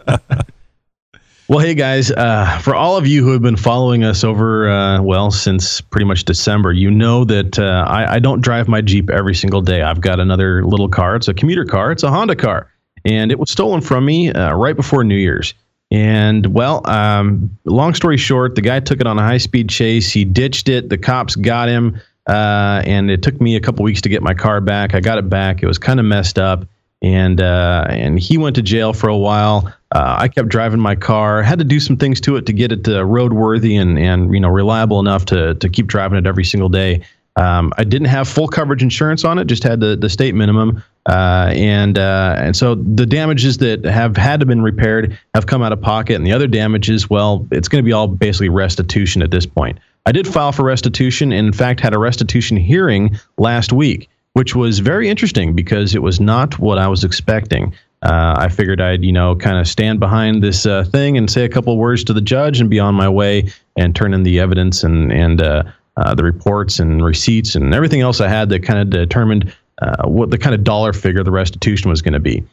Well, 1.48 1.60
hey 1.60 1.74
guys, 1.74 2.10
uh, 2.10 2.58
for 2.58 2.74
all 2.74 2.96
of 2.96 3.06
you 3.06 3.22
who 3.22 3.30
have 3.30 3.40
been 3.40 3.56
following 3.56 4.02
us 4.02 4.24
over, 4.24 4.68
uh, 4.68 5.00
well, 5.00 5.30
since 5.30 5.80
pretty 5.80 6.04
much 6.04 6.24
December, 6.24 6.72
you 6.72 6.90
know 6.90 7.24
that 7.24 7.56
uh, 7.56 7.84
I, 7.86 8.14
I 8.14 8.18
don't 8.18 8.40
drive 8.40 8.66
my 8.66 8.80
Jeep 8.80 9.10
every 9.10 9.36
single 9.36 9.60
day. 9.60 9.82
I've 9.82 10.00
got 10.00 10.18
another 10.18 10.64
little 10.64 10.88
car. 10.88 11.14
It's 11.14 11.28
a 11.28 11.34
commuter 11.34 11.64
car, 11.64 11.92
it's 11.92 12.02
a 12.02 12.10
Honda 12.10 12.34
car. 12.34 12.68
And 13.04 13.30
it 13.30 13.38
was 13.38 13.52
stolen 13.52 13.80
from 13.80 14.04
me 14.04 14.32
uh, 14.32 14.54
right 14.56 14.74
before 14.74 15.04
New 15.04 15.14
Year's. 15.14 15.54
And, 15.92 16.46
well, 16.46 16.82
um, 16.90 17.56
long 17.64 17.94
story 17.94 18.16
short, 18.16 18.56
the 18.56 18.60
guy 18.60 18.80
took 18.80 19.00
it 19.00 19.06
on 19.06 19.16
a 19.16 19.22
high 19.22 19.38
speed 19.38 19.68
chase. 19.68 20.10
He 20.10 20.24
ditched 20.24 20.68
it. 20.68 20.88
The 20.88 20.98
cops 20.98 21.36
got 21.36 21.68
him. 21.68 22.00
Uh, 22.26 22.82
and 22.84 23.10
it 23.10 23.22
took 23.22 23.40
me 23.40 23.56
a 23.56 23.60
couple 23.60 23.84
weeks 23.84 24.00
to 24.02 24.08
get 24.08 24.22
my 24.22 24.34
car 24.34 24.60
back. 24.60 24.94
I 24.94 25.00
got 25.00 25.18
it 25.18 25.28
back. 25.28 25.62
It 25.62 25.66
was 25.66 25.78
kind 25.78 26.00
of 26.00 26.06
messed 26.06 26.38
up 26.38 26.66
and 27.02 27.40
uh, 27.40 27.86
and 27.88 28.18
he 28.18 28.38
went 28.38 28.56
to 28.56 28.62
jail 28.62 28.92
for 28.92 29.08
a 29.08 29.16
while. 29.16 29.72
Uh, 29.94 30.16
I 30.18 30.28
kept 30.28 30.48
driving 30.48 30.80
my 30.80 30.94
car. 30.94 31.42
Had 31.42 31.58
to 31.58 31.64
do 31.64 31.78
some 31.78 31.96
things 31.96 32.20
to 32.22 32.36
it 32.36 32.46
to 32.46 32.52
get 32.52 32.72
it 32.72 32.88
uh, 32.88 33.02
roadworthy 33.02 33.80
and 33.80 33.98
and 33.98 34.32
you 34.32 34.40
know 34.40 34.48
reliable 34.48 35.00
enough 35.00 35.26
to 35.26 35.54
to 35.54 35.68
keep 35.68 35.86
driving 35.86 36.18
it 36.18 36.26
every 36.26 36.44
single 36.44 36.68
day. 36.68 37.02
Um, 37.36 37.74
I 37.76 37.84
didn't 37.84 38.08
have 38.08 38.28
full 38.28 38.48
coverage 38.48 38.82
insurance 38.82 39.24
on 39.24 39.38
it; 39.38 39.44
just 39.44 39.62
had 39.62 39.80
the 39.80 39.94
the 39.96 40.08
state 40.08 40.34
minimum. 40.34 40.82
Uh, 41.06 41.52
and 41.54 41.98
uh, 41.98 42.34
and 42.38 42.56
so 42.56 42.74
the 42.74 43.06
damages 43.06 43.58
that 43.58 43.84
have 43.84 44.16
had 44.16 44.40
to 44.40 44.46
been 44.46 44.62
repaired 44.62 45.18
have 45.34 45.46
come 45.46 45.62
out 45.62 45.72
of 45.72 45.80
pocket, 45.80 46.14
and 46.14 46.26
the 46.26 46.32
other 46.32 46.48
damages, 46.48 47.08
well, 47.08 47.46
it's 47.52 47.68
going 47.68 47.84
to 47.84 47.86
be 47.86 47.92
all 47.92 48.08
basically 48.08 48.48
restitution 48.48 49.22
at 49.22 49.30
this 49.30 49.46
point. 49.46 49.78
I 50.06 50.12
did 50.12 50.26
file 50.26 50.52
for 50.52 50.64
restitution, 50.64 51.32
and 51.32 51.48
in 51.48 51.52
fact 51.52 51.80
had 51.80 51.94
a 51.94 51.98
restitution 51.98 52.56
hearing 52.56 53.18
last 53.36 53.72
week 53.72 54.08
which 54.36 54.54
was 54.54 54.80
very 54.80 55.08
interesting 55.08 55.54
because 55.54 55.94
it 55.94 56.02
was 56.02 56.20
not 56.20 56.58
what 56.58 56.76
I 56.76 56.88
was 56.88 57.04
expecting. 57.04 57.72
Uh, 58.02 58.34
I 58.36 58.50
figured 58.50 58.82
I'd, 58.82 59.02
you 59.02 59.10
know, 59.10 59.34
kind 59.34 59.56
of 59.56 59.66
stand 59.66 59.98
behind 59.98 60.42
this 60.42 60.66
uh, 60.66 60.84
thing 60.84 61.16
and 61.16 61.30
say 61.30 61.46
a 61.46 61.48
couple 61.48 61.74
words 61.78 62.04
to 62.04 62.12
the 62.12 62.20
judge 62.20 62.60
and 62.60 62.68
be 62.68 62.78
on 62.78 62.94
my 62.94 63.08
way 63.08 63.50
and 63.78 63.96
turn 63.96 64.12
in 64.12 64.24
the 64.24 64.38
evidence 64.38 64.84
and 64.84 65.10
and 65.10 65.40
uh, 65.40 65.62
uh 65.96 66.14
the 66.14 66.22
reports 66.22 66.78
and 66.78 67.02
receipts 67.02 67.54
and 67.54 67.72
everything 67.72 68.02
else 68.02 68.20
I 68.20 68.28
had 68.28 68.50
that 68.50 68.62
kind 68.62 68.78
of 68.78 68.90
determined 68.90 69.56
uh, 69.80 70.06
what 70.06 70.30
the 70.30 70.36
kind 70.36 70.54
of 70.54 70.64
dollar 70.64 70.92
figure 70.92 71.24
the 71.24 71.30
restitution 71.30 71.88
was 71.88 72.02
going 72.02 72.12
to 72.12 72.20
be. 72.20 72.44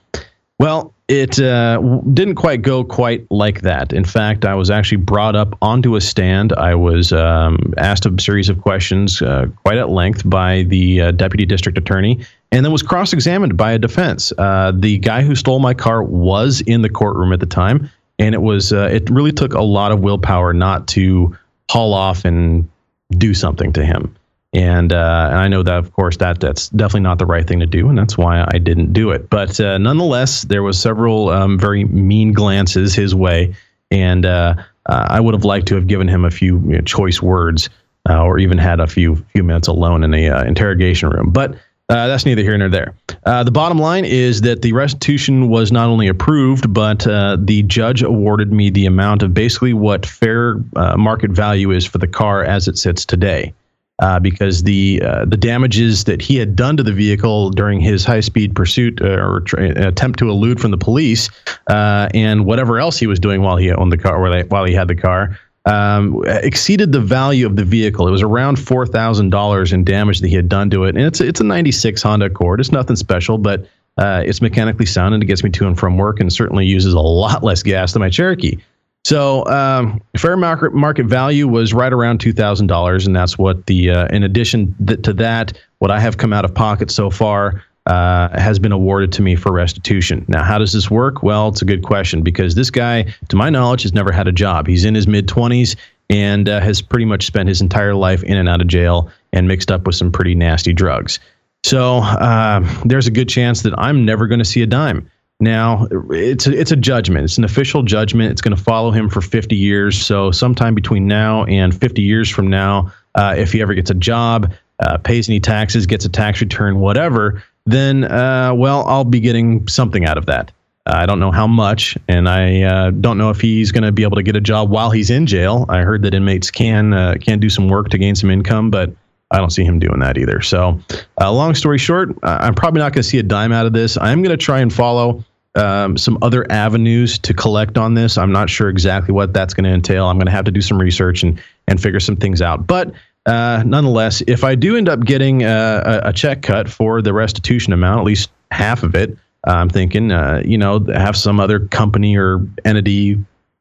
Well, 0.59 0.93
it 1.07 1.39
uh, 1.39 1.81
didn't 2.13 2.35
quite 2.35 2.61
go 2.61 2.83
quite 2.83 3.29
like 3.29 3.61
that. 3.61 3.91
In 3.91 4.05
fact, 4.05 4.45
I 4.45 4.55
was 4.55 4.69
actually 4.69 4.97
brought 4.97 5.35
up 5.35 5.57
onto 5.61 5.95
a 5.95 6.01
stand. 6.01 6.53
I 6.53 6.75
was 6.75 7.11
um, 7.11 7.73
asked 7.77 8.05
a 8.05 8.21
series 8.21 8.47
of 8.47 8.61
questions 8.61 9.21
uh, 9.21 9.47
quite 9.63 9.77
at 9.77 9.89
length 9.89 10.27
by 10.29 10.63
the 10.63 11.01
uh, 11.01 11.11
deputy 11.11 11.45
district 11.45 11.77
attorney, 11.77 12.25
and 12.51 12.63
then 12.63 12.71
was 12.71 12.83
cross 12.83 13.11
examined 13.11 13.57
by 13.57 13.73
a 13.73 13.79
defense. 13.79 14.31
Uh, 14.37 14.71
the 14.73 14.97
guy 14.99 15.23
who 15.23 15.35
stole 15.35 15.59
my 15.59 15.73
car 15.73 16.03
was 16.03 16.61
in 16.61 16.81
the 16.81 16.89
courtroom 16.89 17.33
at 17.33 17.41
the 17.41 17.45
time, 17.45 17.89
and 18.17 18.33
it 18.33 18.41
was 18.41 18.71
uh, 18.71 18.89
it 18.91 19.09
really 19.09 19.33
took 19.33 19.53
a 19.53 19.61
lot 19.61 19.91
of 19.91 19.99
willpower 19.99 20.53
not 20.53 20.87
to 20.89 21.35
haul 21.69 21.93
off 21.93 22.23
and 22.23 22.69
do 23.17 23.33
something 23.33 23.73
to 23.73 23.85
him. 23.85 24.15
And, 24.53 24.93
uh, 24.93 25.27
and 25.31 25.39
I 25.39 25.47
know 25.47 25.63
that, 25.63 25.77
of 25.77 25.91
course, 25.93 26.17
that 26.17 26.39
that's 26.39 26.69
definitely 26.69 27.01
not 27.01 27.17
the 27.17 27.25
right 27.25 27.45
thing 27.45 27.59
to 27.59 27.65
do, 27.65 27.89
and 27.89 27.97
that's 27.97 28.17
why 28.17 28.45
I 28.53 28.59
didn't 28.59 28.93
do 28.93 29.09
it. 29.09 29.29
But 29.29 29.59
uh, 29.59 29.79
nonetheless, 29.79 30.43
there 30.43 30.61
was 30.61 30.79
several 30.79 31.29
um, 31.29 31.57
very 31.57 31.85
mean 31.85 32.33
glances 32.33 32.93
his 32.93 33.15
way, 33.15 33.55
and 33.89 34.25
uh, 34.25 34.55
I 34.85 35.19
would 35.19 35.33
have 35.33 35.45
liked 35.45 35.67
to 35.69 35.75
have 35.75 35.87
given 35.87 36.07
him 36.07 36.23
a 36.23 36.31
few 36.31 36.59
you 36.59 36.75
know, 36.75 36.81
choice 36.81 37.21
words, 37.21 37.69
uh, 38.09 38.21
or 38.21 38.37
even 38.37 38.57
had 38.57 38.79
a 38.79 38.87
few 38.87 39.15
few 39.33 39.43
minutes 39.43 39.67
alone 39.67 40.03
in 40.03 40.13
a 40.13 40.29
uh, 40.29 40.43
interrogation 40.43 41.09
room. 41.09 41.31
But 41.31 41.55
uh, 41.89 42.07
that's 42.07 42.25
neither 42.25 42.41
here 42.41 42.57
nor 42.57 42.69
there. 42.69 42.95
Uh, 43.25 43.43
the 43.43 43.51
bottom 43.51 43.77
line 43.77 44.05
is 44.05 44.41
that 44.41 44.61
the 44.61 44.73
restitution 44.73 45.49
was 45.49 45.71
not 45.71 45.87
only 45.89 46.07
approved, 46.07 46.73
but 46.73 47.05
uh, 47.07 47.37
the 47.39 47.63
judge 47.63 48.01
awarded 48.01 48.51
me 48.51 48.69
the 48.69 48.85
amount 48.85 49.23
of 49.23 49.33
basically 49.33 49.73
what 49.73 50.05
fair 50.05 50.55
uh, 50.75 50.97
market 50.97 51.31
value 51.31 51.71
is 51.71 51.85
for 51.85 51.97
the 51.97 52.07
car 52.07 52.43
as 52.43 52.67
it 52.67 52.77
sits 52.77 53.05
today. 53.05 53.53
Uh, 53.99 54.19
because 54.19 54.63
the 54.63 54.99
uh, 55.05 55.23
the 55.25 55.37
damages 55.37 56.05
that 56.05 56.19
he 56.19 56.35
had 56.35 56.55
done 56.55 56.75
to 56.75 56.81
the 56.81 56.91
vehicle 56.91 57.51
during 57.51 57.79
his 57.79 58.03
high 58.03 58.19
speed 58.19 58.55
pursuit 58.55 58.99
uh, 59.01 59.23
or 59.23 59.41
tra- 59.41 59.69
attempt 59.87 60.17
to 60.17 60.29
elude 60.29 60.59
from 60.59 60.71
the 60.71 60.77
police, 60.77 61.29
uh, 61.67 62.09
and 62.13 62.45
whatever 62.45 62.79
else 62.79 62.97
he 62.97 63.05
was 63.05 63.19
doing 63.19 63.43
while 63.43 63.55
he 63.55 63.71
owned 63.71 63.91
the 63.91 63.97
car, 63.97 64.29
they, 64.31 64.43
while 64.45 64.65
he 64.65 64.73
had 64.73 64.87
the 64.87 64.95
car, 64.95 65.37
um, 65.65 66.23
exceeded 66.25 66.91
the 66.91 66.99
value 66.99 67.45
of 67.45 67.55
the 67.55 67.63
vehicle. 67.63 68.07
It 68.07 68.11
was 68.11 68.23
around 68.23 68.57
four 68.57 68.87
thousand 68.87 69.29
dollars 69.29 69.71
in 69.71 69.83
damage 69.83 70.21
that 70.21 70.27
he 70.27 70.35
had 70.35 70.49
done 70.49 70.71
to 70.71 70.85
it, 70.85 70.97
and 70.97 71.05
it's 71.05 71.21
it's 71.21 71.39
a 71.39 71.43
'96 71.43 72.01
Honda 72.01 72.25
Accord. 72.25 72.59
It's 72.59 72.71
nothing 72.71 72.95
special, 72.95 73.37
but 73.37 73.67
uh, 73.97 74.23
it's 74.25 74.41
mechanically 74.41 74.87
sound 74.87 75.13
and 75.13 75.21
it 75.21 75.27
gets 75.27 75.43
me 75.43 75.51
to 75.51 75.67
and 75.67 75.77
from 75.77 75.97
work, 75.97 76.19
and 76.19 76.33
certainly 76.33 76.65
uses 76.65 76.93
a 76.93 76.99
lot 76.99 77.43
less 77.43 77.61
gas 77.61 77.93
than 77.93 77.99
my 77.99 78.09
Cherokee. 78.09 78.57
So 79.05 79.45
um, 79.47 80.01
fair 80.17 80.37
market 80.37 80.73
market 80.73 81.07
value 81.07 81.47
was 81.47 81.73
right 81.73 81.91
around 81.91 82.19
two 82.19 82.31
thousand 82.31 82.67
dollars, 82.67 83.05
and 83.05 83.15
that's 83.15 83.37
what 83.37 83.65
the. 83.65 83.89
Uh, 83.91 84.07
in 84.07 84.23
addition 84.23 84.73
th- 84.85 85.01
to 85.01 85.13
that, 85.13 85.53
what 85.79 85.91
I 85.91 85.99
have 85.99 86.17
come 86.17 86.31
out 86.31 86.45
of 86.45 86.55
pocket 86.55 86.89
so 86.89 87.09
far 87.09 87.63
uh, 87.85 88.39
has 88.39 88.59
been 88.59 88.71
awarded 88.71 89.11
to 89.13 89.21
me 89.21 89.35
for 89.35 89.51
restitution. 89.51 90.23
Now, 90.29 90.41
how 90.41 90.57
does 90.57 90.71
this 90.71 90.89
work? 90.89 91.21
Well, 91.21 91.49
it's 91.49 91.61
a 91.61 91.65
good 91.65 91.83
question 91.83 92.21
because 92.21 92.55
this 92.55 92.69
guy, 92.69 93.13
to 93.27 93.35
my 93.35 93.49
knowledge, 93.49 93.81
has 93.81 93.93
never 93.93 94.11
had 94.13 94.27
a 94.27 94.31
job. 94.31 94.67
He's 94.67 94.85
in 94.85 94.95
his 94.95 95.05
mid 95.05 95.27
twenties 95.27 95.75
and 96.09 96.47
uh, 96.47 96.61
has 96.61 96.81
pretty 96.81 97.05
much 97.05 97.25
spent 97.25 97.49
his 97.49 97.59
entire 97.59 97.95
life 97.95 98.23
in 98.23 98.37
and 98.37 98.47
out 98.47 98.61
of 98.61 98.67
jail 98.67 99.09
and 99.33 99.47
mixed 99.47 99.69
up 99.69 99.85
with 99.85 99.95
some 99.95 100.11
pretty 100.11 100.35
nasty 100.35 100.71
drugs. 100.71 101.19
So 101.63 101.97
uh, 101.97 102.61
there's 102.85 103.07
a 103.07 103.11
good 103.11 103.27
chance 103.29 103.63
that 103.63 103.73
I'm 103.77 104.05
never 104.05 104.27
going 104.27 104.39
to 104.39 104.45
see 104.45 104.61
a 104.61 104.67
dime. 104.67 105.09
Now 105.43 105.87
it's 106.09 106.47
a, 106.47 106.57
it's 106.57 106.71
a 106.71 106.75
judgment. 106.75 107.25
It's 107.25 107.37
an 107.37 107.43
official 107.43 107.83
judgment. 107.83 108.31
It's 108.31 108.41
going 108.41 108.55
to 108.55 108.61
follow 108.61 108.91
him 108.91 109.09
for 109.09 109.21
50 109.21 109.55
years. 109.55 110.03
So 110.03 110.31
sometime 110.31 110.73
between 110.73 111.07
now 111.07 111.43
and 111.45 111.77
50 111.77 112.01
years 112.01 112.29
from 112.29 112.47
now, 112.47 112.91
uh, 113.15 113.35
if 113.37 113.51
he 113.51 113.61
ever 113.61 113.73
gets 113.73 113.89
a 113.89 113.95
job, 113.95 114.53
uh, 114.79 114.97
pays 114.97 115.29
any 115.29 115.39
taxes, 115.39 115.85
gets 115.85 116.05
a 116.05 116.09
tax 116.09 116.41
return, 116.41 116.79
whatever, 116.79 117.43
then 117.65 118.05
uh, 118.05 118.53
well, 118.55 118.85
I'll 118.87 119.03
be 119.03 119.19
getting 119.19 119.67
something 119.67 120.05
out 120.05 120.17
of 120.17 120.25
that. 120.25 120.51
I 120.85 121.05
don't 121.05 121.19
know 121.19 121.31
how 121.31 121.47
much, 121.47 121.97
and 122.09 122.27
I 122.27 122.61
uh, 122.63 122.91
don't 122.91 123.17
know 123.17 123.29
if 123.29 123.39
he's 123.39 123.71
going 123.71 123.83
to 123.83 123.91
be 123.93 124.03
able 124.03 124.17
to 124.17 124.23
get 124.23 124.35
a 124.35 124.41
job 124.41 124.69
while 124.69 124.91
he's 124.91 125.09
in 125.09 125.25
jail. 125.25 125.65
I 125.69 125.79
heard 125.79 126.01
that 126.01 126.13
inmates 126.13 126.51
can 126.51 126.93
uh, 126.93 127.15
can 127.21 127.39
do 127.39 127.49
some 127.49 127.69
work 127.69 127.89
to 127.89 127.97
gain 127.97 128.15
some 128.15 128.29
income, 128.29 128.69
but 128.69 128.91
I 129.31 129.37
don't 129.37 129.51
see 129.51 129.63
him 129.63 129.79
doing 129.79 129.99
that 129.99 130.17
either. 130.17 130.41
So, 130.41 130.79
uh, 131.21 131.31
long 131.31 131.55
story 131.55 131.77
short, 131.77 132.11
uh, 132.21 132.37
I'm 132.41 132.53
probably 132.53 132.79
not 132.79 132.91
going 132.91 133.01
to 133.01 133.07
see 133.07 133.17
a 133.17 133.23
dime 133.23 133.53
out 133.53 133.65
of 133.65 133.71
this. 133.71 133.97
I'm 133.97 134.21
going 134.21 134.37
to 134.37 134.43
try 134.43 134.59
and 134.59 134.73
follow 134.73 135.23
um, 135.55 135.97
some 135.97 136.17
other 136.21 136.49
avenues 136.51 137.19
to 137.19 137.33
collect 137.33 137.77
on 137.77 137.93
this. 137.93 138.17
I'm 138.17 138.31
not 138.31 138.49
sure 138.49 138.69
exactly 138.69 139.13
what 139.13 139.33
that's 139.33 139.53
going 139.53 139.65
to 139.65 139.69
entail. 139.69 140.07
I'm 140.07 140.17
going 140.17 140.25
to 140.25 140.31
have 140.31 140.45
to 140.45 140.51
do 140.51 140.61
some 140.61 140.79
research 140.79 141.23
and 141.23 141.41
and 141.67 141.81
figure 141.81 141.99
some 141.99 142.15
things 142.15 142.41
out. 142.41 142.67
But 142.67 142.93
uh, 143.25 143.63
nonetheless, 143.65 144.21
if 144.27 144.43
I 144.43 144.55
do 144.55 144.75
end 144.75 144.89
up 144.89 145.01
getting 145.01 145.43
uh, 145.43 146.01
a, 146.03 146.09
a 146.09 146.13
check 146.13 146.41
cut 146.41 146.69
for 146.69 147.01
the 147.01 147.13
restitution 147.13 147.71
amount, 147.71 147.99
at 147.99 148.05
least 148.05 148.29
half 148.51 148.83
of 148.83 148.95
it, 148.95 149.17
I'm 149.45 149.69
thinking, 149.69 150.11
uh, 150.11 150.41
you 150.45 150.57
know, 150.57 150.79
have 150.93 151.15
some 151.15 151.39
other 151.39 151.59
company 151.59 152.17
or 152.17 152.45
entity, 152.65 153.17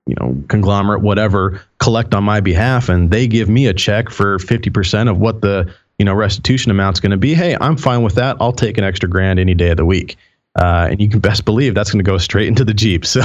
you 0.07 0.15
know, 0.21 0.37
conglomerate, 0.49 1.03
whatever, 1.03 1.61
collect 1.79 2.15
on 2.15 2.25
my 2.25 2.41
behalf, 2.41 2.89
and 2.89 3.11
they 3.11 3.27
give 3.27 3.49
me 3.49 3.67
a 3.67 3.75
check 3.75 4.11
for 4.11 4.39
50% 4.39 5.11
of 5.11 5.19
what 5.19 5.43
the 5.43 5.73
you 5.99 6.05
know 6.05 6.15
restitution 6.15 6.71
amount's 6.71 6.99
going 6.99 7.11
to 7.11 7.17
be. 7.17 7.35
Hey, 7.35 7.57
I'm 7.61 7.77
fine 7.77 8.03
with 8.03 8.15
that. 8.17 8.37
I'll 8.41 8.53
take 8.53 8.79
an 8.79 8.85
extra 8.85 9.09
grand 9.09 9.39
any 9.39 9.55
day 9.55 9.71
of 9.71 9.77
the 9.77 9.85
week. 9.85 10.17
Uh, 10.55 10.89
and 10.91 11.01
you 11.01 11.09
can 11.09 11.19
best 11.19 11.47
believe 11.47 11.75
that's 11.75 11.91
going 11.91 12.05
to 12.05 12.09
go 12.09 12.19
straight 12.19 12.47
into 12.47 12.65
the 12.65 12.75
Jeep. 12.75 13.05
So 13.13 13.23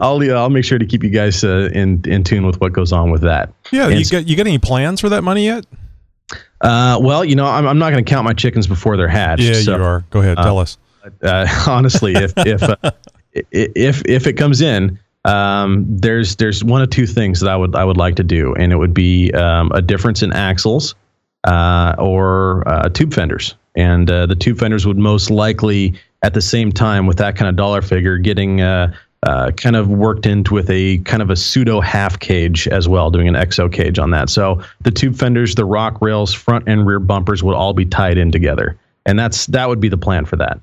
I'll 0.00 0.20
I'll 0.36 0.50
make 0.50 0.64
sure 0.64 0.78
to 0.78 0.86
keep 0.86 1.02
you 1.02 1.10
guys 1.10 1.42
uh, 1.42 1.70
in 1.72 2.02
in 2.06 2.22
tune 2.24 2.46
with 2.46 2.60
what 2.60 2.72
goes 2.72 2.92
on 2.92 3.10
with 3.10 3.22
that. 3.22 3.52
Yeah, 3.70 3.88
And 3.88 3.98
you 3.98 4.04
got 4.04 4.28
you 4.28 4.36
got 4.36 4.46
any 4.46 4.58
plans 4.58 5.00
for 5.00 5.08
that 5.08 5.22
money 5.22 5.46
yet? 5.46 5.64
Uh, 6.60 6.98
well, 7.00 7.24
you 7.24 7.34
know, 7.34 7.46
I'm, 7.46 7.66
I'm 7.66 7.78
not 7.78 7.90
going 7.90 8.04
to 8.04 8.08
count 8.08 8.24
my 8.24 8.32
chickens 8.32 8.66
before 8.66 8.96
they're 8.96 9.08
hatched. 9.08 9.42
Yeah, 9.42 9.54
so, 9.54 9.76
you 9.76 9.82
are. 9.82 10.04
Go 10.10 10.20
ahead, 10.20 10.36
tell 10.36 10.58
us. 10.58 10.78
Uh, 11.22 11.46
honestly, 11.66 12.14
if 12.14 12.32
if 12.36 12.62
uh, 12.62 12.76
if 13.32 14.02
if 14.06 14.26
it 14.26 14.34
comes 14.34 14.60
in, 14.60 14.98
um, 15.24 15.84
there's 15.88 16.36
there's 16.36 16.62
one 16.62 16.82
of 16.82 16.90
two 16.90 17.06
things 17.06 17.40
that 17.40 17.50
I 17.50 17.56
would 17.56 17.74
I 17.74 17.84
would 17.84 17.96
like 17.96 18.16
to 18.16 18.24
do, 18.24 18.54
and 18.54 18.72
it 18.72 18.76
would 18.76 18.94
be 18.94 19.32
um, 19.32 19.70
a 19.72 19.82
difference 19.82 20.22
in 20.22 20.32
axles 20.32 20.94
uh, 21.44 21.94
or 21.98 22.66
uh, 22.68 22.88
tube 22.88 23.12
fenders. 23.12 23.54
And 23.76 24.10
uh, 24.10 24.26
the 24.26 24.34
tube 24.34 24.58
fenders 24.58 24.86
would 24.86 24.98
most 24.98 25.30
likely 25.30 25.94
at 26.22 26.34
the 26.34 26.42
same 26.42 26.70
time 26.72 27.06
with 27.06 27.18
that 27.18 27.36
kind 27.36 27.48
of 27.48 27.56
dollar 27.56 27.82
figure 27.82 28.18
getting 28.18 28.60
uh, 28.60 28.92
uh, 29.24 29.50
kind 29.52 29.76
of 29.76 29.88
worked 29.88 30.26
into 30.26 30.54
with 30.54 30.68
a 30.70 30.98
kind 30.98 31.22
of 31.22 31.30
a 31.30 31.36
pseudo 31.36 31.80
half 31.80 32.18
cage 32.18 32.66
as 32.68 32.88
well, 32.88 33.10
doing 33.10 33.28
an 33.28 33.34
exo 33.34 33.72
cage 33.72 33.98
on 33.98 34.10
that. 34.10 34.28
So 34.28 34.60
the 34.80 34.90
tube 34.90 35.14
fenders, 35.16 35.54
the 35.54 35.64
rock 35.64 36.00
rails, 36.02 36.34
front 36.34 36.68
and 36.68 36.86
rear 36.86 36.98
bumpers 36.98 37.42
would 37.42 37.54
all 37.54 37.72
be 37.72 37.84
tied 37.84 38.18
in 38.18 38.32
together, 38.32 38.76
and 39.06 39.18
that's 39.18 39.46
that 39.46 39.68
would 39.68 39.80
be 39.80 39.88
the 39.88 39.96
plan 39.96 40.24
for 40.24 40.36
that. 40.36 40.60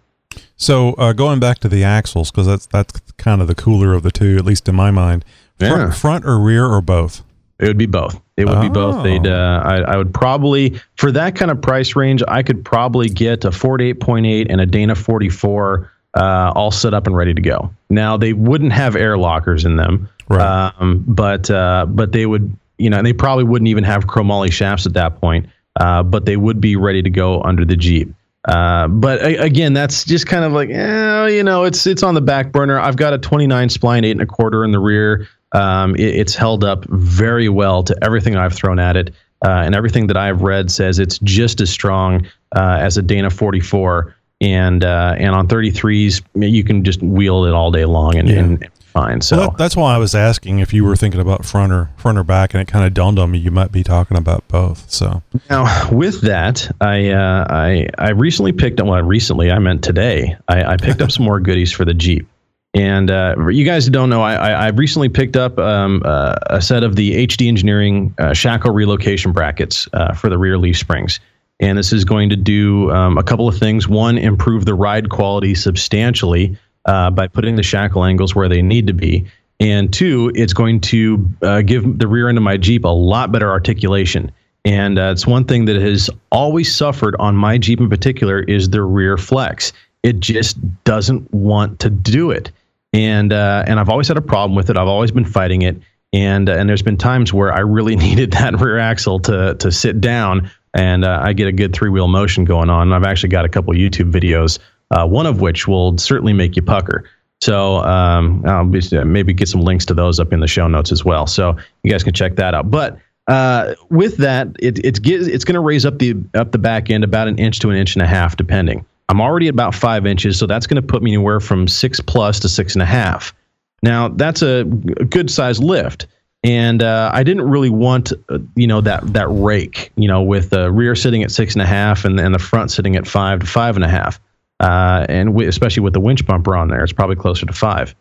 So 0.58 0.94
uh, 0.94 1.14
going 1.14 1.40
back 1.40 1.60
to 1.60 1.70
the 1.70 1.84
axles, 1.86 2.32
because 2.32 2.48
that's 2.48 2.66
that's 2.66 3.00
kind 3.18 3.42
of 3.42 3.48
the 3.48 3.56
cooler 3.56 3.94
of 3.94 4.04
the 4.04 4.12
two, 4.12 4.38
at 4.38 4.46
least 4.46 4.68
in 4.68 4.76
my 4.76 4.92
mind. 4.92 5.24
Front, 5.58 5.82
Yeah. 5.82 5.92
front 5.92 6.26
or 6.26 6.38
rear 6.40 6.66
or 6.66 6.82
both? 6.82 7.24
It 7.60 7.68
would 7.68 7.78
be 7.78 7.86
both. 7.86 8.20
It 8.38 8.46
would 8.48 8.62
be 8.62 8.70
both. 8.70 8.96
Oh. 8.96 9.04
They'd. 9.04 9.28
Uh, 9.28 9.62
I, 9.66 9.78
I 9.94 9.98
would 9.98 10.14
probably 10.14 10.80
for 10.96 11.12
that 11.12 11.36
kind 11.36 11.52
of 11.52 11.62
price 11.62 11.96
range, 11.96 12.24
I 12.28 12.42
could 12.42 12.64
probably 12.64 13.10
get 13.10 13.44
a 13.44 13.52
Ford 13.52 13.82
8.8 13.82 14.48
and 14.50 14.62
a 14.62 14.66
Dana 14.66 14.96
44 14.96 15.92
uh, 16.16 16.52
all 16.56 16.72
set 16.72 16.94
up 16.94 17.06
and 17.06 17.16
ready 17.16 17.34
to 17.34 17.42
go. 17.42 17.70
Now 17.90 18.16
they 18.18 18.34
wouldn't 18.34 18.72
have 18.72 18.96
air 18.96 19.18
lockers 19.18 19.66
in 19.66 19.76
them, 19.76 20.08
Right. 20.30 20.72
um, 20.80 21.04
but 21.08 21.50
uh, 21.52 21.86
but 21.90 22.12
they 22.14 22.26
would. 22.26 22.56
You 22.78 22.90
know, 22.90 22.96
and 22.98 23.06
they 23.06 23.12
probably 23.12 23.44
wouldn't 23.44 23.68
even 23.68 23.84
have 23.84 24.08
chromoly 24.08 24.50
shafts 24.54 24.86
at 24.86 24.94
that 24.94 25.20
point. 25.20 25.46
Uh, 25.82 26.02
but 26.02 26.26
they 26.26 26.38
would 26.38 26.62
be 26.62 26.78
ready 26.78 27.02
to 27.02 27.10
go 27.10 27.42
under 27.44 27.66
the 27.66 27.76
Jeep. 27.76 28.14
Uh, 28.48 28.88
but 28.88 29.22
a- 29.22 29.36
again, 29.44 29.74
that's 29.74 30.06
just 30.06 30.28
kind 30.28 30.46
of 30.46 30.54
like, 30.54 30.70
eh, 30.70 31.28
you 31.28 31.44
know, 31.44 31.66
it's 31.66 31.86
it's 31.86 32.04
on 32.04 32.14
the 32.14 32.22
back 32.22 32.54
burner. 32.54 32.80
I've 32.80 32.96
got 32.96 33.12
a 33.12 33.18
29 33.18 33.68
spline 33.68 34.06
eight 34.06 34.12
and 34.12 34.22
a 34.22 34.26
quarter 34.26 34.64
in 34.64 34.72
the 34.72 34.80
rear. 34.80 35.28
Um, 35.54 35.96
it- 35.96 36.16
it's 36.16 36.36
held 36.36 36.64
up 36.64 36.86
very 36.90 37.50
well 37.50 37.84
to 37.84 37.96
everything 38.04 38.36
I've 38.36 38.54
thrown 38.54 38.80
at 38.80 38.96
it, 38.96 39.14
uh, 39.46 39.50
and 39.66 39.74
everything 39.76 40.08
that 40.08 40.18
I've 40.18 40.42
read 40.42 40.70
says 40.72 41.00
it's 41.00 41.18
just 41.20 41.62
as 41.62 41.70
strong 41.70 42.28
uh, 42.56 42.78
as 42.80 42.98
a 42.98 43.02
Dana 43.02 43.30
44. 43.30 44.16
And 44.42 44.86
uh, 44.86 45.16
and 45.18 45.36
on 45.36 45.48
33s, 45.50 46.22
you 46.36 46.64
can 46.64 46.86
just 46.86 47.02
wheel 47.02 47.44
it 47.44 47.54
all 47.54 47.72
day 47.72 47.84
long 47.84 48.16
and, 48.16 48.30
and 48.30 48.68
fine. 48.94 49.20
So 49.20 49.36
Well, 49.36 49.50
that, 49.50 49.58
that's 49.58 49.76
why 49.76 49.94
I 49.94 49.98
was 49.98 50.16
asking 50.16 50.60
if 50.60 50.72
you 50.74 50.86
were 50.86 50.96
thinking 50.96 51.20
about 51.20 51.44
front 51.44 51.74
or 51.74 51.90
front 51.98 52.18
or 52.18 52.24
back, 52.24 52.54
and 52.54 52.62
it 52.62 52.70
kind 52.70 52.86
of 52.86 52.94
dawned 52.94 53.20
on 53.20 53.32
me 53.32 53.38
you 53.38 53.52
might 53.52 53.74
be 53.74 53.84
talking 53.84 54.16
about 54.16 54.48
both. 54.48 54.90
So 54.90 55.22
Now, 55.50 55.90
with 55.92 56.22
that, 56.22 56.74
I 56.80 57.10
uh, 57.10 57.46
I 57.50 57.90
I 57.98 58.12
recently 58.12 58.54
picked 58.54 58.80
up. 58.80 58.88
Well, 58.88 59.02
recently, 59.04 59.52
I 59.52 59.60
meant 59.60 59.84
today. 59.84 60.38
I, 60.48 60.64
I 60.64 60.78
picked 60.78 61.02
up 61.02 61.12
some 61.12 61.26
more 61.26 61.42
goodies 61.42 61.74
for 61.74 61.84
the 61.84 61.94
Jeep. 61.94 62.26
And 62.74 63.10
uh, 63.10 63.36
you 63.50 63.66
guys 63.66 63.90
don't 63.90 64.10
know, 64.10 64.22
I, 64.22 64.34
I, 64.36 64.52
I 64.52 64.68
recently 64.70 65.10
picked 65.10 65.36
up 65.36 65.58
um, 65.58 66.04
uh, 66.06 66.36
a 66.48 66.62
set 66.62 66.84
of 66.84 66.96
the 66.96 67.26
HD 67.28 67.48
Engineering 67.48 68.14
uh, 68.20 68.34
Shackle 68.34 68.72
relocation 68.72 69.32
brackets 69.32 69.88
uh, 69.94 70.14
for 70.14 70.30
the 70.30 70.38
rear 70.38 70.58
leaf 70.58 70.78
springs. 70.78 71.20
And 71.60 71.78
this 71.78 71.92
is 71.92 72.06
going 72.06 72.30
to 72.30 72.36
do 72.36 72.92
um, 72.92 73.18
a 73.18 73.24
couple 73.24 73.48
of 73.48 73.58
things. 73.58 73.88
One, 73.88 74.18
improve 74.18 74.66
the 74.66 74.76
ride 74.76 75.10
quality 75.10 75.56
substantially 75.56 76.58
uh, 76.86 77.10
by 77.10 77.28
putting 77.28 77.56
the 77.56 77.64
shackle 77.64 78.06
angles 78.06 78.36
where 78.36 78.48
they 78.48 78.62
need 78.62 78.88
to 78.88 78.94
be. 78.94 79.26
And 79.60 79.92
two, 79.92 80.32
it's 80.36 80.54
going 80.54 80.80
to 80.82 81.28
uh, 81.42 81.62
give 81.64 82.00
the 82.00 82.08
rear 82.08 82.30
end 82.30 82.38
of 82.38 82.44
my 82.44 82.56
Jeep 82.56 82.86
a 82.86 82.88
lot 82.88 83.32
better 83.32 83.50
articulation. 83.50 84.32
And 84.64 84.98
it's 84.98 85.26
one 85.26 85.46
thing 85.46 85.66
that 85.66 85.76
has 85.76 86.10
always 86.32 86.74
suffered 86.74 87.16
on 87.20 87.36
my 87.36 87.58
Jeep 87.58 87.80
in 87.82 87.90
particular 87.90 88.42
is 88.42 88.70
the 88.70 88.84
rear 88.84 89.18
flex. 89.18 89.74
It 90.04 90.20
just 90.20 90.58
doesn't 90.84 91.34
want 91.34 91.80
to 91.80 91.90
do 91.90 92.32
it. 92.32 92.52
And 92.94 93.32
uh, 93.32 93.64
and 93.68 93.80
I've 93.80 93.90
always 93.90 94.08
had 94.08 94.18
a 94.18 94.22
problem 94.22 94.56
with 94.56 94.70
it. 94.70 94.78
I've 94.78 94.88
always 94.88 95.12
been 95.12 95.26
fighting 95.26 95.62
it. 95.62 95.82
And 96.12 96.50
uh, 96.50 96.54
and 96.54 96.68
there's 96.68 96.82
been 96.82 96.98
times 96.98 97.34
where 97.34 97.54
I 97.54 97.60
really 97.60 97.96
needed 98.08 98.32
that 98.32 98.60
rear 98.60 98.80
axle 98.80 99.20
to 99.22 99.56
to 99.56 99.72
sit 99.72 100.02
down, 100.02 100.50
and 100.74 101.06
uh, 101.06 101.20
I 101.22 101.34
get 101.34 101.48
a 101.48 101.52
good 101.52 101.74
three 101.74 101.90
wheel 101.90 102.08
motion 102.08 102.46
going 102.46 102.70
on. 102.70 102.88
And 102.88 102.96
I've 102.96 103.10
actually 103.10 103.30
got 103.30 103.46
a 103.46 103.50
couple 103.50 103.74
YouTube 103.74 104.12
videos, 104.12 104.60
uh, 104.92 105.08
one 105.08 105.28
of 105.28 105.42
which 105.42 105.68
will 105.68 105.98
certainly 105.98 106.34
make 106.34 106.56
you 106.56 106.62
pucker. 106.62 107.06
So 107.42 107.78
um, 107.78 108.44
I'll 108.46 108.66
be, 108.66 108.82
maybe 109.06 109.32
get 109.32 109.48
some 109.48 109.62
links 109.62 109.86
to 109.86 109.94
those 109.94 110.20
up 110.20 110.34
in 110.34 110.42
the 110.42 110.48
show 110.48 110.68
notes 110.68 110.92
as 110.92 111.06
well, 111.06 111.26
so 111.26 111.56
you 111.84 111.92
guys 111.92 112.04
can 112.04 112.14
check 112.14 112.36
that 112.36 112.54
out. 112.54 112.70
But 112.70 113.00
uh, 113.28 113.76
with 113.90 114.18
that, 114.18 114.48
it, 114.60 114.84
it's 114.84 115.00
going 115.00 115.54
to 115.54 115.60
raise 115.60 115.86
up 115.86 116.00
the 116.00 116.16
up 116.34 116.52
the 116.52 116.58
back 116.58 116.90
end 116.90 117.04
about 117.04 117.28
an 117.28 117.38
inch 117.38 117.60
to 117.60 117.70
an 117.70 117.78
inch 117.78 117.96
and 117.96 118.02
a 118.02 118.08
half, 118.08 118.36
depending. 118.36 118.86
I'm 119.10 119.20
already 119.20 119.48
at 119.48 119.54
about 119.54 119.74
five 119.76 120.06
inches, 120.06 120.38
so 120.38 120.46
that's 120.46 120.68
going 120.68 120.82
to 120.82 120.88
put 120.88 121.02
me 121.02 121.12
anywhere 121.12 121.40
from 121.40 121.68
six 121.68 122.00
plus 122.00 122.40
to 122.42 122.50
six 122.50 122.76
and 122.76 122.82
a 122.82 122.86
half. 122.86 123.34
Now 123.82 124.10
that's 124.10 124.42
a, 124.42 124.60
a 124.60 125.06
good 125.06 125.32
size 125.32 125.60
lift, 125.60 126.06
and 126.44 126.84
uh, 126.84 127.10
I 127.14 127.24
didn't 127.24 127.50
really 127.50 127.72
want 127.72 128.14
uh, 128.30 128.40
you 128.56 128.68
know 128.68 128.82
that 128.82 129.14
that 129.14 129.28
rake, 129.30 129.92
you 129.96 130.08
know, 130.08 130.22
with 130.22 130.52
the 130.52 130.72
rear 130.72 130.96
sitting 130.96 131.24
at 131.24 131.32
six 131.32 131.54
and 131.54 131.62
a 131.62 131.66
half 131.66 132.06
and, 132.06 132.20
and 132.20 132.34
the 132.34 132.40
front 132.40 132.72
sitting 132.72 132.96
at 132.96 133.08
five 133.08 133.40
to 133.40 133.46
five 133.46 133.76
and 133.76 133.84
a 133.84 133.90
half, 133.90 134.20
uh, 134.60 135.06
and 135.10 135.30
wi- 135.30 135.48
especially 135.50 135.82
with 135.82 135.94
the 135.94 136.00
winch 136.00 136.26
bumper 136.26 136.56
on 136.56 136.68
there, 136.68 136.84
it's 136.84 136.94
probably 136.94 137.16
closer 137.16 137.46
to 137.46 137.54
five. 137.54 137.96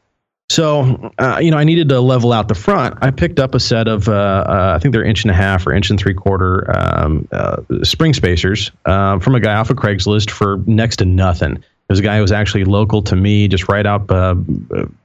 So, 0.50 1.12
uh, 1.18 1.38
you 1.42 1.50
know, 1.50 1.58
I 1.58 1.64
needed 1.64 1.90
to 1.90 2.00
level 2.00 2.32
out 2.32 2.48
the 2.48 2.54
front. 2.54 2.96
I 3.02 3.10
picked 3.10 3.38
up 3.38 3.54
a 3.54 3.60
set 3.60 3.86
of, 3.86 4.08
uh, 4.08 4.12
uh, 4.12 4.72
I 4.76 4.78
think 4.78 4.92
they're 4.92 5.04
inch 5.04 5.22
and 5.22 5.30
a 5.30 5.34
half 5.34 5.66
or 5.66 5.74
inch 5.74 5.90
and 5.90 6.00
three 6.00 6.14
quarter 6.14 6.74
um, 6.74 7.28
uh, 7.32 7.62
spring 7.82 8.14
spacers 8.14 8.70
uh, 8.86 9.18
from 9.18 9.34
a 9.34 9.40
guy 9.40 9.54
off 9.54 9.68
of 9.68 9.76
Craigslist 9.76 10.30
for 10.30 10.62
next 10.66 10.96
to 10.96 11.04
nothing. 11.04 11.62
There's 11.88 11.98
a 11.98 12.02
guy 12.02 12.16
who 12.16 12.22
was 12.22 12.32
actually 12.32 12.64
local 12.64 13.02
to 13.02 13.16
me, 13.16 13.46
just 13.46 13.68
right 13.68 13.84
up, 13.84 14.10
uh, 14.10 14.36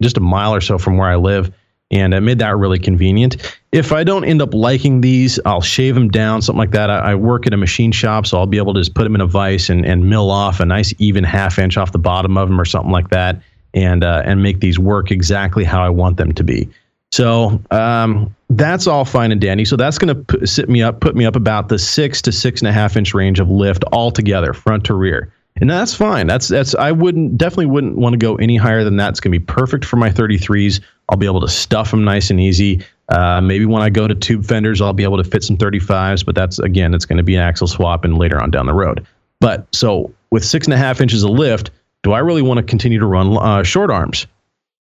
just 0.02 0.18
a 0.18 0.22
mile 0.22 0.54
or 0.56 0.62
so 0.62 0.78
from 0.78 0.98
where 0.98 1.10
I 1.10 1.18
live, 1.18 1.54
and 1.92 2.14
it 2.14 2.22
made 2.22 2.40
that 2.40 2.58
really 2.58 2.80
convenient. 2.80 3.58
If 3.72 3.92
I 3.92 4.04
don't 4.04 4.26
end 4.26 4.42
up 4.42 4.54
liking 4.54 5.02
these, 5.02 5.40
I'll 5.46 5.62
shave 5.62 5.94
them 5.94 6.10
down, 6.10 6.42
something 6.42 6.60
like 6.60 6.72
that. 6.72 6.90
I, 6.90 7.12
I 7.12 7.16
work 7.16 7.48
at 7.48 7.54
a 7.54 7.58
machine 7.58 7.92
shop, 7.92 8.26
so 8.26 8.38
I'll 8.38 8.48
be 8.48 8.58
able 8.58 8.74
to 8.74 8.82
just 8.82 8.96
put 8.96 9.04
them 9.04 9.16
in 9.16 9.22
a 9.22 9.28
vise 9.28 9.70
and, 9.70 9.86
and 9.86 10.10
mill 10.10 10.30
off 10.30 10.60
a 10.60 10.66
nice 10.66 10.94
even 11.00 11.24
half 11.24 11.60
inch 11.60 11.78
off 11.78 11.92
the 11.92 12.00
bottom 12.00 12.38
of 12.38 12.50
them 12.50 12.60
or 12.60 12.66
something 12.66 12.92
like 12.92 13.10
that 13.10 13.42
and 13.74 14.04
uh, 14.04 14.22
and 14.26 14.44
make 14.44 14.60
these 14.60 14.80
work 14.80 15.12
exactly 15.12 15.64
how 15.64 15.84
I 15.84 15.90
want 15.90 16.18
them 16.18 16.34
to 16.34 16.44
be. 16.44 16.70
So 17.12 17.62
um, 17.70 18.36
that's 18.50 18.88
all 18.88 19.06
fine 19.06 19.32
and 19.32 19.40
dandy. 19.40 19.66
So 19.66 19.76
that's 19.76 20.00
going 20.00 20.26
to 20.26 20.48
sit 20.48 20.68
me 20.68 20.82
up, 20.82 21.00
put 21.00 21.16
me 21.16 21.26
up 21.26 21.36
about 21.36 21.70
the 21.70 21.78
six 21.78 22.24
to 22.24 22.32
six 22.32 22.60
and 22.60 22.68
a 22.68 22.72
half 22.72 22.98
inch 22.98 23.14
range 23.14 23.40
of 23.40 23.50
lift 23.50 23.84
altogether, 23.92 24.52
front 24.54 24.84
to 24.86 24.96
rear, 24.96 25.32
and 25.58 25.70
that's 25.70 25.94
fine. 25.94 26.26
That's 26.26 26.48
that's 26.48 26.74
I 26.76 26.92
wouldn't 26.92 27.38
definitely 27.38 27.68
wouldn't 27.68 27.98
want 27.98 28.14
to 28.14 28.18
go 28.18 28.36
any 28.38 28.58
higher 28.58 28.84
than 28.84 28.98
that. 28.98 29.10
It's 29.10 29.20
going 29.20 29.32
to 29.32 29.40
be 29.40 29.46
perfect 29.46 29.86
for 29.86 29.98
my 29.98 30.10
33s. 30.10 30.82
I'll 31.10 31.18
be 31.18 31.28
able 31.28 31.42
to 31.42 31.48
stuff 31.48 31.92
them 31.92 32.04
nice 32.04 32.30
and 32.32 32.40
easy. 32.40 32.84
Uh, 33.10 33.42
maybe 33.42 33.66
when 33.66 33.84
I 33.84 33.90
go 33.90 34.08
to 34.08 34.16
tube 34.16 34.46
fenders, 34.46 34.82
I'll 34.82 34.94
be 34.94 35.04
able 35.04 35.18
to 35.18 35.24
fit 35.24 35.44
some 35.44 35.58
35s, 35.58 36.26
but 36.26 36.34
that's 36.34 36.58
again, 36.60 36.94
it's 36.94 37.06
going 37.06 37.18
to 37.18 37.24
be 37.24 37.36
an 37.36 37.42
axle 37.42 37.68
swap 37.68 38.06
and 38.06 38.18
later 38.18 38.42
on 38.42 38.50
down 38.50 38.66
the 38.66 38.74
road. 38.74 39.06
But 39.40 39.68
so 39.72 40.12
with 40.32 40.44
six 40.44 40.66
and 40.66 40.74
a 40.74 40.78
half 40.78 41.02
inches 41.02 41.24
of 41.24 41.30
lift, 41.30 41.70
do 42.04 42.12
I 42.12 42.20
really 42.20 42.42
want 42.42 42.60
to 42.60 42.64
continue 42.64 43.00
to 43.00 43.06
run 43.06 43.38
uh, 43.38 43.64
short 43.64 43.90
arms? 43.90 44.28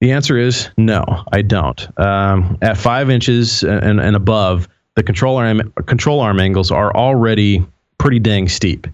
The 0.01 0.11
answer 0.11 0.37
is 0.37 0.69
no, 0.77 1.05
I 1.31 1.41
don't. 1.41 1.87
Um, 1.99 2.57
at 2.61 2.75
five 2.75 3.09
inches 3.09 3.63
and, 3.63 4.01
and 4.01 4.15
above, 4.15 4.67
the 4.95 5.03
control 5.03 5.37
arm 5.37 5.71
control 5.85 6.19
arm 6.19 6.39
angles 6.39 6.71
are 6.71 6.93
already 6.95 7.65
pretty 7.97 8.19
dang 8.19 8.49
steep. 8.49 8.85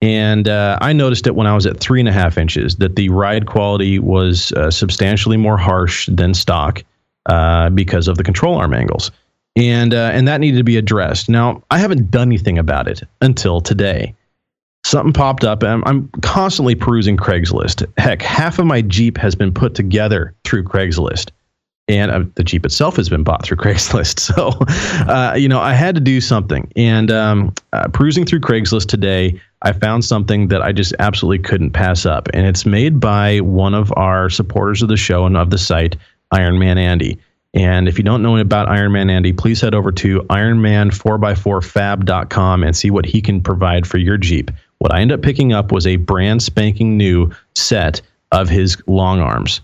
And 0.00 0.48
uh, 0.48 0.78
I 0.80 0.92
noticed 0.92 1.26
it 1.26 1.34
when 1.34 1.46
I 1.46 1.54
was 1.54 1.66
at 1.66 1.80
three 1.80 1.98
and 1.98 2.08
a 2.08 2.12
half 2.12 2.38
inches 2.38 2.76
that 2.76 2.94
the 2.94 3.08
ride 3.08 3.46
quality 3.46 3.98
was 3.98 4.52
uh, 4.52 4.70
substantially 4.70 5.36
more 5.36 5.56
harsh 5.56 6.08
than 6.12 6.34
stock 6.34 6.84
uh, 7.26 7.70
because 7.70 8.06
of 8.06 8.16
the 8.16 8.22
control 8.22 8.56
arm 8.56 8.74
angles, 8.74 9.10
and 9.56 9.94
uh, 9.94 10.10
and 10.12 10.28
that 10.28 10.40
needed 10.40 10.58
to 10.58 10.64
be 10.64 10.76
addressed. 10.76 11.28
Now 11.28 11.62
I 11.70 11.78
haven't 11.78 12.10
done 12.10 12.28
anything 12.28 12.58
about 12.58 12.86
it 12.86 13.02
until 13.20 13.60
today 13.60 14.14
something 14.84 15.12
popped 15.12 15.44
up 15.44 15.62
and 15.62 15.82
I'm, 15.86 16.08
constantly 16.22 16.74
perusing 16.74 17.16
craigslist. 17.16 17.86
Heck 17.98 18.22
half 18.22 18.58
of 18.58 18.66
my 18.66 18.82
jeep 18.82 19.16
has 19.18 19.34
been 19.34 19.52
put 19.52 19.74
together 19.74 20.34
through 20.44 20.64
craigslist 20.64 21.30
and 21.88 22.10
uh, 22.10 22.22
the 22.34 22.44
jeep 22.44 22.66
itself 22.66 22.96
has 22.96 23.08
been 23.08 23.22
bought 23.22 23.44
through 23.44 23.56
craigslist. 23.64 24.20
So 24.20 24.52
uh, 25.10 25.34
you 25.34 25.48
know 25.48 25.60
i 25.60 25.72
had 25.72 25.94
to 25.94 26.00
do 26.00 26.20
something 26.20 26.70
and 26.76 27.10
um, 27.10 27.54
uh, 27.72 27.88
perusing 27.88 28.24
through 28.24 28.40
craigslist 28.40 28.88
today 28.88 29.40
i 29.62 29.72
found 29.72 30.04
something 30.04 30.48
that 30.48 30.62
i 30.62 30.72
just 30.72 30.94
absolutely 30.98 31.38
couldn't 31.38 31.70
pass 31.70 32.06
up 32.06 32.28
and 32.34 32.46
it's 32.46 32.66
made 32.66 33.00
by 33.00 33.40
one 33.40 33.74
of 33.74 33.92
our 33.96 34.30
supporters 34.30 34.82
of 34.82 34.88
the 34.88 34.96
show 34.96 35.26
and 35.26 35.36
of 35.36 35.50
the 35.50 35.58
site 35.58 35.96
iron 36.30 36.58
man 36.58 36.78
andy. 36.78 37.18
And 37.54 37.88
if 37.88 37.96
you 37.96 38.04
don't 38.04 38.22
know 38.22 38.36
about 38.36 38.68
Iron 38.68 38.92
Man 38.92 39.08
Andy, 39.08 39.32
please 39.32 39.58
head 39.60 39.74
over 39.74 39.90
to 39.92 40.20
ironman4x4fab.com 40.20 42.62
and 42.62 42.76
see 42.76 42.90
what 42.90 43.06
he 43.06 43.22
can 43.22 43.40
provide 43.40 43.86
for 43.86 43.96
your 43.96 44.18
Jeep. 44.18 44.50
What 44.78 44.92
I 44.92 45.00
ended 45.00 45.18
up 45.18 45.24
picking 45.24 45.52
up 45.52 45.72
was 45.72 45.86
a 45.86 45.96
brand 45.96 46.42
spanking 46.42 46.96
new 46.96 47.30
set 47.54 48.00
of 48.32 48.48
his 48.48 48.80
long 48.86 49.20
arms. 49.20 49.60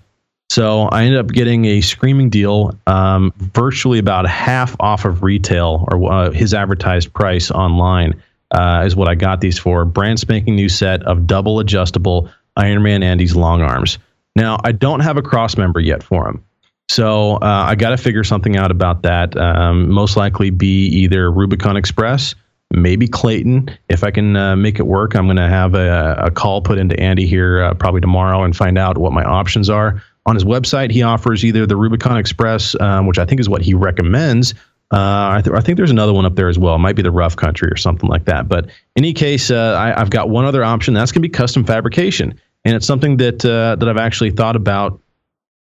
So 0.51 0.83
I 0.93 1.05
ended 1.05 1.19
up 1.19 1.29
getting 1.29 1.65
a 1.65 1.81
screaming 1.81 2.31
deal, 2.31 2.79
um, 2.87 3.33
virtually 3.37 3.99
about 3.99 4.29
half 4.29 4.77
off 4.79 5.05
of 5.05 5.23
retail 5.23 5.89
or 5.91 6.13
uh, 6.13 6.31
his 6.31 6.55
advertised 6.55 7.13
price 7.13 7.51
online 7.51 8.21
uh, 8.51 8.85
is 8.87 8.95
what 8.95 9.09
I 9.09 9.15
got 9.15 9.41
these 9.41 9.59
for. 9.59 9.85
Brand 9.85 10.21
spanking 10.21 10.55
new 10.55 10.69
set 10.69 11.03
of 11.05 11.27
double 11.27 11.61
adjustable 11.61 12.31
Iron 12.57 12.83
Man 12.83 13.03
Andy's 13.03 13.35
long 13.35 13.63
arms. 13.63 13.99
Now 14.37 14.59
I 14.65 14.73
don't 14.73 15.01
have 15.01 15.17
a 15.17 15.23
cross 15.23 15.57
member 15.57 15.81
yet 15.81 16.03
for 16.03 16.29
him. 16.29 16.45
So 16.89 17.37
uh, 17.37 17.65
I 17.67 17.75
got 17.75 17.91
to 17.91 17.97
figure 17.97 18.25
something 18.25 18.57
out 18.57 18.71
about 18.71 19.03
that. 19.03 19.37
Um, 19.37 19.91
most 19.91 20.17
likely 20.17 20.51
be 20.51 20.87
either 20.89 21.31
Rubicon 21.31 21.77
Express, 21.77 22.35
maybe 22.75 23.07
Clayton. 23.07 23.71
If 23.89 24.05
I 24.05 24.11
can 24.11 24.37
uh, 24.37 24.57
make 24.57 24.79
it 24.79 24.87
work, 24.87 25.15
I'm 25.15 25.27
going 25.27 25.37
to 25.37 25.49
have 25.49 25.75
a, 25.75 26.15
a, 26.19 26.31
call 26.31 26.61
put 26.61 26.79
into 26.79 26.99
Andy 26.99 27.27
here 27.27 27.63
uh, 27.63 27.75
probably 27.75 28.01
tomorrow 28.01 28.43
and 28.43 28.57
find 28.57 28.79
out 28.79 28.99
what 28.99 29.13
my 29.13 29.25
options 29.25 29.71
are. 29.71 30.03
On 30.27 30.35
his 30.35 30.45
website, 30.45 30.91
he 30.91 31.03
offers 31.03 31.45
either 31.45 31.67
the 31.67 31.77
Rubicon 31.77 32.17
Express, 32.17 32.79
um, 32.81 33.07
which 33.07 33.19
I 33.19 33.27
think 33.27 33.41
is 33.41 33.49
what 33.49 33.63
he 33.63 33.75
recommends. 33.75 34.55
Uh, 34.93 35.37
I, 35.37 35.41
th- 35.43 35.55
I, 35.57 35.61
think 35.61 35.77
there's 35.77 35.91
another 35.91 36.13
one 36.13 36.25
up 36.25 36.35
there 36.35 36.49
as 36.49 36.59
well. 36.59 36.77
It 36.77 36.79
might 36.79 36.97
be 36.97 37.03
the 37.03 37.11
Rough 37.11 37.37
Country 37.37 37.69
or 37.69 37.77
something 37.77 38.09
like 38.09 38.27
that. 38.27 38.49
But 38.49 38.67
in 38.67 38.71
any 38.97 39.13
case, 39.13 39.51
uh, 39.51 39.77
I, 39.79 39.99
have 39.99 40.11
got 40.11 40.31
one 40.31 40.45
other 40.45 40.63
option. 40.63 40.95
That's 40.95 41.11
going 41.11 41.23
to 41.23 41.29
be 41.29 41.33
custom 41.33 41.65
fabrication, 41.65 42.39
and 42.65 42.77
it's 42.77 42.87
something 42.87 43.17
that 43.17 43.45
uh, 43.45 43.77
that 43.77 43.89
I've 43.89 43.97
actually 43.97 44.31
thought 44.31 44.57
about 44.57 45.01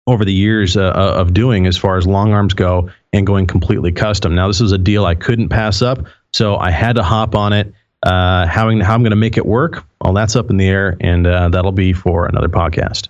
over 0.06 0.24
the 0.24 0.32
years 0.32 0.76
uh, 0.76 0.92
uh, 0.94 1.14
of 1.16 1.34
doing 1.34 1.66
as 1.66 1.76
far 1.76 1.96
as 1.96 2.06
long 2.06 2.32
arms 2.32 2.54
go 2.54 2.88
and 3.12 3.26
going 3.26 3.46
completely 3.46 3.90
custom. 3.90 4.34
Now, 4.34 4.46
this 4.46 4.60
is 4.60 4.72
a 4.72 4.78
deal 4.78 5.04
I 5.04 5.14
couldn't 5.14 5.48
pass 5.48 5.82
up, 5.82 6.06
so 6.36 6.56
I 6.56 6.70
had 6.70 6.96
to 6.96 7.02
hop 7.02 7.34
on 7.34 7.52
it. 7.52 7.72
Uh, 8.02 8.46
how, 8.46 8.68
how 8.82 8.94
I'm 8.94 9.02
going 9.02 9.10
to 9.10 9.16
make 9.16 9.36
it 9.36 9.46
work, 9.46 9.84
all 10.00 10.12
that's 10.12 10.36
up 10.36 10.50
in 10.50 10.58
the 10.58 10.68
air, 10.68 10.96
and 11.00 11.26
uh, 11.26 11.48
that'll 11.48 11.72
be 11.72 11.92
for 11.92 12.26
another 12.26 12.48
podcast. 12.48 13.08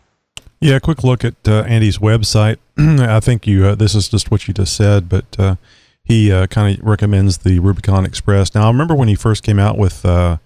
Yeah, 0.60 0.78
quick 0.78 1.04
look 1.04 1.24
at 1.24 1.34
uh, 1.46 1.64
Andy's 1.64 1.98
website. 1.98 2.56
I 2.78 3.20
think 3.20 3.46
you. 3.46 3.66
Uh, 3.66 3.74
this 3.74 3.94
is 3.94 4.08
just 4.08 4.30
what 4.30 4.48
you 4.48 4.54
just 4.54 4.74
said, 4.74 5.08
but 5.08 5.58
he 6.04 6.30
kind 6.48 6.78
of 6.78 6.86
recommends 6.86 7.38
the 7.38 7.58
Rubicon 7.58 8.06
Express. 8.06 8.54
Now, 8.54 8.64
I 8.64 8.68
remember 8.68 8.94
when 8.94 9.08
he 9.08 9.16
first 9.16 9.42
came 9.42 9.58
out 9.58 9.76
with 9.76 10.02
the 10.02 10.38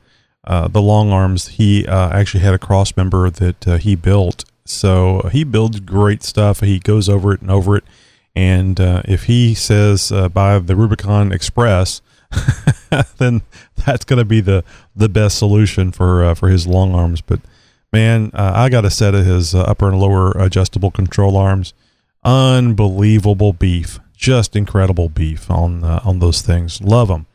long 0.47 1.13
arms, 1.13 1.49
he 1.49 1.87
actually 1.87 2.41
had 2.41 2.55
a 2.55 2.59
cross 2.59 2.97
member 2.97 3.31
that 3.31 3.81
he 3.83 3.95
built 3.95 4.45
so 4.71 5.29
he 5.33 5.45
builds 5.45 5.81
great 5.81 6.23
stuff. 6.23 6.61
He 6.61 6.79
goes 6.79 7.09
over 7.09 7.33
it 7.33 7.41
and 7.41 7.51
over 7.51 7.77
it. 7.77 7.85
And 8.37 8.81
uh, 8.81 9.03
if 9.07 9.25
he 9.25 9.55
says 9.55 10.13
uh, 10.13 10.29
buy 10.29 10.59
the 10.59 10.77
Rubicon 10.77 11.33
Express, 11.33 12.01
then 13.19 13.43
that's 13.87 14.05
going 14.05 14.19
to 14.19 14.25
be 14.25 14.41
the 14.41 14.65
the 14.95 15.09
best 15.09 15.39
solution 15.39 15.93
for 15.93 16.25
uh, 16.25 16.35
for 16.35 16.49
his 16.49 16.67
long 16.67 16.95
arms. 16.95 17.21
But 17.21 17.41
man, 17.93 18.31
uh, 18.35 18.53
I 18.55 18.69
got 18.69 18.85
a 18.85 18.91
set 18.91 19.15
of 19.15 19.27
his 19.27 19.55
uh, 19.55 19.63
upper 19.63 19.89
and 19.89 19.99
lower 19.99 20.33
adjustable 20.33 20.91
control 20.91 21.37
arms. 21.37 21.75
Unbelievable 22.23 23.53
beef, 23.53 23.99
just 24.15 24.55
incredible 24.55 25.09
beef 25.09 25.51
on 25.51 25.85
uh, 25.85 26.01
on 26.05 26.19
those 26.19 26.43
things. 26.43 26.81
Love 26.83 27.09
them. 27.09 27.27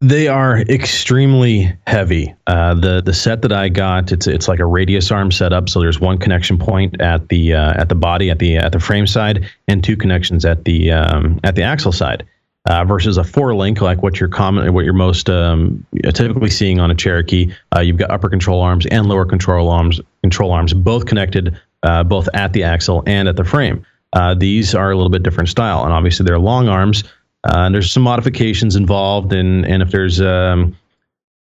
They 0.00 0.28
are 0.28 0.60
extremely 0.60 1.76
heavy. 1.88 2.32
Uh, 2.46 2.74
the 2.74 3.02
the 3.02 3.12
set 3.12 3.42
that 3.42 3.52
I 3.52 3.68
got, 3.68 4.12
it's 4.12 4.28
it's 4.28 4.46
like 4.46 4.60
a 4.60 4.64
radius 4.64 5.10
arm 5.10 5.32
setup. 5.32 5.68
So 5.68 5.80
there's 5.80 5.98
one 5.98 6.18
connection 6.18 6.56
point 6.56 7.00
at 7.00 7.28
the 7.28 7.54
uh, 7.54 7.80
at 7.80 7.88
the 7.88 7.96
body 7.96 8.30
at 8.30 8.38
the 8.38 8.56
at 8.56 8.70
the 8.70 8.78
frame 8.78 9.08
side, 9.08 9.50
and 9.66 9.82
two 9.82 9.96
connections 9.96 10.44
at 10.44 10.64
the 10.64 10.92
um, 10.92 11.40
at 11.42 11.56
the 11.56 11.62
axle 11.62 11.90
side. 11.90 12.24
Uh, 12.66 12.84
versus 12.84 13.16
a 13.16 13.24
four 13.24 13.54
link 13.54 13.80
like 13.80 14.02
what 14.02 14.20
you're 14.20 14.28
common 14.28 14.74
what 14.74 14.84
you're 14.84 14.92
most 14.92 15.30
um, 15.30 15.86
typically 16.12 16.50
seeing 16.50 16.80
on 16.80 16.90
a 16.90 16.94
Cherokee. 16.94 17.50
Uh, 17.74 17.80
you've 17.80 17.96
got 17.96 18.10
upper 18.10 18.28
control 18.28 18.60
arms 18.60 18.84
and 18.86 19.06
lower 19.06 19.24
control 19.24 19.70
arms 19.70 20.00
control 20.22 20.52
arms 20.52 20.74
both 20.74 21.06
connected 21.06 21.56
uh, 21.82 22.02
both 22.04 22.28
at 22.34 22.52
the 22.52 22.62
axle 22.62 23.02
and 23.06 23.26
at 23.28 23.36
the 23.36 23.44
frame. 23.44 23.84
Uh, 24.12 24.34
these 24.34 24.74
are 24.74 24.90
a 24.90 24.96
little 24.96 25.10
bit 25.10 25.22
different 25.22 25.48
style, 25.48 25.84
and 25.84 25.92
obviously 25.92 26.24
they're 26.24 26.38
long 26.38 26.68
arms. 26.68 27.04
Uh, 27.44 27.66
and 27.66 27.74
there's 27.74 27.92
some 27.92 28.02
modifications 28.02 28.76
involved, 28.76 29.32
and 29.32 29.64
and 29.66 29.82
if 29.82 29.90
there's 29.90 30.20
um, 30.20 30.76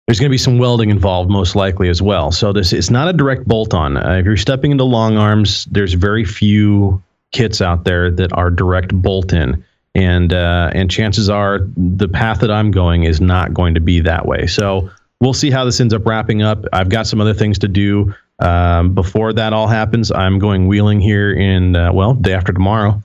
there's 0.06 0.18
going 0.18 0.28
to 0.28 0.34
be 0.34 0.38
some 0.38 0.58
welding 0.58 0.90
involved, 0.90 1.30
most 1.30 1.54
likely 1.54 1.88
as 1.88 2.02
well. 2.02 2.32
So 2.32 2.52
this 2.52 2.72
it's 2.72 2.90
not 2.90 3.08
a 3.08 3.12
direct 3.12 3.46
bolt 3.46 3.74
on. 3.74 3.96
Uh, 3.96 4.16
if 4.18 4.24
you're 4.24 4.36
stepping 4.36 4.72
into 4.72 4.84
long 4.84 5.16
arms, 5.16 5.66
there's 5.66 5.94
very 5.94 6.24
few 6.24 7.02
kits 7.30 7.60
out 7.60 7.84
there 7.84 8.10
that 8.10 8.32
are 8.32 8.50
direct 8.50 8.94
bolt 8.94 9.32
in, 9.32 9.62
and 9.94 10.32
uh, 10.32 10.70
and 10.74 10.90
chances 10.90 11.28
are 11.28 11.60
the 11.76 12.08
path 12.08 12.40
that 12.40 12.50
I'm 12.50 12.70
going 12.70 13.04
is 13.04 13.20
not 13.20 13.54
going 13.54 13.74
to 13.74 13.80
be 13.80 14.00
that 14.00 14.26
way. 14.26 14.46
So 14.46 14.90
we'll 15.20 15.34
see 15.34 15.50
how 15.50 15.64
this 15.64 15.80
ends 15.80 15.94
up 15.94 16.06
wrapping 16.06 16.42
up. 16.42 16.64
I've 16.72 16.88
got 16.88 17.06
some 17.06 17.20
other 17.20 17.34
things 17.34 17.58
to 17.60 17.68
do 17.68 18.14
um, 18.38 18.94
before 18.94 19.32
that 19.32 19.52
all 19.52 19.66
happens. 19.66 20.12
I'm 20.12 20.38
going 20.38 20.68
wheeling 20.68 21.00
here 21.00 21.32
in 21.32 21.76
uh, 21.76 21.92
well 21.92 22.14
day 22.14 22.34
after 22.34 22.52
tomorrow, 22.52 23.02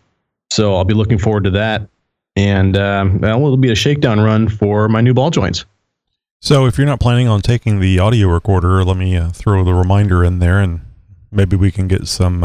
so 0.52 0.76
I'll 0.76 0.86
be 0.86 0.94
looking 0.94 1.18
forward 1.18 1.44
to 1.46 1.52
that 1.52 1.88
and 2.36 2.78
um, 2.78 3.20
well, 3.20 3.38
it'll 3.38 3.58
be 3.58 3.72
a 3.72 3.76
shakedown 3.76 4.20
run 4.20 4.48
for 4.50 4.90
my 4.90 5.02
new 5.02 5.14
ball 5.14 5.30
joints. 5.30 5.66
So, 6.42 6.66
if 6.66 6.78
you're 6.78 6.88
not 6.88 7.00
planning 7.00 7.28
on 7.28 7.42
taking 7.42 7.80
the 7.80 8.00
audio 8.00 8.28
recorder, 8.28 8.84
let 8.84 8.98
me 8.98 9.16
uh, 9.16 9.30
throw 9.30 9.64
the 9.64 9.74
reminder 9.74 10.24
in 10.24 10.40
there, 10.40 10.60
and 10.60 10.82
maybe 11.32 11.56
we 11.56 11.72
can 11.72 11.88
get 11.88 12.08
some. 12.08 12.44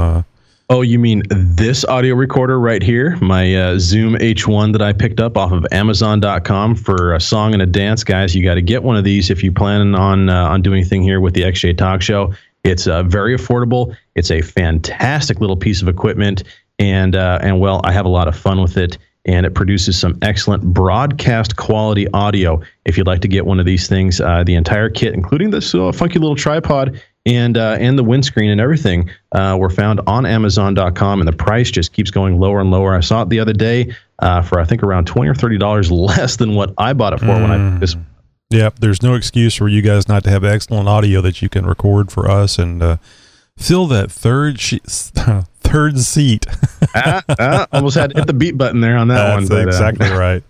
Oh, 0.70 0.82
you 0.82 0.98
mean 0.98 1.22
this 1.30 1.82
audio 1.86 2.14
recorder 2.14 2.60
right 2.60 2.82
here, 2.82 3.16
my 3.22 3.54
uh, 3.54 3.78
Zoom 3.78 4.16
H1 4.16 4.72
that 4.72 4.82
I 4.82 4.92
picked 4.92 5.18
up 5.18 5.38
off 5.38 5.50
of 5.50 5.66
Amazon.com 5.72 6.74
for 6.74 7.14
a 7.14 7.20
song 7.20 7.54
and 7.54 7.62
a 7.62 7.66
dance, 7.66 8.04
guys. 8.04 8.36
You 8.36 8.44
got 8.44 8.56
to 8.56 8.60
get 8.60 8.82
one 8.82 8.94
of 8.94 9.02
these 9.02 9.30
if 9.30 9.42
you 9.42 9.50
plan 9.50 9.94
on 9.94 10.28
uh, 10.28 10.44
on 10.50 10.60
doing 10.60 10.80
anything 10.80 11.02
here 11.02 11.22
with 11.22 11.32
the 11.32 11.40
XJ 11.40 11.78
Talk 11.78 12.02
Show. 12.02 12.34
It's 12.64 12.86
uh, 12.86 13.02
very 13.04 13.34
affordable. 13.34 13.96
It's 14.14 14.30
a 14.30 14.42
fantastic 14.42 15.40
little 15.40 15.56
piece 15.56 15.80
of 15.80 15.88
equipment, 15.88 16.44
and 16.78 17.16
uh, 17.16 17.38
and 17.40 17.60
well, 17.60 17.80
I 17.84 17.92
have 17.92 18.04
a 18.04 18.10
lot 18.10 18.28
of 18.28 18.36
fun 18.36 18.60
with 18.60 18.76
it 18.76 18.98
and 19.24 19.44
it 19.44 19.54
produces 19.54 19.98
some 19.98 20.16
excellent 20.22 20.62
broadcast 20.64 21.56
quality 21.56 22.08
audio. 22.12 22.60
If 22.86 22.96
you'd 22.96 23.06
like 23.06 23.20
to 23.20 23.28
get 23.28 23.44
one 23.44 23.60
of 23.60 23.66
these 23.66 23.86
things, 23.86 24.22
uh, 24.22 24.42
the 24.44 24.54
entire 24.54 24.88
kit, 24.88 25.12
including 25.12 25.50
this 25.50 25.74
uh, 25.74 25.92
funky 25.92 26.18
little 26.18 26.36
tripod 26.36 27.02
and 27.26 27.56
uh, 27.56 27.76
and 27.78 27.98
the 27.98 28.04
windscreen 28.04 28.50
and 28.50 28.60
everything, 28.60 29.10
uh, 29.32 29.56
were 29.58 29.70
found 29.70 30.00
on 30.06 30.24
Amazon.com, 30.24 31.20
and 31.20 31.28
the 31.28 31.32
price 31.32 31.70
just 31.70 31.92
keeps 31.92 32.10
going 32.10 32.38
lower 32.38 32.60
and 32.60 32.70
lower. 32.70 32.94
I 32.94 33.00
saw 33.00 33.22
it 33.22 33.28
the 33.28 33.40
other 33.40 33.52
day 33.52 33.94
uh, 34.20 34.42
for 34.42 34.60
I 34.60 34.64
think 34.64 34.82
around 34.82 35.06
twenty 35.06 35.28
or 35.28 35.34
thirty 35.34 35.58
dollars 35.58 35.90
less 35.92 36.36
than 36.36 36.54
what 36.54 36.72
I 36.78 36.92
bought 36.92 37.12
it 37.12 37.20
for 37.20 37.26
mm. 37.26 37.42
when 37.42 37.50
I 37.50 37.78
this. 37.78 37.96
Yeah, 38.50 38.70
there's 38.80 39.02
no 39.02 39.14
excuse 39.14 39.54
for 39.54 39.68
you 39.68 39.82
guys 39.82 40.08
not 40.08 40.24
to 40.24 40.30
have 40.30 40.42
excellent 40.42 40.88
audio 40.88 41.20
that 41.20 41.42
you 41.42 41.50
can 41.50 41.66
record 41.66 42.10
for 42.10 42.30
us 42.30 42.58
and 42.58 42.82
uh, 42.82 42.96
fill 43.58 43.86
that 43.88 44.10
third 44.10 44.58
she- 44.58 44.80
third 45.60 45.98
seat. 45.98 46.46
ah, 46.94 47.22
ah, 47.38 47.66
almost 47.72 47.96
had 47.96 48.10
to 48.10 48.16
hit 48.16 48.26
the 48.26 48.32
beat 48.32 48.56
button 48.56 48.80
there 48.80 48.96
on 48.96 49.08
that 49.08 49.16
That's 49.16 49.50
one. 49.50 49.64
That's 49.64 49.80
uh, 49.80 49.86
exactly 49.86 50.16
right. 50.16 50.42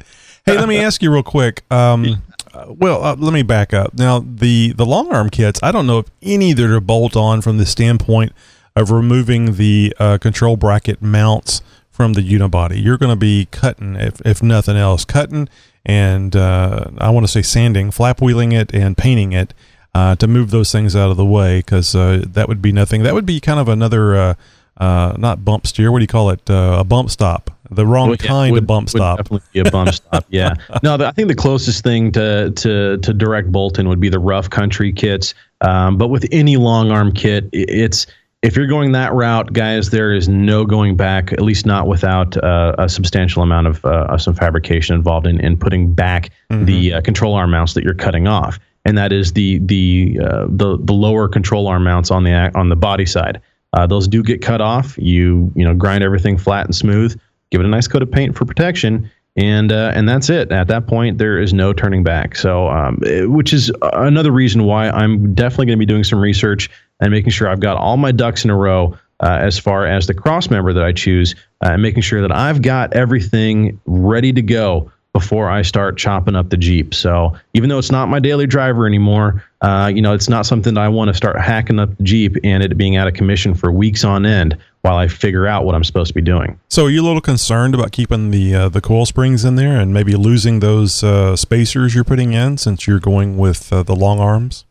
Hey, 0.47 0.57
let 0.57 0.69
me 0.69 0.79
ask 0.79 1.03
you 1.03 1.13
real 1.13 1.23
quick. 1.23 1.65
Um, 1.73 2.23
well, 2.69 3.05
uh, 3.05 3.17
let 3.17 3.33
me 3.33 3.43
back 3.43 3.73
up. 3.73 3.95
Now, 3.95 4.21
the 4.21 4.73
the 4.73 4.87
long 4.87 5.13
arm 5.13 5.31
kits, 5.31 5.61
I 5.63 5.73
don't 5.73 5.87
know 5.87 5.99
if 5.99 6.07
any 6.23 6.53
that 6.53 6.71
are 6.71 6.81
bolt 6.81 7.17
on 7.17 7.41
from 7.41 7.59
the 7.59 7.67
standpoint 7.67 8.33
of 8.75 8.91
removing 8.91 9.55
the 9.57 9.95
uh, 9.99 10.19
control 10.19 10.57
bracket 10.57 11.03
mounts 11.03 11.63
from 11.91 12.13
the 12.13 12.21
unibody. 12.21 12.83
You're 12.83 12.99
going 12.99 13.11
to 13.11 13.17
be 13.17 13.49
cutting, 13.51 13.97
if, 13.97 14.21
if 14.25 14.41
nothing 14.41 14.77
else, 14.77 15.05
cutting 15.05 15.49
and 15.85 16.37
uh, 16.37 16.85
I 16.99 17.11
want 17.11 17.25
to 17.25 17.33
say 17.33 17.43
sanding, 17.43 17.91
flap 17.91 18.21
wheeling 18.21 18.53
it, 18.53 18.73
and 18.75 18.97
painting 18.97 19.33
it 19.33 19.55
uh, 19.95 20.15
to 20.17 20.29
move 20.29 20.51
those 20.51 20.71
things 20.71 20.95
out 20.95 21.11
of 21.11 21.17
the 21.17 21.25
way 21.25 21.61
because 21.61 21.95
uh, 21.95 22.23
that 22.27 22.47
would 22.47 22.61
be 22.61 22.73
nothing. 22.73 23.03
That 23.03 23.15
would 23.15 23.27
be 23.27 23.41
kind 23.41 23.59
of 23.59 23.69
another 23.69 24.37
uh, 24.79 25.15
not 25.19 25.45
bump 25.45 25.67
steer. 25.67 25.93
What 25.93 25.99
do 25.99 26.05
you 26.05 26.09
call 26.09 26.31
it? 26.31 26.49
Uh, 26.49 26.77
a 26.81 26.85
bump 26.85 27.11
stop. 27.11 27.51
The 27.71 27.85
wrong 27.85 28.09
well, 28.09 28.17
yeah, 28.21 28.27
kind 28.27 28.53
would, 28.53 28.63
of 28.63 28.67
bump 28.67 28.89
stop. 28.89 29.19
Definitely 29.19 29.49
be 29.53 29.69
a 29.69 29.71
bump 29.71 29.93
stop. 29.93 30.25
Yeah. 30.31 30.55
No, 30.83 30.95
I 30.95 31.11
think 31.11 31.29
the 31.29 31.35
closest 31.35 31.83
thing 31.83 32.13
to 32.13 32.51
to 32.53 32.99
to 32.99 33.13
direct 33.13 33.51
Bolton 33.51 33.89
would 33.89 34.01
be 34.01 34.09
the 34.09 34.19
rough 34.19 34.49
country 34.49 34.93
kits. 34.93 35.35
Um, 35.61 35.99
but 35.99 36.09
with 36.09 36.27
any 36.31 36.57
long 36.57 36.91
arm 36.91 37.13
kit, 37.13 37.49
it's 37.53 38.07
if 38.43 38.57
you're 38.57 38.69
going 38.69 38.93
that 38.93 39.13
route, 39.13 39.53
guys, 39.53 39.91
there 39.91 40.15
is 40.15 40.29
no 40.29 40.65
going 40.65 40.97
back. 40.97 41.33
At 41.33 41.41
least 41.41 41.67
not 41.67 41.89
without 41.89 42.37
uh, 42.37 42.75
a 42.79 42.89
substantial 42.89 43.43
amount 43.43 43.67
of, 43.67 43.85
uh, 43.85 44.17
some 44.17 44.35
fabrication 44.35 44.95
involved 44.95 45.27
in, 45.27 45.41
in 45.41 45.57
putting 45.57 45.93
back 45.93 46.31
mm-hmm. 46.51 46.65
the 46.65 46.95
uh, 46.95 47.01
control 47.01 47.35
arm 47.35 47.51
mounts 47.51 47.75
that 47.75 47.83
you're 47.83 47.95
cutting 47.95 48.29
off, 48.29 48.61
and 48.85 48.97
that 48.97 49.13
is 49.13 49.33
the 49.33 49.59
the 49.61 50.21
uh, 50.23 50.47
the 50.49 50.79
the 50.81 50.93
lower 50.93 51.29
control 51.29 51.67
arm 51.67 51.83
mounts 51.83 52.11
on 52.11 52.23
the 52.23 52.33
on 52.57 52.69
the 52.69 52.77
body 52.77 53.07
side. 53.07 53.41
Uh, 53.73 53.87
those 53.87 54.09
do 54.09 54.23
get 54.23 54.43
cut 54.43 54.61
off. 54.61 54.97
You 54.99 55.53
you 55.55 55.65
know 55.65 55.75
grind 55.75 56.03
everything 56.03 56.39
flat 56.39 56.67
and 56.67 56.75
smooth. 56.75 57.19
Give 57.51 57.61
it 57.61 57.67
a 57.67 57.71
nice 57.71 57.89
coat 57.89 58.03
of 58.03 58.11
paint 58.11 58.37
for 58.37 58.45
protection, 58.45 59.11
and 59.37 59.73
uh, 59.73 59.93
and 59.95 60.09
that's 60.09 60.31
it. 60.31 60.51
At 60.53 60.69
that 60.69 60.87
point, 60.87 61.19
there 61.19 61.39
is 61.39 61.53
no 61.53 61.73
turning 61.73 62.03
back. 62.03 62.37
So, 62.37 62.69
um, 62.69 62.99
it, 63.03 63.31
which 63.31 63.53
is 63.53 63.71
another 63.81 64.33
reason 64.33 64.65
why 64.65 64.91
I'm 64.91 65.35
definitely 65.35 65.67
going 65.67 65.79
to 65.79 65.81
be 65.81 65.87
doing 65.87 66.05
some 66.05 66.19
research 66.19 66.71
and 67.01 67.11
making 67.11 67.31
sure 67.31 67.49
I've 67.49 67.61
got 67.61 67.77
all 67.77 67.97
my 67.97 68.13
ducks 68.13 68.45
in 68.45 68.51
a 68.51 68.57
row 68.57 68.99
uh, 69.21 69.39
as 69.41 69.59
far 69.59 69.87
as 69.87 70.07
the 70.07 70.15
cross 70.15 70.51
member 70.51 70.73
that 70.73 70.85
I 70.85 70.93
choose, 70.93 71.35
uh, 71.65 71.71
and 71.73 71.83
making 71.83 72.03
sure 72.03 72.21
that 72.21 72.33
I've 72.33 72.63
got 72.63 72.95
everything 72.95 73.81
ready 73.87 74.33
to 74.33 74.43
go 74.43 74.91
before 75.13 75.49
I 75.49 75.63
start 75.63 75.97
chopping 75.97 76.37
up 76.37 76.51
the 76.51 76.57
Jeep. 76.57 76.95
So 76.95 77.35
even 77.55 77.69
though 77.69 77.79
it's 77.79 77.91
not 77.91 78.09
my 78.09 78.21
daily 78.21 78.47
driver 78.47 78.87
anymore, 78.87 79.43
uh, 79.63 79.91
you 79.93 80.01
know, 80.01 80.13
it's 80.13 80.29
not 80.29 80.47
something 80.47 80.75
that 80.75 80.81
I 80.81 80.89
want 80.89 81.09
to 81.09 81.15
start 81.15 81.41
hacking 81.41 81.79
up 81.79 81.97
the 81.97 82.03
Jeep 82.03 82.37
and 82.45 82.63
it 82.63 82.77
being 82.77 82.97
out 82.97 83.09
of 83.09 83.15
commission 83.15 83.55
for 83.55 83.73
weeks 83.73 84.05
on 84.05 84.25
end 84.25 84.57
while 84.83 84.97
I 84.97 85.09
figure 85.09 85.47
out 85.47 85.65
what 85.65 85.75
I'm 85.75 85.83
supposed 85.83 86.09
to 86.09 86.15
be 86.15 86.21
doing. 86.21 86.59
So 86.69 86.85
are 86.85 86.91
you 86.91 87.03
a 87.03 87.07
little 87.07 87.21
concerned 87.21 87.75
about 87.75 87.91
keeping 87.91 88.31
the 88.31 88.55
uh, 88.55 88.69
the 88.69 88.81
coil 88.81 89.07
springs 89.07 89.45
in 89.45 89.57
there 89.57 89.81
and 89.81 89.93
maybe 89.93 90.15
losing 90.15 90.61
those 90.61 91.03
uh, 91.03 91.35
spacers 91.35 91.95
you're 91.95 92.05
putting 92.05 92.33
in 92.33 92.59
since 92.59 92.87
you're 92.87 93.01
going 93.01 93.39
with 93.39 93.73
uh, 93.73 93.83
the 93.83 93.97
long 93.97 94.21
arms? 94.21 94.65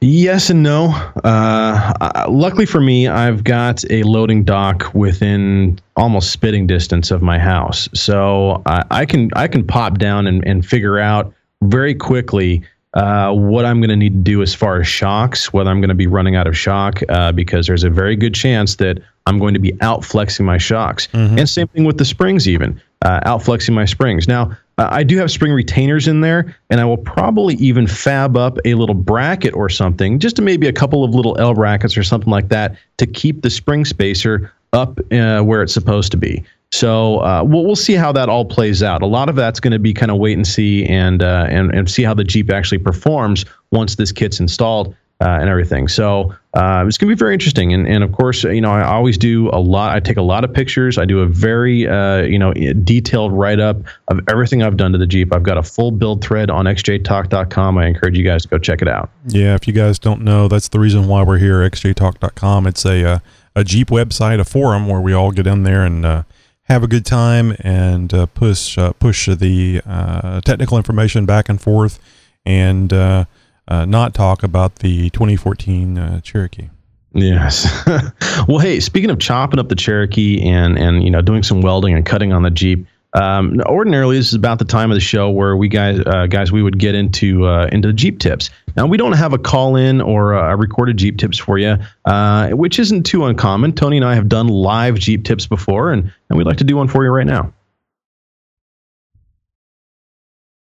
Yes 0.00 0.48
and 0.50 0.62
no. 0.62 0.90
Uh, 1.24 2.26
luckily 2.28 2.66
for 2.66 2.80
me, 2.80 3.08
I've 3.08 3.42
got 3.42 3.82
a 3.90 4.04
loading 4.04 4.44
dock 4.44 4.94
within 4.94 5.78
almost 5.96 6.30
spitting 6.30 6.66
distance 6.66 7.10
of 7.10 7.20
my 7.20 7.38
house, 7.38 7.88
so 7.94 8.62
I, 8.66 8.84
I 8.90 9.06
can 9.06 9.30
I 9.34 9.48
can 9.48 9.66
pop 9.66 9.98
down 9.98 10.26
and, 10.26 10.46
and 10.46 10.64
figure 10.64 10.98
out 10.98 11.34
very 11.62 11.94
quickly 11.94 12.62
uh, 12.98 13.32
what 13.32 13.64
I'm 13.64 13.80
going 13.80 13.90
to 13.90 13.96
need 13.96 14.12
to 14.12 14.30
do 14.30 14.42
as 14.42 14.56
far 14.56 14.80
as 14.80 14.88
shocks, 14.88 15.52
whether 15.52 15.70
I'm 15.70 15.80
going 15.80 15.88
to 15.88 15.94
be 15.94 16.08
running 16.08 16.34
out 16.34 16.48
of 16.48 16.56
shock, 16.56 17.00
uh, 17.08 17.30
because 17.30 17.68
there's 17.68 17.84
a 17.84 17.90
very 17.90 18.16
good 18.16 18.34
chance 18.34 18.74
that 18.76 18.98
I'm 19.26 19.38
going 19.38 19.54
to 19.54 19.60
be 19.60 19.72
out 19.80 20.04
flexing 20.04 20.44
my 20.44 20.58
shocks. 20.58 21.06
And 21.38 21.48
same 21.48 21.68
thing 21.68 21.84
with 21.84 21.98
the 21.98 22.04
springs, 22.04 22.48
even 22.48 22.80
uh, 23.02 23.20
out 23.24 23.44
flexing 23.44 23.72
my 23.72 23.84
springs. 23.84 24.26
Now, 24.26 24.56
I 24.78 25.04
do 25.04 25.16
have 25.18 25.30
spring 25.30 25.52
retainers 25.52 26.08
in 26.08 26.22
there, 26.22 26.56
and 26.70 26.80
I 26.80 26.84
will 26.86 26.96
probably 26.96 27.54
even 27.56 27.86
fab 27.86 28.36
up 28.36 28.58
a 28.64 28.74
little 28.74 28.96
bracket 28.96 29.54
or 29.54 29.68
something, 29.68 30.18
just 30.18 30.34
to 30.36 30.42
maybe 30.42 30.66
a 30.66 30.72
couple 30.72 31.04
of 31.04 31.14
little 31.14 31.38
L 31.38 31.54
brackets 31.54 31.96
or 31.96 32.02
something 32.02 32.30
like 32.30 32.48
that 32.48 32.76
to 32.96 33.06
keep 33.06 33.42
the 33.42 33.50
spring 33.50 33.84
spacer 33.84 34.52
up 34.72 34.98
uh, 35.12 35.40
where 35.40 35.62
it's 35.62 35.72
supposed 35.72 36.10
to 36.10 36.16
be. 36.16 36.44
So 36.70 37.18
uh, 37.20 37.42
we'll 37.44 37.64
we'll 37.64 37.76
see 37.76 37.94
how 37.94 38.12
that 38.12 38.28
all 38.28 38.44
plays 38.44 38.82
out. 38.82 39.02
A 39.02 39.06
lot 39.06 39.28
of 39.28 39.36
that's 39.36 39.58
going 39.60 39.72
to 39.72 39.78
be 39.78 39.94
kind 39.94 40.10
of 40.10 40.18
wait 40.18 40.34
and 40.34 40.46
see 40.46 40.84
and 40.84 41.22
uh, 41.22 41.46
and 41.48 41.74
and 41.74 41.90
see 41.90 42.02
how 42.02 42.14
the 42.14 42.24
Jeep 42.24 42.50
actually 42.50 42.78
performs 42.78 43.44
once 43.70 43.96
this 43.96 44.12
kit's 44.12 44.38
installed 44.38 44.94
uh, 45.20 45.38
and 45.40 45.48
everything. 45.48 45.88
So 45.88 46.34
uh, 46.54 46.84
it's 46.86 46.96
going 46.96 47.08
to 47.08 47.16
be 47.16 47.18
very 47.18 47.32
interesting. 47.32 47.72
And 47.72 47.88
and 47.88 48.04
of 48.04 48.12
course, 48.12 48.44
you 48.44 48.60
know, 48.60 48.70
I 48.70 48.84
always 48.84 49.18
do 49.18 49.48
a 49.50 49.58
lot. 49.58 49.96
I 49.96 50.00
take 50.00 50.18
a 50.18 50.22
lot 50.22 50.44
of 50.44 50.52
pictures. 50.52 50.98
I 50.98 51.06
do 51.06 51.20
a 51.20 51.26
very 51.26 51.88
uh, 51.88 52.22
you 52.22 52.38
know 52.38 52.52
detailed 52.52 53.32
write 53.32 53.60
up 53.60 53.78
of 54.08 54.20
everything 54.28 54.62
I've 54.62 54.76
done 54.76 54.92
to 54.92 54.98
the 54.98 55.06
Jeep. 55.06 55.34
I've 55.34 55.42
got 55.42 55.58
a 55.58 55.62
full 55.62 55.90
build 55.90 56.22
thread 56.22 56.50
on 56.50 56.66
xjtalk.com. 56.66 57.78
I 57.78 57.86
encourage 57.86 58.16
you 58.16 58.24
guys 58.24 58.42
to 58.42 58.48
go 58.48 58.58
check 58.58 58.82
it 58.82 58.88
out. 58.88 59.10
Yeah, 59.26 59.54
if 59.54 59.66
you 59.66 59.72
guys 59.72 59.98
don't 59.98 60.22
know, 60.22 60.48
that's 60.48 60.68
the 60.68 60.78
reason 60.78 61.08
why 61.08 61.22
we're 61.22 61.38
here. 61.38 61.68
XJTalk.com. 61.68 62.66
It's 62.66 62.84
a 62.84 63.04
uh, 63.04 63.18
a 63.56 63.64
Jeep 63.64 63.88
website, 63.88 64.38
a 64.38 64.44
forum 64.44 64.86
where 64.86 65.00
we 65.00 65.12
all 65.12 65.32
get 65.32 65.46
in 65.46 65.64
there 65.64 65.82
and 65.82 66.04
uh, 66.06 66.22
have 66.68 66.82
a 66.82 66.86
good 66.86 67.06
time 67.06 67.56
and 67.60 68.12
uh, 68.12 68.26
push 68.26 68.76
uh, 68.76 68.92
push 68.94 69.26
the 69.26 69.80
uh, 69.86 70.40
technical 70.42 70.76
information 70.76 71.26
back 71.26 71.48
and 71.48 71.60
forth, 71.60 71.98
and 72.44 72.92
uh, 72.92 73.24
uh, 73.66 73.84
not 73.84 74.14
talk 74.14 74.42
about 74.42 74.76
the 74.76 75.10
2014 75.10 75.98
uh, 75.98 76.20
Cherokee. 76.20 76.68
Yes. 77.14 77.66
well, 78.48 78.58
hey, 78.58 78.80
speaking 78.80 79.10
of 79.10 79.18
chopping 79.18 79.58
up 79.58 79.68
the 79.68 79.74
Cherokee 79.74 80.42
and 80.42 80.78
and 80.78 81.02
you 81.02 81.10
know 81.10 81.22
doing 81.22 81.42
some 81.42 81.60
welding 81.60 81.94
and 81.94 82.04
cutting 82.04 82.32
on 82.32 82.42
the 82.42 82.50
Jeep. 82.50 82.86
Um, 83.14 83.60
ordinarily, 83.66 84.18
this 84.18 84.28
is 84.28 84.34
about 84.34 84.58
the 84.58 84.66
time 84.66 84.90
of 84.90 84.94
the 84.94 85.00
show 85.00 85.30
where 85.30 85.56
we 85.56 85.68
guys 85.68 86.00
uh, 86.06 86.26
guys 86.26 86.52
we 86.52 86.62
would 86.62 86.78
get 86.78 86.94
into 86.94 87.46
uh, 87.46 87.68
into 87.72 87.92
Jeep 87.92 88.18
tips. 88.18 88.50
Now 88.76 88.86
we 88.86 88.98
don't 88.98 89.12
have 89.12 89.32
a 89.32 89.38
call 89.38 89.76
in 89.76 90.00
or 90.00 90.34
a 90.34 90.56
recorded 90.56 90.98
Jeep 90.98 91.16
tips 91.16 91.38
for 91.38 91.58
you, 91.58 91.78
uh, 92.04 92.50
which 92.50 92.78
isn't 92.78 93.04
too 93.04 93.24
uncommon. 93.24 93.72
Tony 93.72 93.96
and 93.96 94.04
I 94.04 94.14
have 94.14 94.28
done 94.28 94.48
live 94.48 94.96
Jeep 94.96 95.24
tips 95.24 95.46
before, 95.46 95.90
and 95.90 96.12
and 96.28 96.38
we'd 96.38 96.46
like 96.46 96.58
to 96.58 96.64
do 96.64 96.76
one 96.76 96.86
for 96.86 97.02
you 97.02 97.10
right 97.10 97.26
now. 97.26 97.52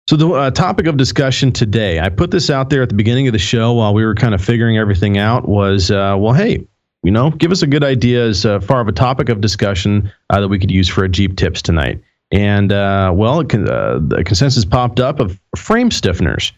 So 0.07 0.15
the 0.15 0.29
uh, 0.29 0.51
topic 0.51 0.85
of 0.85 0.97
discussion 0.97 1.51
today, 1.51 1.99
I 1.99 2.09
put 2.09 2.29
this 2.29 2.51
out 2.51 2.69
there 2.69 2.83
at 2.83 2.89
the 2.89 2.95
beginning 2.95 3.27
of 3.27 3.33
the 3.33 3.39
show 3.39 3.73
while 3.73 3.91
we 3.91 4.05
were 4.05 4.13
kind 4.13 4.35
of 4.35 4.41
figuring 4.43 4.77
everything 4.77 5.17
out. 5.17 5.49
Was 5.49 5.89
uh, 5.89 6.15
well, 6.19 6.33
hey, 6.33 6.63
you 7.01 7.09
know, 7.09 7.31
give 7.31 7.51
us 7.51 7.63
a 7.63 7.67
good 7.67 7.83
idea 7.83 8.23
as 8.23 8.45
uh, 8.45 8.59
far 8.59 8.81
of 8.81 8.87
a 8.87 8.91
topic 8.91 9.29
of 9.29 9.41
discussion 9.41 10.11
uh, 10.29 10.41
that 10.41 10.47
we 10.47 10.59
could 10.59 10.69
use 10.69 10.87
for 10.87 11.03
a 11.03 11.09
Jeep 11.09 11.37
tips 11.37 11.63
tonight. 11.63 11.99
And 12.31 12.71
uh, 12.71 13.11
well, 13.13 13.39
uh, 13.39 13.43
the 13.43 14.23
consensus 14.25 14.65
popped 14.65 14.99
up 14.99 15.19
of 15.19 15.39
frame 15.55 15.89
stiffeners. 15.89 16.51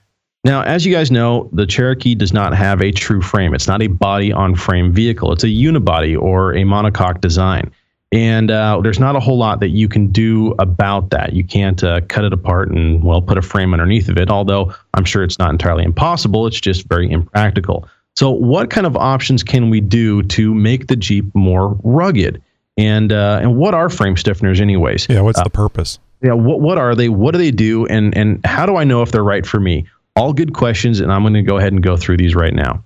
Now, 0.43 0.61
as 0.61 0.85
you 0.85 0.93
guys 0.93 1.11
know, 1.11 1.49
the 1.51 1.65
Cherokee 1.65 2.15
does 2.15 2.31
not 2.31 2.55
have 2.55 2.81
a 2.81 2.91
true 2.91 3.21
frame. 3.21 3.53
It's 3.53 3.67
not 3.67 3.81
a 3.81 3.87
body 3.87 4.31
on 4.31 4.55
frame 4.55 4.93
vehicle. 4.93 5.33
It's 5.33 5.43
a 5.43 5.47
unibody 5.47 6.19
or 6.19 6.53
a 6.53 6.63
monocoque 6.63 7.19
design. 7.19 7.71
And 8.13 8.51
uh, 8.51 8.79
there's 8.81 8.99
not 8.99 9.17
a 9.17 9.19
whole 9.19 9.37
lot 9.37 9.59
that 9.59 9.69
you 9.69 9.89
can 9.89 10.07
do 10.07 10.55
about 10.59 11.09
that. 11.09 11.33
You 11.33 11.43
can't 11.43 11.83
uh, 11.83 11.99
cut 12.07 12.23
it 12.23 12.31
apart 12.31 12.71
and, 12.71 13.03
well, 13.03 13.21
put 13.21 13.37
a 13.37 13.41
frame 13.41 13.73
underneath 13.73 14.07
of 14.07 14.17
it, 14.17 14.29
although 14.29 14.73
I'm 14.93 15.03
sure 15.03 15.23
it's 15.23 15.37
not 15.37 15.49
entirely 15.49 15.83
impossible. 15.83 16.47
It's 16.47 16.61
just 16.61 16.87
very 16.87 17.11
impractical. 17.11 17.87
So, 18.15 18.31
what 18.31 18.69
kind 18.69 18.87
of 18.87 18.95
options 18.95 19.43
can 19.43 19.69
we 19.69 19.81
do 19.81 20.23
to 20.23 20.53
make 20.53 20.87
the 20.87 20.95
Jeep 20.95 21.25
more 21.35 21.77
rugged? 21.83 22.41
And 22.77 23.11
uh, 23.11 23.39
and 23.41 23.57
what 23.57 23.73
are 23.73 23.89
frame 23.89 24.15
stiffeners, 24.15 24.61
anyways? 24.61 25.07
Yeah, 25.09 25.21
what's 25.21 25.41
the 25.41 25.49
purpose? 25.49 25.99
Yeah, 26.21 26.33
what 26.33 26.61
what 26.61 26.77
are 26.77 26.95
they? 26.95 27.09
What 27.09 27.31
do 27.31 27.37
they 27.37 27.51
do? 27.51 27.85
And 27.87 28.15
and 28.15 28.45
how 28.45 28.65
do 28.65 28.75
I 28.75 28.83
know 28.83 29.01
if 29.01 29.11
they're 29.11 29.23
right 29.23 29.45
for 29.45 29.59
me? 29.59 29.85
All 30.15 30.33
good 30.33 30.53
questions, 30.53 30.99
and 30.99 31.11
I'm 31.11 31.21
going 31.21 31.33
to 31.33 31.41
go 31.41 31.57
ahead 31.57 31.73
and 31.73 31.81
go 31.81 31.97
through 31.97 32.17
these 32.17 32.35
right 32.35 32.53
now. 32.53 32.83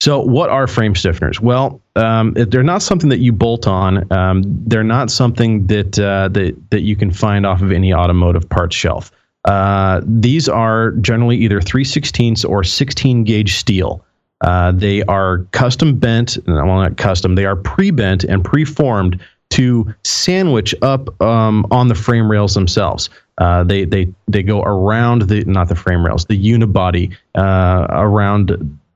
So, 0.00 0.20
what 0.20 0.50
are 0.50 0.66
frame 0.66 0.94
stiffeners? 0.94 1.40
Well, 1.40 1.80
um, 1.96 2.34
they're 2.34 2.62
not 2.62 2.82
something 2.82 3.08
that 3.10 3.20
you 3.20 3.32
bolt 3.32 3.66
on. 3.66 4.10
Um, 4.12 4.42
they're 4.66 4.84
not 4.84 5.10
something 5.10 5.66
that 5.68 5.98
uh, 5.98 6.28
that 6.28 6.56
that 6.70 6.82
you 6.82 6.96
can 6.96 7.10
find 7.10 7.46
off 7.46 7.62
of 7.62 7.72
any 7.72 7.94
automotive 7.94 8.48
parts 8.48 8.76
shelf. 8.76 9.12
Uh, 9.44 10.00
these 10.04 10.48
are 10.48 10.92
generally 10.92 11.36
either 11.36 11.60
3 11.60 11.84
16ths 11.84 12.48
or 12.48 12.64
16 12.64 13.24
gauge 13.24 13.56
steel. 13.56 14.04
Uh, 14.40 14.72
they 14.72 15.02
are 15.04 15.38
custom 15.52 15.98
bent, 15.98 16.36
well, 16.46 16.66
not 16.66 16.96
custom. 16.96 17.34
They 17.34 17.44
are 17.46 17.56
pre-bent 17.56 18.24
and 18.24 18.44
pre-formed 18.44 19.22
to 19.50 19.94
sandwich 20.04 20.74
up 20.82 21.20
um, 21.20 21.66
on 21.70 21.88
the 21.88 21.94
frame 21.94 22.30
rails 22.30 22.54
themselves. 22.54 23.10
Uh, 23.38 23.64
they 23.64 23.84
they 23.84 24.08
they 24.28 24.42
go 24.42 24.62
around 24.62 25.22
the 25.22 25.44
not 25.44 25.68
the 25.68 25.74
frame 25.74 26.04
rails, 26.04 26.24
the 26.26 26.38
unibody 26.38 27.14
uh, 27.34 27.86
around 27.90 28.48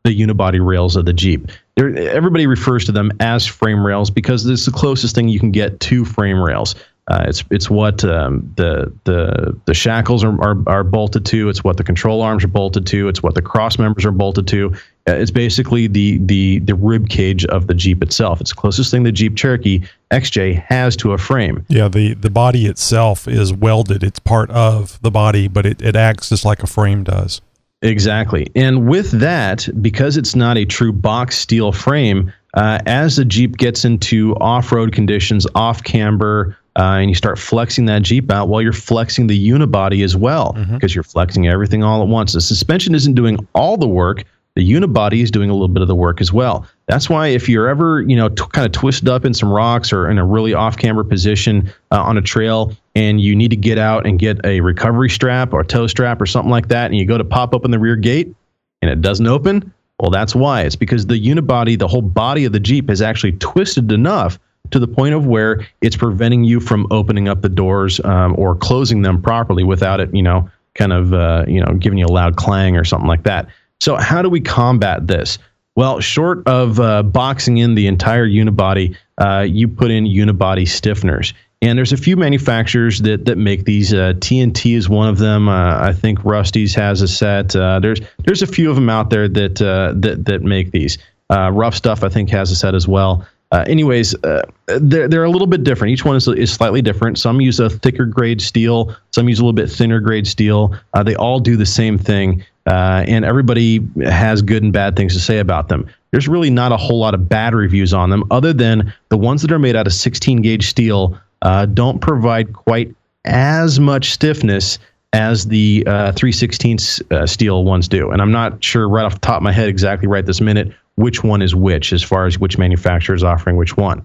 the 0.05 0.21
unibody 0.21 0.65
rails 0.65 0.97
of 0.97 1.05
the 1.05 1.13
Jeep. 1.13 1.49
They're, 1.77 1.97
everybody 1.97 2.47
refers 2.47 2.85
to 2.87 2.93
them 2.93 3.13
as 3.21 3.47
frame 3.47 3.85
rails 3.85 4.11
because 4.11 4.47
it's 4.47 4.65
the 4.65 4.73
closest 4.73 5.15
thing 5.15 5.29
you 5.29 5.41
can 5.41 5.51
get 5.51 5.81
to 5.81 6.05
frame 6.05 6.41
rails. 6.41 6.75
Uh, 7.09 7.25
it's 7.27 7.43
it's 7.51 7.71
what 7.71 8.05
um, 8.05 8.53
the 8.57 8.93
the 9.05 9.59
the 9.65 9.73
shackles 9.73 10.23
are, 10.23 10.41
are 10.43 10.63
are 10.67 10.85
bolted 10.85 11.25
to. 11.25 11.49
It's 11.49 11.65
what 11.65 11.79
the 11.79 11.85
control 11.85 12.21
arms 12.21 12.45
are 12.45 12.49
bolted 12.49 12.87
to. 12.89 13.09
It's 13.09 13.23
what 13.23 13.35
the 13.35 13.41
cross 13.41 13.79
members 13.79 14.05
are 14.05 14.13
bolted 14.13 14.47
to. 14.49 14.75
Uh, 15.09 15.15
it's 15.15 15.31
basically 15.31 15.87
the 15.87 16.19
the 16.19 16.59
the 16.61 16.75
rib 16.75 17.09
cage 17.09 17.47
of 17.47 17.67
the 17.67 17.73
Jeep 17.73 18.03
itself. 18.03 18.43
It's 18.43 18.51
the 18.51 18.57
closest 18.57 18.91
thing 18.91 19.05
the 19.05 19.13
Jeep 19.13 19.37
Cherokee 19.37 19.83
XJ 20.11 20.63
has 20.65 20.97
to 20.97 21.13
a 21.13 21.19
frame. 21.19 21.65
Yeah, 21.69 21.89
the 21.89 22.13
the 22.13 22.29
body 22.29 22.67
itself 22.67 23.27
is 23.27 23.55
welded. 23.55 24.05
It's 24.05 24.19
part 24.19 24.51
of 24.51 25.01
the 25.01 25.11
body, 25.11 25.49
but 25.49 25.65
it, 25.65 25.81
it 25.81 25.97
acts 25.97 26.29
just 26.29 26.45
like 26.45 26.63
a 26.63 26.67
frame 26.67 27.05
does. 27.05 27.41
Exactly. 27.81 28.51
And 28.55 28.89
with 28.89 29.13
that, 29.13 29.69
because 29.81 30.17
it's 30.17 30.35
not 30.35 30.59
a 30.59 30.65
true 30.65 30.93
box 30.93 31.39
steel 31.39 31.73
frame, 31.73 32.33
uh, 32.55 32.81
as 32.87 33.17
the 33.17 33.25
Jeep 33.25 33.57
gets 33.57 33.85
into 33.85 34.35
off 34.37 34.73
road 34.73 34.93
conditions, 34.93 35.47
off 35.55 35.85
camber, 35.85 36.59
uh, 36.79 36.99
and 37.01 37.11
you 37.11 37.15
start 37.15 37.39
flexing 37.39 37.87
that 37.87 38.03
Jeep 38.03 38.31
out, 38.31 38.49
well, 38.49 38.63
you're 38.63 38.73
flexing 38.73 39.27
the 39.27 39.51
unibody 39.51 40.05
as 40.05 40.17
well 40.17 40.57
because 40.73 40.95
you're 40.95 41.05
flexing 41.05 41.49
everything 41.49 41.83
all 41.83 42.03
at 42.03 42.09
once. 42.09 42.33
The 42.33 42.41
suspension 42.41 42.95
isn't 42.95 43.15
doing 43.15 43.47
all 43.55 43.77
the 43.77 43.89
work. 43.89 44.25
The 44.55 44.69
unibody 44.69 45.23
is 45.23 45.31
doing 45.31 45.51
a 45.51 45.53
little 45.53 45.69
bit 45.69 45.83
of 45.83 45.89
the 45.89 45.95
work 45.95 46.21
as 46.21 46.33
well. 46.33 46.67
That's 46.87 47.09
why 47.09 47.29
if 47.29 47.49
you're 47.49 47.69
ever, 47.69 48.01
you 48.03 48.17
know, 48.17 48.29
t- 48.29 48.45
kind 48.53 48.65
of 48.65 48.73
twisted 48.73 49.09
up 49.09 49.25
in 49.25 49.35
some 49.35 49.53
rocks 49.53 49.93
or 49.93 50.11
in 50.11 50.19
a 50.19 50.25
really 50.25 50.55
off-camber 50.55 51.05
position 51.05 51.73
uh, 51.93 52.03
on 52.03 52.17
a 52.17 52.23
trail, 52.23 52.73
and 52.95 53.21
you 53.21 53.37
need 53.37 53.51
to 53.51 53.57
get 53.57 53.79
out 53.79 54.07
and 54.07 54.19
get 54.19 54.45
a 54.45 54.61
recovery 54.61 55.11
strap 55.11 55.53
or 55.53 55.63
tow 55.63 55.87
strap 55.87 56.21
or 56.21 56.27
something 56.27 56.51
like 56.51 56.69
that, 56.69 56.87
and 56.87 56.97
you 56.97 57.05
go 57.05 57.19
to 57.19 57.25
pop 57.25 57.55
open 57.55 57.71
the 57.71 57.79
rear 57.79 57.95
gate 57.95 58.35
and 58.83 58.91
it 58.91 59.01
doesn't 59.01 59.27
open, 59.27 59.73
well, 60.01 60.11
that's 60.11 60.35
why. 60.35 60.63
It's 60.63 60.77
because 60.77 61.07
the 61.07 61.21
unibody, 61.21 61.79
the 61.79 61.89
whole 61.89 62.03
body 62.03 62.45
of 62.45 62.53
the 62.53 62.61
Jeep, 62.61 62.89
is 62.91 63.03
actually 63.03 63.33
twisted 63.33 63.91
enough 63.93 64.39
to 64.71 64.79
the 64.79 64.89
point 64.89 65.15
of 65.15 65.27
where 65.27 65.67
it's 65.81 65.97
preventing 65.97 66.45
you 66.45 66.61
from 66.61 66.87
opening 66.91 67.29
up 67.29 67.43
the 67.43 67.49
doors 67.49 68.01
um, 68.05 68.35
or 68.39 68.55
closing 68.55 69.03
them 69.03 69.21
properly 69.21 69.65
without 69.65 70.01
it, 70.01 70.15
you 70.15 70.23
know, 70.23 70.51
kind 70.75 70.93
of, 70.93 71.13
uh, 71.13 71.45
you 71.49 71.61
know, 71.61 71.75
giving 71.75 71.99
you 71.99 72.07
a 72.07 72.13
loud 72.13 72.37
clang 72.37 72.77
or 72.77 72.85
something 72.85 73.09
like 73.09 73.25
that. 73.25 73.49
So, 73.81 73.97
how 73.97 74.23
do 74.23 74.29
we 74.29 74.41
combat 74.41 75.07
this? 75.07 75.39
Well, 75.77 76.01
short 76.01 76.47
of 76.49 76.81
uh, 76.81 77.05
boxing 77.05 77.59
in 77.59 77.77
the 77.77 77.87
entire 77.87 78.27
unibody, 78.27 78.97
uh, 79.19 79.47
you 79.49 79.69
put 79.69 79.91
in 79.91 80.05
unibody 80.05 80.63
stiffeners. 80.63 81.33
And 81.61 81.77
there's 81.77 81.93
a 81.93 81.97
few 81.97 82.17
manufacturers 82.17 83.01
that 83.03 83.25
that 83.25 83.37
make 83.37 83.65
these. 83.65 83.93
Uh, 83.93 84.13
TNT 84.19 84.77
is 84.77 84.89
one 84.89 85.09
of 85.09 85.19
them. 85.19 85.49
Uh, 85.49 85.79
I 85.81 85.93
think 85.93 86.25
Rusty's 86.25 86.75
has 86.75 87.03
a 87.03 87.09
set. 87.09 87.55
Uh, 87.55 87.81
there's 87.81 88.01
there's 88.25 88.43
a 88.43 88.47
few 88.47 88.71
of 88.71 88.77
them 88.77 88.89
out 88.89 89.11
there 89.11 89.29
that 89.29 89.61
uh, 89.61 89.93
that 89.97 90.25
that 90.27 90.43
make 90.43 90.71
these. 90.71 90.99
Uh, 91.31 91.51
Rough 91.51 91.75
Stuff 91.75 92.05
I 92.05 92.09
think 92.09 92.31
has 92.31 92.51
a 92.51 92.57
set 92.57 92.75
as 92.75 92.87
well. 92.87 93.27
Uh, 93.51 93.65
anyways, 93.67 94.15
uh, 94.25 94.43
they're 94.67 95.09
they're 95.09 95.25
a 95.25 95.31
little 95.31 95.47
bit 95.47 95.65
different. 95.65 95.93
Each 95.93 96.05
one 96.05 96.17
is 96.17 96.29
is 96.29 96.53
slightly 96.53 96.83
different. 96.83 97.19
Some 97.19 97.41
use 97.41 97.59
a 97.59 97.71
thicker 97.71 98.05
grade 98.05 98.43
steel. 98.43 98.95
Some 99.11 99.29
use 99.29 99.39
a 99.39 99.43
little 99.43 99.55
bit 99.55 99.71
thinner 99.71 100.01
grade 100.01 100.27
steel. 100.27 100.75
Uh, 100.93 101.03
they 101.03 101.15
all 101.15 101.41
do 101.41 101.57
the 101.57 101.65
same 101.65 101.97
thing, 101.97 102.45
uh, 102.67 103.05
and 103.09 103.25
everybody 103.25 103.81
has 104.05 104.43
good 104.43 104.63
and 104.63 104.73
bad 104.73 104.97
things 104.97 105.15
to 105.15 105.21
say 105.21 105.39
about 105.39 105.69
them. 105.69 105.89
There's 106.11 106.29
really 106.29 106.51
not 106.51 106.73
a 106.73 106.77
whole 106.77 106.99
lot 106.99 107.15
of 107.15 107.29
bad 107.29 107.55
reviews 107.55 107.95
on 107.95 108.11
them, 108.11 108.25
other 108.31 108.53
than 108.53 108.93
the 109.09 109.17
ones 109.17 109.41
that 109.43 109.53
are 109.53 109.59
made 109.59 109.77
out 109.77 109.87
of 109.87 109.95
16 109.95 110.43
gauge 110.43 110.69
steel 110.69 111.19
uh, 111.43 111.67
don't 111.67 112.01
provide 112.01 112.53
quite 112.53 112.95
as 113.25 113.81
much 113.81 114.11
stiffness 114.13 114.79
as 115.15 115.47
the 115.47 115.85
uh, 115.87 116.13
316 116.13 116.79
uh, 117.11 117.27
steel 117.27 117.65
ones 117.65 117.89
do. 117.89 118.11
And 118.11 118.21
I'm 118.21 118.33
not 118.33 118.63
sure 118.63 118.89
right 118.89 119.05
off 119.05 119.15
the 119.15 119.21
top 119.21 119.39
of 119.39 119.43
my 119.43 119.53
head 119.53 119.69
exactly 119.69 120.07
right 120.07 120.25
this 120.25 120.41
minute 120.41 120.73
which 120.99 121.23
one 121.23 121.41
is 121.41 121.55
which 121.55 121.93
as 121.93 122.03
far 122.03 122.27
as 122.27 122.39
which 122.39 122.59
manufacturer 122.59 123.15
is 123.15 123.23
offering 123.23 123.57
which 123.57 123.77
one. 123.77 124.05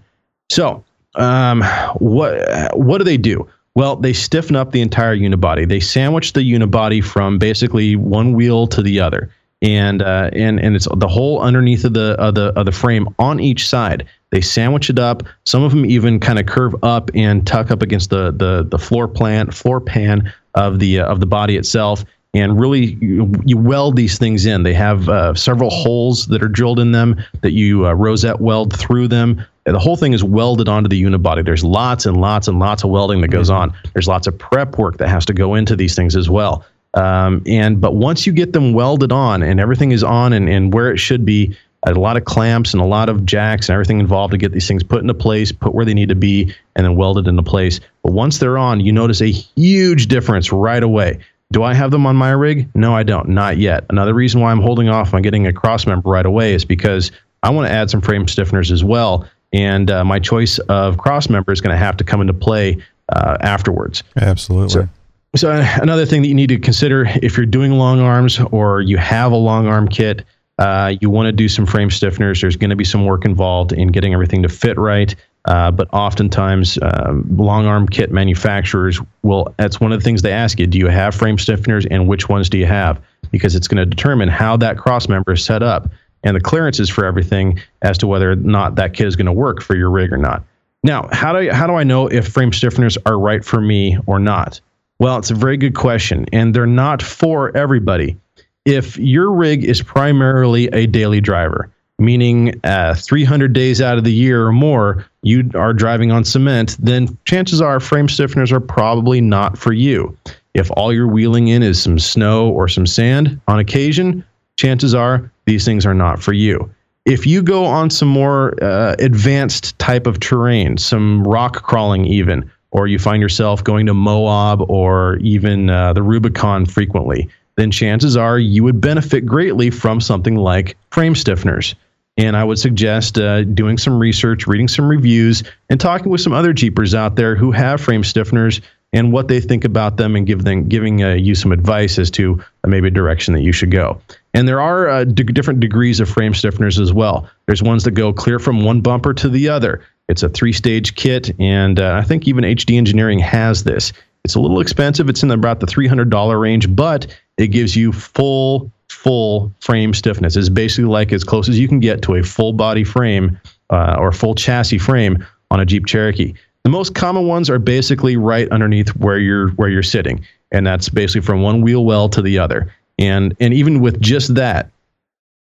So, 0.50 0.84
um, 1.16 1.64
what 1.96 2.78
what 2.78 3.00
do 3.00 3.04
they 3.04 3.18
do? 3.18 3.48
Well, 3.76 3.96
they 3.96 4.14
stiffen 4.14 4.56
up 4.56 4.72
the 4.72 4.82
entire 4.82 5.18
unibody. 5.18 5.68
They 5.68 5.80
sandwich 5.80 6.34
the 6.34 6.42
unibody 6.42 7.04
from 7.04 7.40
basically 7.40 7.96
one 7.96 8.34
wheel 8.34 8.68
to 8.68 8.84
the 8.84 9.00
other, 9.00 9.32
and 9.64 10.04
uh, 10.04 10.30
and 10.34 10.60
and 10.60 10.76
it's 10.76 10.88
the 10.96 11.08
whole 11.08 11.42
underneath 11.42 11.84
of 11.84 11.96
the 11.96 12.16
of 12.20 12.36
the 12.36 12.54
of 12.56 12.68
the 12.68 12.72
frame 12.72 13.08
on 13.18 13.40
each 13.40 13.68
side. 13.68 14.06
They 14.30 14.42
sandwich 14.42 14.90
it 14.92 15.00
up. 15.00 15.24
Some 15.46 15.64
of 15.64 15.72
them 15.72 15.86
even 15.88 16.20
kind 16.20 16.38
of 16.38 16.46
curve 16.46 16.76
up 16.84 17.10
and 17.16 17.46
tuck 17.48 17.72
up 17.72 17.82
against 17.82 18.12
the 18.12 18.32
the 18.32 18.64
the 18.70 18.78
floor 18.78 19.08
plan 19.08 19.50
floor 19.50 19.82
pan 19.82 20.32
of 20.54 20.78
the 20.78 21.00
uh, 21.00 21.06
of 21.06 21.20
the 21.20 21.26
body 21.26 21.58
itself. 21.58 22.06
And 22.36 22.60
really, 22.60 22.98
you, 23.00 23.32
you 23.46 23.58
weld 23.58 23.96
these 23.96 24.18
things 24.18 24.48
in. 24.48 24.64
They 24.64 24.74
have 24.74 25.08
uh, 25.08 25.36
several 25.36 25.70
holes 25.70 26.26
that 26.28 26.42
are 26.42 26.48
drilled 26.48 26.80
in 26.80 26.92
them 26.92 27.24
that 27.42 27.52
you 27.52 27.86
uh, 27.86 27.94
rosette 27.94 28.42
weld 28.42 28.76
through 28.76 29.08
them 29.08 29.46
the 29.66 29.80
whole 29.80 29.96
thing 29.96 30.14
is 30.14 30.24
welded 30.24 30.68
onto 30.68 30.90
the 30.90 31.02
unibody. 31.02 31.46
There's 31.46 31.64
lots 31.64 32.06
and 32.06 32.18
lots 32.18 32.48
and 32.48 32.60
lots 32.60 32.84
of 32.84 32.90
welding 32.90 33.22
that 33.22 33.30
goes 33.30 33.50
on. 33.50 33.74
There's 33.94 34.08
lots 34.08 34.28
of 34.28 34.38
prep 34.38 34.78
work 34.78 34.98
that 34.98 35.08
has 35.08 35.26
to 35.28 35.34
go 35.34 35.56
into 35.56 35.76
these 35.76 35.96
things 35.96 36.16
as 36.16 36.30
well. 36.30 36.66
Um, 36.96 37.42
and 37.48 37.80
but 37.80 37.96
once 37.96 38.28
you 38.28 38.34
get 38.34 38.54
them 38.54 38.74
welded 38.74 39.12
on 39.12 39.42
and 39.42 39.60
everything 39.60 39.92
is 39.92 40.04
on 40.04 40.34
and, 40.34 40.50
and 40.50 40.74
where 40.74 40.92
it 40.92 40.98
should 40.98 41.26
be, 41.26 41.58
a 41.86 41.94
lot 41.94 42.16
of 42.16 42.24
clamps 42.24 42.74
and 42.74 42.82
a 42.82 42.86
lot 42.86 43.10
of 43.10 43.26
jacks 43.26 43.68
and 43.68 43.74
everything 43.74 44.00
involved 44.00 44.32
to 44.32 44.38
get 44.38 44.54
these 44.54 44.68
things 44.68 44.84
put 44.84 45.02
into 45.02 45.14
place, 45.14 45.52
put 45.52 45.74
where 45.74 45.84
they 45.84 45.94
need 45.94 46.08
to 46.10 46.16
be, 46.16 46.54
and 46.76 46.86
then 46.86 46.96
welded 46.96 47.28
into 47.28 47.44
place. 47.44 47.80
But 48.04 48.14
once 48.14 48.38
they're 48.38 48.58
on, 48.58 48.80
you 48.80 48.92
notice 48.92 49.22
a 49.22 49.32
huge 49.32 50.08
difference 50.08 50.52
right 50.52 50.84
away. 50.84 51.20
Do 51.54 51.64
I 51.64 51.74
have 51.74 51.92
them 51.92 52.06
on 52.06 52.16
my 52.16 52.32
rig? 52.32 52.70
No, 52.76 52.94
I 52.96 53.04
don't. 53.04 53.30
Not 53.30 53.58
yet. 53.58 53.86
Another 53.90 54.14
reason 54.14 54.42
why 54.42 54.52
I'm 54.52 54.60
holding 54.60 54.90
off 54.90 55.14
on 55.14 55.22
getting 55.22 55.48
a 55.48 55.54
cross 55.54 55.86
member 55.86 56.10
right 56.10 56.26
away 56.26 56.54
is 56.54 56.66
because 56.66 57.12
I 57.44 57.50
want 57.50 57.68
to 57.68 57.74
add 57.74 57.90
some 57.90 58.02
frame 58.02 58.26
stiffeners 58.26 58.72
as 58.72 58.84
well 58.84 59.28
and 59.54 59.92
uh, 59.92 60.04
my 60.04 60.20
choice 60.20 60.58
of 60.68 60.98
cross 60.98 61.30
member 61.30 61.52
is 61.52 61.62
going 61.62 61.74
to 61.74 61.78
have 61.78 61.96
to 61.98 62.04
come 62.04 62.20
into 62.20 62.34
play 62.34 62.78
uh, 63.14 63.38
afterwards. 63.42 64.04
Absolutely. 64.18 64.70
So, 64.70 64.90
so 65.36 65.52
another 65.82 66.06
thing 66.06 66.24
that 66.24 66.28
you 66.28 66.34
need 66.34 66.50
to 66.50 66.60
consider 66.60 67.06
if 67.22 67.38
you're 67.38 67.46
doing 67.46 67.74
long 67.74 68.00
arms 68.00 68.40
or 68.52 68.82
you 68.82 68.98
have 68.98 69.32
a 69.32 69.38
long 69.38 69.68
arm 69.68 69.88
kit, 69.88 70.26
uh, 70.58 70.94
you 71.00 71.10
want 71.10 71.28
to 71.28 71.32
do 71.32 71.48
some 71.48 71.66
frame 71.66 71.90
stiffeners. 71.90 72.42
There's 72.42 72.56
going 72.56 72.72
to 72.72 72.76
be 72.76 72.84
some 72.84 73.06
work 73.06 73.26
involved 73.26 73.72
in 73.72 73.90
getting 73.90 74.14
everything 74.14 74.42
to 74.44 74.50
fit 74.50 74.78
right. 74.78 75.16
Uh, 75.46 75.72
but 75.72 75.94
oftentimes, 75.94 76.80
um, 76.82 77.26
long 77.36 77.66
arm 77.66 77.88
kit 77.88 78.12
manufacturers 78.12 79.00
will. 79.24 79.54
That's 79.58 79.80
one 79.80 79.92
of 79.92 80.00
the 80.00 80.04
things 80.04 80.22
they 80.22 80.32
ask 80.32 80.58
you: 80.58 80.68
Do 80.68 80.78
you 80.78 80.88
have 80.88 81.14
frame 81.14 81.38
stiffeners, 81.38 81.86
and 81.92 82.08
which 82.08 82.30
ones 82.30 82.50
do 82.50 82.58
you 82.58 82.66
have? 82.66 83.02
Because 83.32 83.56
it's 83.56 83.68
going 83.68 83.78
to 83.78 83.86
determine 83.86 84.30
how 84.30 84.56
that 84.58 84.78
cross 84.78 85.10
member 85.10 85.34
is 85.34 85.44
set 85.44 85.62
up 85.62 85.90
and 86.24 86.36
the 86.36 86.42
clearances 86.42 86.90
for 86.90 87.06
everything 87.06 87.60
as 87.82 87.98
to 88.00 88.08
whether 88.08 88.32
or 88.32 88.36
not 88.36 88.76
that 88.76 88.94
kit 88.94 89.08
is 89.08 89.16
going 89.16 89.26
to 89.26 89.34
work 89.34 89.62
for 89.62 89.76
your 89.76 89.90
rig 89.90 90.14
or 90.14 90.18
not. 90.18 90.44
Now, 90.84 91.08
how 91.12 91.34
do 91.34 91.40
I, 91.40 91.54
how 91.54 91.68
do 91.68 91.74
I 91.74 91.84
know 91.84 92.08
if 92.08 92.28
frame 92.28 92.52
stiffeners 92.52 92.98
are 93.06 93.18
right 93.18 93.44
for 93.44 93.62
me 93.62 93.98
or 94.06 94.20
not? 94.20 94.60
Well, 95.00 95.18
it's 95.18 95.32
a 95.32 95.36
very 95.36 95.58
good 95.58 95.76
question, 95.76 96.26
and 96.32 96.54
they're 96.54 96.66
not 96.66 97.02
for 97.02 97.56
everybody. 97.56 98.18
If 98.66 98.98
your 98.98 99.32
rig 99.32 99.64
is 99.64 99.82
primarily 99.82 100.68
a 100.68 100.86
daily 100.86 101.20
driver, 101.20 101.70
meaning 102.00 102.60
uh, 102.64 102.96
300 102.96 103.54
days 103.54 103.82
out 103.82 103.98
of 103.98 104.04
the 104.04 104.14
year 104.14 104.46
or 104.46 104.52
more, 104.52 105.06
you 105.24 105.50
are 105.56 105.74
driving 105.74 106.12
on 106.12 106.24
cement, 106.24 106.78
then 106.80 107.18
chances 107.26 107.62
are 107.62 107.80
frame 107.80 108.08
stiffeners 108.08 108.52
are 108.52 108.60
probably 108.60 109.22
not 109.22 109.58
for 109.58 109.74
you. 109.74 110.16
If 110.54 110.70
all 110.72 110.94
you're 110.94 111.08
wheeling 111.08 111.48
in 111.48 111.64
is 111.64 111.82
some 111.82 111.98
snow 111.98 112.50
or 112.50 112.68
some 112.68 112.86
sand 112.86 113.40
on 113.48 113.58
occasion, 113.58 114.24
chances 114.58 114.94
are 114.94 115.32
these 115.46 115.66
things 115.66 115.86
are 115.86 115.94
not 115.94 116.22
for 116.22 116.34
you. 116.34 116.70
If 117.06 117.26
you 117.26 117.42
go 117.42 117.66
on 117.66 117.90
some 117.90 118.08
more 118.08 118.54
uh, 118.64 118.96
advanced 119.00 119.78
type 119.80 120.08
of 120.08 120.20
terrain, 120.20 120.78
some 120.78 121.24
rock 121.24 121.64
crawling 121.64 122.06
even, 122.06 122.50
or 122.72 122.88
you 122.88 123.00
find 123.00 123.22
yourself 123.22 123.64
going 123.64 123.86
to 123.88 123.94
Moab 123.94 124.62
or 124.70 125.18
even 125.18 125.70
uh, 125.70 125.94
the 125.94 126.04
Rubicon 126.04 126.66
frequently, 126.66 127.30
then 127.56 127.72
chances 127.72 128.18
are 128.18 128.40
you 128.40 128.64
would 128.64 128.82
benefit 128.82 129.26
greatly 129.26 129.70
from 129.70 130.02
something 130.02 130.36
like 130.36 130.78
frame 130.92 131.14
stiffeners. 131.14 131.76
And 132.18 132.38
I 132.38 132.44
would 132.44 132.60
suggest 132.60 133.18
uh, 133.18 133.44
doing 133.44 133.78
some 133.78 133.98
research, 133.98 134.46
reading 134.46 134.68
some 134.68 134.88
reviews, 134.88 135.44
and 135.70 135.80
talking 135.80 136.10
with 136.12 136.22
some 136.22 136.34
other 136.34 136.54
Jeepers 136.54 136.94
out 136.94 137.16
there 137.16 137.36
who 137.36 137.52
have 137.52 137.82
frame 137.82 138.04
stiffeners 138.04 138.62
and 138.94 139.12
what 139.12 139.28
they 139.28 139.42
think 139.42 139.66
about 139.66 139.98
them 139.98 140.16
and 140.16 140.28
give 140.28 140.44
them, 140.44 140.70
giving 140.70 141.04
uh, 141.04 141.14
you 141.14 141.34
some 141.34 141.52
advice 141.52 141.98
as 141.98 142.12
to 142.12 142.40
uh, 142.64 142.68
maybe 142.68 142.88
a 142.88 142.92
direction 142.92 143.34
that 143.34 143.42
you 143.42 143.52
should 143.52 143.72
go. 143.72 144.00
And 144.36 144.48
there 144.48 144.62
are 144.62 144.88
uh, 144.88 145.04
d- 145.04 145.24
different 145.24 145.60
degrees 145.60 146.00
of 146.00 146.08
frame 146.08 146.34
stiffeners 146.34 146.80
as 146.80 146.94
well. 146.94 147.28
There's 147.48 147.64
ones 147.64 147.84
that 147.84 147.92
go 147.92 148.14
clear 148.14 148.38
from 148.40 148.64
one 148.64 148.82
bumper 148.82 149.14
to 149.16 149.30
the 149.30 149.50
other. 149.50 149.84
It's 150.10 150.22
a 150.22 150.30
three 150.30 150.54
stage 150.54 150.96
kit, 150.96 151.32
and 151.40 151.80
uh, 151.80 151.96
I 151.96 152.04
think 152.04 152.28
even 152.28 152.44
HD 152.44 152.78
Engineering 152.78 153.20
has 153.20 153.64
this. 153.64 153.94
It's 154.24 154.36
a 154.36 154.40
little 154.40 154.60
expensive. 154.60 155.10
It's 155.10 155.24
in 155.24 155.32
about 155.32 155.60
the 155.60 155.66
$300 155.66 156.40
range, 156.40 156.74
but 156.74 157.08
it 157.38 157.48
gives 157.48 157.76
you 157.76 157.92
full, 157.92 158.72
full 158.94 159.52
frame 159.60 159.94
stiffness. 159.94 160.36
It's 160.36 160.50
basically 160.50 160.86
like 160.86 161.12
as 161.12 161.24
close 161.24 161.50
as 161.50 161.60
you 161.60 161.68
can 161.68 161.80
get 161.80 162.02
to 162.04 162.16
a 162.16 162.24
full 162.24 162.54
body 162.54 162.84
frame 162.84 163.40
uh, 163.70 163.98
or 164.00 164.12
full 164.12 164.36
chassis 164.36 164.78
frame 164.78 165.26
on 165.52 165.60
a 165.60 165.66
Jeep 165.66 165.86
Cherokee. 165.86 166.34
The 166.64 166.70
most 166.70 166.96
common 166.96 167.28
ones 167.28 167.50
are 167.50 167.60
basically 167.60 168.16
right 168.16 168.50
underneath 168.50 168.90
where 168.96 169.18
you're 169.18 169.50
where 169.52 169.70
you're 169.70 169.84
sitting, 169.84 170.26
and 170.52 170.66
that's 170.66 170.88
basically 170.88 171.22
from 171.22 171.42
one 171.42 171.62
wheel 171.62 171.86
well 171.86 172.08
to 172.10 172.22
the 172.22 172.40
other. 172.40 172.74
And 172.98 173.36
and 173.40 173.54
even 173.54 173.82
with 173.82 174.00
just 174.00 174.36
that, 174.36 174.70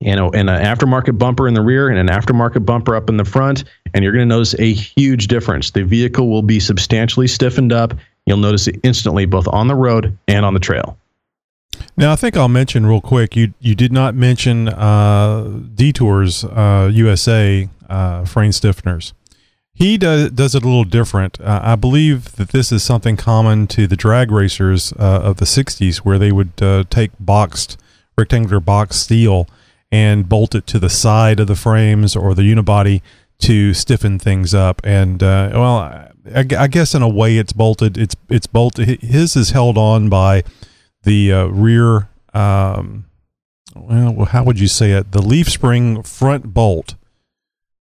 you 0.00 0.16
know, 0.16 0.30
and 0.30 0.50
an 0.50 0.60
aftermarket 0.60 1.16
bumper 1.16 1.46
in 1.46 1.54
the 1.54 1.62
rear 1.62 1.88
and 1.88 1.98
an 1.98 2.08
aftermarket 2.08 2.66
bumper 2.66 2.96
up 2.96 3.08
in 3.08 3.16
the 3.16 3.24
front, 3.24 3.64
and 3.92 4.02
you're 4.02 4.12
going 4.12 4.28
to 4.28 4.34
notice 4.34 4.54
a 4.58 4.72
huge 4.72 5.28
difference. 5.28 5.70
The 5.70 5.84
vehicle 5.84 6.28
will 6.28 6.42
be 6.42 6.58
substantially 6.58 7.28
stiffened 7.28 7.72
up. 7.72 7.94
You'll 8.26 8.38
notice 8.38 8.66
it 8.66 8.80
instantly, 8.82 9.26
both 9.26 9.46
on 9.48 9.68
the 9.68 9.74
road 9.76 10.16
and 10.26 10.44
on 10.44 10.54
the 10.54 10.60
trail. 10.60 10.98
Now, 11.96 12.12
I 12.12 12.16
think 12.16 12.36
I'll 12.36 12.48
mention 12.48 12.86
real 12.86 13.00
quick. 13.00 13.36
You 13.36 13.54
you 13.60 13.74
did 13.74 13.92
not 13.92 14.14
mention 14.14 14.68
uh, 14.68 15.60
Detours 15.74 16.44
uh, 16.44 16.90
USA 16.92 17.68
uh, 17.88 18.24
frame 18.24 18.50
stiffeners. 18.50 19.12
He 19.74 19.98
does 19.98 20.30
does 20.30 20.54
it 20.54 20.62
a 20.62 20.66
little 20.66 20.84
different. 20.84 21.40
Uh, 21.40 21.60
I 21.62 21.76
believe 21.76 22.36
that 22.36 22.48
this 22.50 22.72
is 22.72 22.82
something 22.82 23.16
common 23.16 23.66
to 23.68 23.86
the 23.86 23.96
drag 23.96 24.30
racers 24.30 24.92
uh, 24.94 25.20
of 25.22 25.36
the 25.36 25.44
'60s, 25.44 25.98
where 25.98 26.18
they 26.18 26.32
would 26.32 26.60
uh, 26.60 26.84
take 26.90 27.10
boxed 27.18 27.80
rectangular 28.16 28.60
box 28.60 28.96
steel 28.96 29.48
and 29.90 30.28
bolt 30.28 30.54
it 30.54 30.66
to 30.68 30.78
the 30.78 30.90
side 30.90 31.40
of 31.40 31.46
the 31.46 31.56
frames 31.56 32.14
or 32.16 32.34
the 32.34 32.42
unibody 32.42 33.02
to 33.40 33.74
stiffen 33.74 34.18
things 34.18 34.54
up. 34.54 34.80
And 34.84 35.20
well, 35.22 35.76
I, 36.34 36.46
I, 36.58 36.66
guess 36.68 36.94
in 36.94 37.02
a 37.02 37.08
way 37.08 37.36
it's 37.36 37.52
bolted. 37.52 37.98
It's 37.98 38.16
it's 38.28 38.46
bolted. 38.46 39.00
His 39.02 39.36
is 39.36 39.50
held 39.50 39.76
on 39.76 40.08
by 40.08 40.44
the 41.04 41.32
uh, 41.32 41.46
rear. 41.46 42.08
Um, 42.32 43.06
well, 43.74 44.26
how 44.26 44.44
would 44.44 44.60
you 44.60 44.68
say 44.68 44.92
it? 44.92 45.12
The 45.12 45.22
leaf 45.22 45.48
spring 45.48 46.02
front 46.02 46.54
bolt 46.54 46.94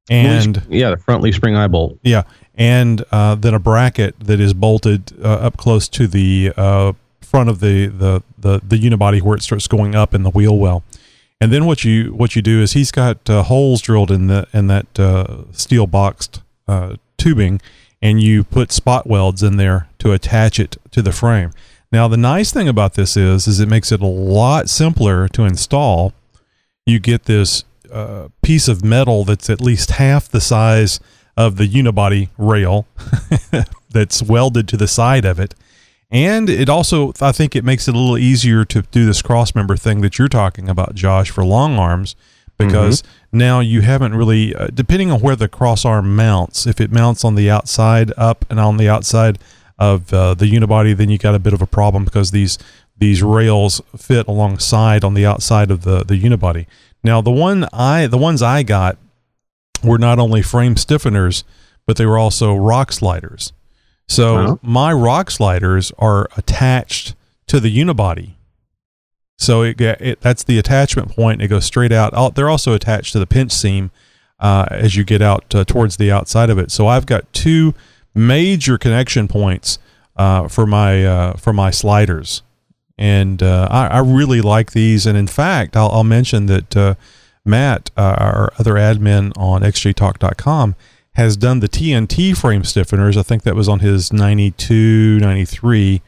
and 0.10 0.62
yeah, 0.70 0.92
the 0.92 0.98
front 0.98 1.24
leaf 1.24 1.36
spring 1.36 1.56
eye 1.56 1.68
bolt. 1.68 1.98
Yeah, 2.04 2.24
and 2.54 3.04
uh, 3.12 3.36
then 3.36 3.54
a 3.54 3.60
bracket 3.60 4.20
that 4.20 4.40
is 4.40 4.54
bolted 4.54 5.14
uh, 5.24 5.28
up 5.28 5.58
close 5.58 5.88
to 5.90 6.08
the 6.08 6.54
uh, 6.56 6.94
front 7.22 7.50
of 7.50 7.60
the, 7.60 7.88
the 7.88 8.24
the 8.38 8.62
the 8.64 8.78
unibody 8.78 9.22
where 9.22 9.36
it 9.36 9.42
starts 9.42 9.68
going 9.68 9.96
up 9.96 10.14
in 10.14 10.24
the 10.24 10.30
wheel 10.30 10.58
well. 10.58 10.84
And 11.42 11.52
then 11.52 11.66
what 11.66 11.84
you 11.84 12.14
what 12.14 12.36
you 12.36 12.42
do 12.42 12.62
is 12.62 12.74
he's 12.74 12.92
got 12.92 13.30
uh, 13.30 13.44
holes 13.44 13.82
drilled 13.82 14.12
in 14.12 14.28
the 14.28 14.48
in 14.54 14.68
that 14.68 15.00
uh, 15.00 15.52
steel 15.52 15.88
boxed 15.88 16.42
uh, 16.68 16.96
tubing, 17.18 17.60
and 18.02 18.22
you 18.22 18.44
put 18.44 18.72
spot 18.72 19.08
welds 19.08 19.42
in 19.42 19.58
there 19.58 19.88
to 20.00 20.12
attach 20.12 20.60
it 20.60 20.78
to 20.92 21.02
the 21.02 21.12
frame. 21.12 21.52
Now 21.96 22.10
the 22.10 22.18
nice 22.18 22.52
thing 22.52 22.68
about 22.68 22.96
this 22.96 23.16
is 23.16 23.48
is 23.48 23.62
it 23.62 23.70
makes 23.70 23.90
it 23.90 24.02
a 24.02 24.06
lot 24.06 24.70
simpler 24.70 25.30
to 25.30 25.44
install. 25.46 26.12
You 26.86 27.00
get 27.00 27.24
this 27.24 27.64
uh, 27.90 28.28
piece 28.42 28.68
of 28.68 28.84
metal 28.84 29.24
that's 29.24 29.50
at 29.50 29.62
least 29.62 29.92
half 29.92 30.28
the 30.28 30.42
size 30.42 31.00
of 31.38 31.56
the 31.56 31.66
unibody 31.66 32.28
rail 32.38 32.86
that's 33.90 34.22
welded 34.22 34.68
to 34.68 34.76
the 34.76 34.90
side 34.90 35.24
of 35.24 35.40
it. 35.40 35.56
And 36.12 36.50
it 36.50 36.68
also, 36.68 37.14
I 37.22 37.32
think 37.32 37.56
it 37.56 37.64
makes 37.64 37.88
it 37.88 37.96
a 37.96 37.98
little 37.98 38.18
easier 38.18 38.66
to 38.66 38.82
do 38.82 39.06
this 39.06 39.22
cross 39.22 39.56
member 39.56 39.78
thing 39.78 40.02
that 40.02 40.20
you're 40.20 40.28
talking 40.28 40.68
about, 40.68 40.96
Josh, 40.96 41.32
for 41.32 41.46
long 41.46 41.80
arms, 41.80 42.18
because 42.58 43.04
mm-hmm. 43.04 43.38
now 43.38 43.62
you 43.62 43.80
haven't 43.82 44.16
really, 44.16 44.54
uh, 44.54 44.68
depending 44.68 45.12
on 45.12 45.22
where 45.22 45.38
the 45.38 45.48
cross 45.48 45.86
arm 45.86 46.14
mounts, 46.14 46.68
if 46.68 46.82
it 46.82 46.92
mounts 46.92 47.24
on 47.24 47.36
the 47.36 47.50
outside 47.50 48.12
up 48.18 48.44
and 48.50 48.60
on 48.60 48.76
the 48.76 48.90
outside 48.90 49.40
of 49.78 50.14
uh, 50.14 50.34
the 50.34 50.46
unibody, 50.46 50.96
then 50.96 51.10
you 51.10 51.18
got 51.18 51.36
a 51.36 51.40
bit 51.40 51.54
of 51.54 51.62
a 51.62 51.68
problem 51.68 52.06
because 52.06 52.32
these 52.32 52.58
these 52.98 53.22
rails 53.22 53.82
fit 53.98 54.26
alongside 54.28 55.04
on 55.04 55.14
the 55.14 55.26
outside 55.26 55.72
of 55.72 55.84
the 55.84 56.04
the 56.04 56.22
unibody. 56.22 56.66
Now 57.04 57.22
the 57.22 57.32
one 57.32 57.68
I 57.74 58.08
the 58.08 58.18
ones 58.18 58.42
I 58.42 58.64
got 58.64 58.98
were 59.84 59.98
not 59.98 60.20
only 60.20 60.42
frame 60.42 60.76
stiffeners, 60.76 61.44
but 61.86 61.98
they 61.98 62.06
were 62.06 62.18
also 62.18 62.56
rock 62.56 62.92
sliders. 62.92 63.54
So 64.08 64.60
my 64.62 64.94
rock 64.94 65.32
sliders 65.32 65.92
are 65.98 66.28
attached 66.38 67.16
to 67.48 67.60
the 67.60 67.76
unibody. 67.76 68.34
So 69.38 69.64
it, 69.64 69.82
it, 69.82 70.22
that's 70.22 70.44
the 70.44 70.58
attachment 70.60 71.10
point. 71.10 71.42
It 71.42 71.48
goes 71.48 71.66
straight 71.66 71.92
out. 71.92 72.36
They're 72.36 72.50
also 72.50 72.74
attached 72.74 73.14
to 73.14 73.20
the 73.20 73.28
pinch 73.28 73.52
seam 73.52 73.92
uh, 74.40 74.66
as 74.70 74.96
you 74.96 75.04
get 75.04 75.22
out 75.22 75.54
uh, 75.54 75.66
towards 75.66 75.98
the 75.98 76.12
outside 76.12 76.50
of 76.50 76.58
it. 76.58 76.72
So 76.72 76.88
I've 76.88 77.06
got 77.06 77.32
two 77.34 77.74
major 78.16 78.78
connection 78.78 79.28
points 79.28 79.78
uh, 80.16 80.48
for 80.48 80.66
my 80.66 81.06
uh, 81.06 81.34
for 81.38 81.52
my 81.54 81.70
sliders, 81.70 82.42
and 82.98 83.44
uh, 83.44 83.68
I, 83.70 83.88
I 83.88 84.00
really 84.00 84.42
like 84.42 84.72
these. 84.72 85.06
And 85.06 85.18
in 85.18 85.28
fact, 85.28 85.76
I'll, 85.76 85.90
I'll 85.92 86.04
mention 86.06 86.46
that 86.48 86.76
uh, 86.78 86.96
Matt, 87.44 87.92
uh, 87.98 88.16
our 88.18 88.54
other 88.58 88.74
admin 88.76 89.34
on 89.38 89.62
xjtalk.com, 89.62 90.76
has 91.16 91.36
done 91.38 91.60
the 91.60 91.68
TNT 91.70 92.36
frame 92.36 92.62
stiffeners. 92.64 93.18
I 93.18 93.24
think 93.24 93.44
that 93.44 93.56
was 93.56 93.68
on 93.70 93.80
his 93.80 94.12
92, 94.14 95.20
93 95.20 96.02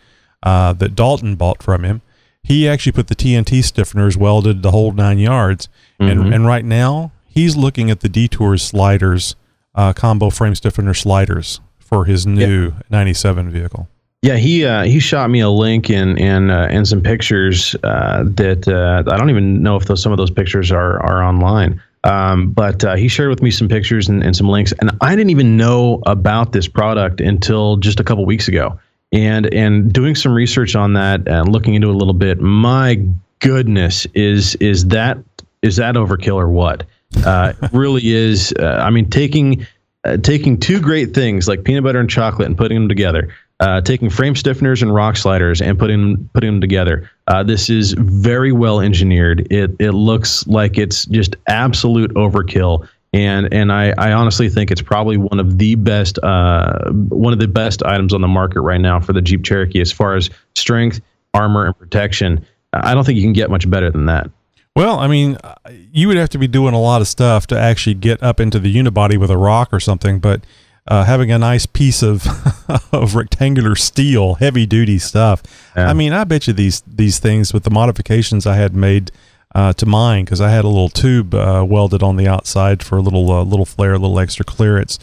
uh, 0.43 0.73
that 0.73 0.95
Dalton 0.95 1.35
bought 1.35 1.61
from 1.61 1.83
him. 1.83 2.01
He 2.41 2.67
actually 2.67 2.93
put 2.93 3.07
the 3.07 3.15
TNT 3.15 3.59
stiffeners 3.59 4.15
welded 4.15 4.63
the 4.63 4.71
whole 4.71 4.91
nine 4.93 5.19
yards, 5.19 5.67
Mm-hmm. 5.99 6.11
and 6.21 6.33
and 6.33 6.45
right 6.45 6.63
now 6.63 7.11
he's 7.25 7.57
looking 7.57 7.89
at 7.89 8.01
the 8.01 8.07
Detours 8.09 8.61
sliders, 8.61 9.35
uh, 9.73 9.93
combo 9.93 10.29
frame 10.29 10.53
stiffener 10.53 10.93
sliders 10.93 11.59
for 11.87 12.05
his 12.05 12.27
new 12.27 12.73
97 12.89 13.49
vehicle. 13.49 13.87
Yeah, 14.21 14.35
he 14.35 14.65
uh, 14.65 14.83
he 14.83 14.99
shot 14.99 15.29
me 15.29 15.39
a 15.39 15.49
link 15.49 15.89
and 15.89 16.19
and 16.19 16.51
uh, 16.51 16.67
and 16.69 16.87
some 16.87 17.01
pictures 17.01 17.75
uh, 17.83 18.23
that 18.25 18.67
uh, 18.67 19.09
I 19.09 19.17
don't 19.17 19.29
even 19.29 19.61
know 19.61 19.75
if 19.75 19.85
those 19.85 20.01
some 20.01 20.11
of 20.11 20.17
those 20.17 20.31
pictures 20.31 20.71
are 20.71 21.01
are 21.03 21.23
online. 21.23 21.81
Um, 22.03 22.51
but 22.51 22.83
uh, 22.83 22.95
he 22.95 23.07
shared 23.07 23.29
with 23.29 23.41
me 23.41 23.51
some 23.51 23.67
pictures 23.67 24.07
and, 24.07 24.23
and 24.23 24.35
some 24.35 24.47
links, 24.47 24.73
and 24.79 24.91
I 25.01 25.15
didn't 25.15 25.29
even 25.29 25.55
know 25.57 26.01
about 26.05 26.51
this 26.51 26.67
product 26.67 27.21
until 27.21 27.77
just 27.77 27.99
a 27.99 28.03
couple 28.03 28.25
weeks 28.25 28.47
ago. 28.47 28.79
And 29.11 29.53
and 29.53 29.93
doing 29.93 30.15
some 30.15 30.33
research 30.33 30.75
on 30.75 30.93
that 30.93 31.27
and 31.27 31.51
looking 31.51 31.75
into 31.75 31.89
it 31.89 31.95
a 31.95 31.97
little 31.97 32.13
bit, 32.13 32.39
my 32.41 33.01
goodness, 33.39 34.05
is 34.13 34.55
is 34.55 34.87
that 34.87 35.17
is 35.61 35.77
that 35.77 35.95
overkill 35.95 36.35
or 36.35 36.49
what? 36.49 36.85
Uh, 37.25 37.53
it 37.61 37.71
really 37.71 38.13
is. 38.13 38.53
Uh, 38.59 38.81
I 38.83 38.89
mean, 38.89 39.09
taking 39.09 39.65
uh, 40.07 40.17
taking 40.17 40.59
two 40.59 40.79
great 40.79 41.13
things 41.13 41.47
like 41.47 41.63
peanut 41.63 41.83
butter 41.83 41.99
and 41.99 42.09
chocolate 42.09 42.47
and 42.47 42.57
putting 42.57 42.79
them 42.79 42.89
together, 42.89 43.33
uh, 43.59 43.81
taking 43.81 44.09
frame 44.09 44.33
stiffeners 44.33 44.81
and 44.81 44.93
rock 44.93 45.17
sliders 45.17 45.61
and 45.61 45.77
putting 45.77 46.29
putting 46.33 46.51
them 46.53 46.61
together. 46.61 47.09
Uh, 47.27 47.43
this 47.43 47.69
is 47.69 47.93
very 47.93 48.51
well 48.51 48.79
engineered. 48.79 49.47
It 49.51 49.71
it 49.79 49.91
looks 49.91 50.47
like 50.47 50.77
it's 50.77 51.05
just 51.05 51.35
absolute 51.47 52.13
overkill. 52.13 52.87
And 53.13 53.51
and 53.53 53.71
I, 53.71 53.93
I 53.97 54.11
honestly 54.11 54.49
think 54.49 54.69
it's 54.69 54.81
probably 54.81 55.17
one 55.17 55.39
of 55.39 55.57
the 55.57 55.75
best 55.75 56.19
uh, 56.23 56.91
one 56.91 57.33
of 57.33 57.39
the 57.39 57.47
best 57.47 57.83
items 57.83 58.13
on 58.13 58.21
the 58.21 58.27
market 58.27 58.61
right 58.61 58.81
now 58.81 58.99
for 58.99 59.13
the 59.13 59.21
Jeep 59.21 59.43
Cherokee 59.43 59.81
as 59.81 59.91
far 59.91 60.15
as 60.15 60.29
strength, 60.55 61.01
armor, 61.33 61.65
and 61.65 61.77
protection. 61.77 62.45
I 62.73 62.93
don't 62.93 63.05
think 63.05 63.17
you 63.17 63.23
can 63.23 63.33
get 63.33 63.49
much 63.49 63.69
better 63.69 63.89
than 63.89 64.05
that. 64.05 64.29
Well, 64.77 64.99
I 64.99 65.07
mean, 65.07 65.37
uh, 65.43 65.55
you 65.91 66.07
would 66.07 66.17
have 66.17 66.29
to 66.29 66.37
be 66.37 66.47
doing 66.47 66.75
a 66.75 66.79
lot 66.79 67.01
of 67.01 67.07
stuff 67.07 67.47
to 67.47 67.59
actually 67.59 67.95
get 67.95 68.21
up 68.21 68.39
into 68.39 68.59
the 68.59 68.71
unibody 68.71 69.17
with 69.17 69.31
a 69.31 69.37
rock 69.37 69.69
or 69.71 69.79
something, 69.79 70.19
but 70.19 70.45
uh, 70.87 71.03
having 71.03 71.31
a 71.31 71.39
nice 71.39 71.65
piece 71.65 72.03
of 72.03 72.27
of 72.93 73.15
rectangular 73.15 73.75
steel, 73.75 74.35
heavy 74.35 74.67
duty 74.67 74.99
stuff. 74.99 75.41
Yeah. 75.75 75.89
I 75.89 75.93
mean, 75.93 76.13
I 76.13 76.25
bet 76.25 76.45
you 76.45 76.53
these 76.53 76.81
these 76.81 77.17
things 77.17 77.53
with 77.53 77.63
the 77.63 77.71
modifications 77.71 78.45
I 78.45 78.55
had 78.55 78.75
made 78.75 79.11
uh, 79.55 79.73
to 79.73 79.87
mine 79.87 80.25
because 80.25 80.41
I 80.41 80.51
had 80.51 80.63
a 80.63 80.67
little 80.67 80.89
tube 80.89 81.33
uh, 81.33 81.65
welded 81.67 82.03
on 82.03 82.15
the 82.15 82.27
outside 82.27 82.83
for 82.83 82.99
a 82.99 83.01
little 83.01 83.31
uh, 83.31 83.43
little 83.43 83.65
flare, 83.65 83.93
a 83.93 83.97
little 83.97 84.19
extra 84.19 84.45
clearance 84.45 84.99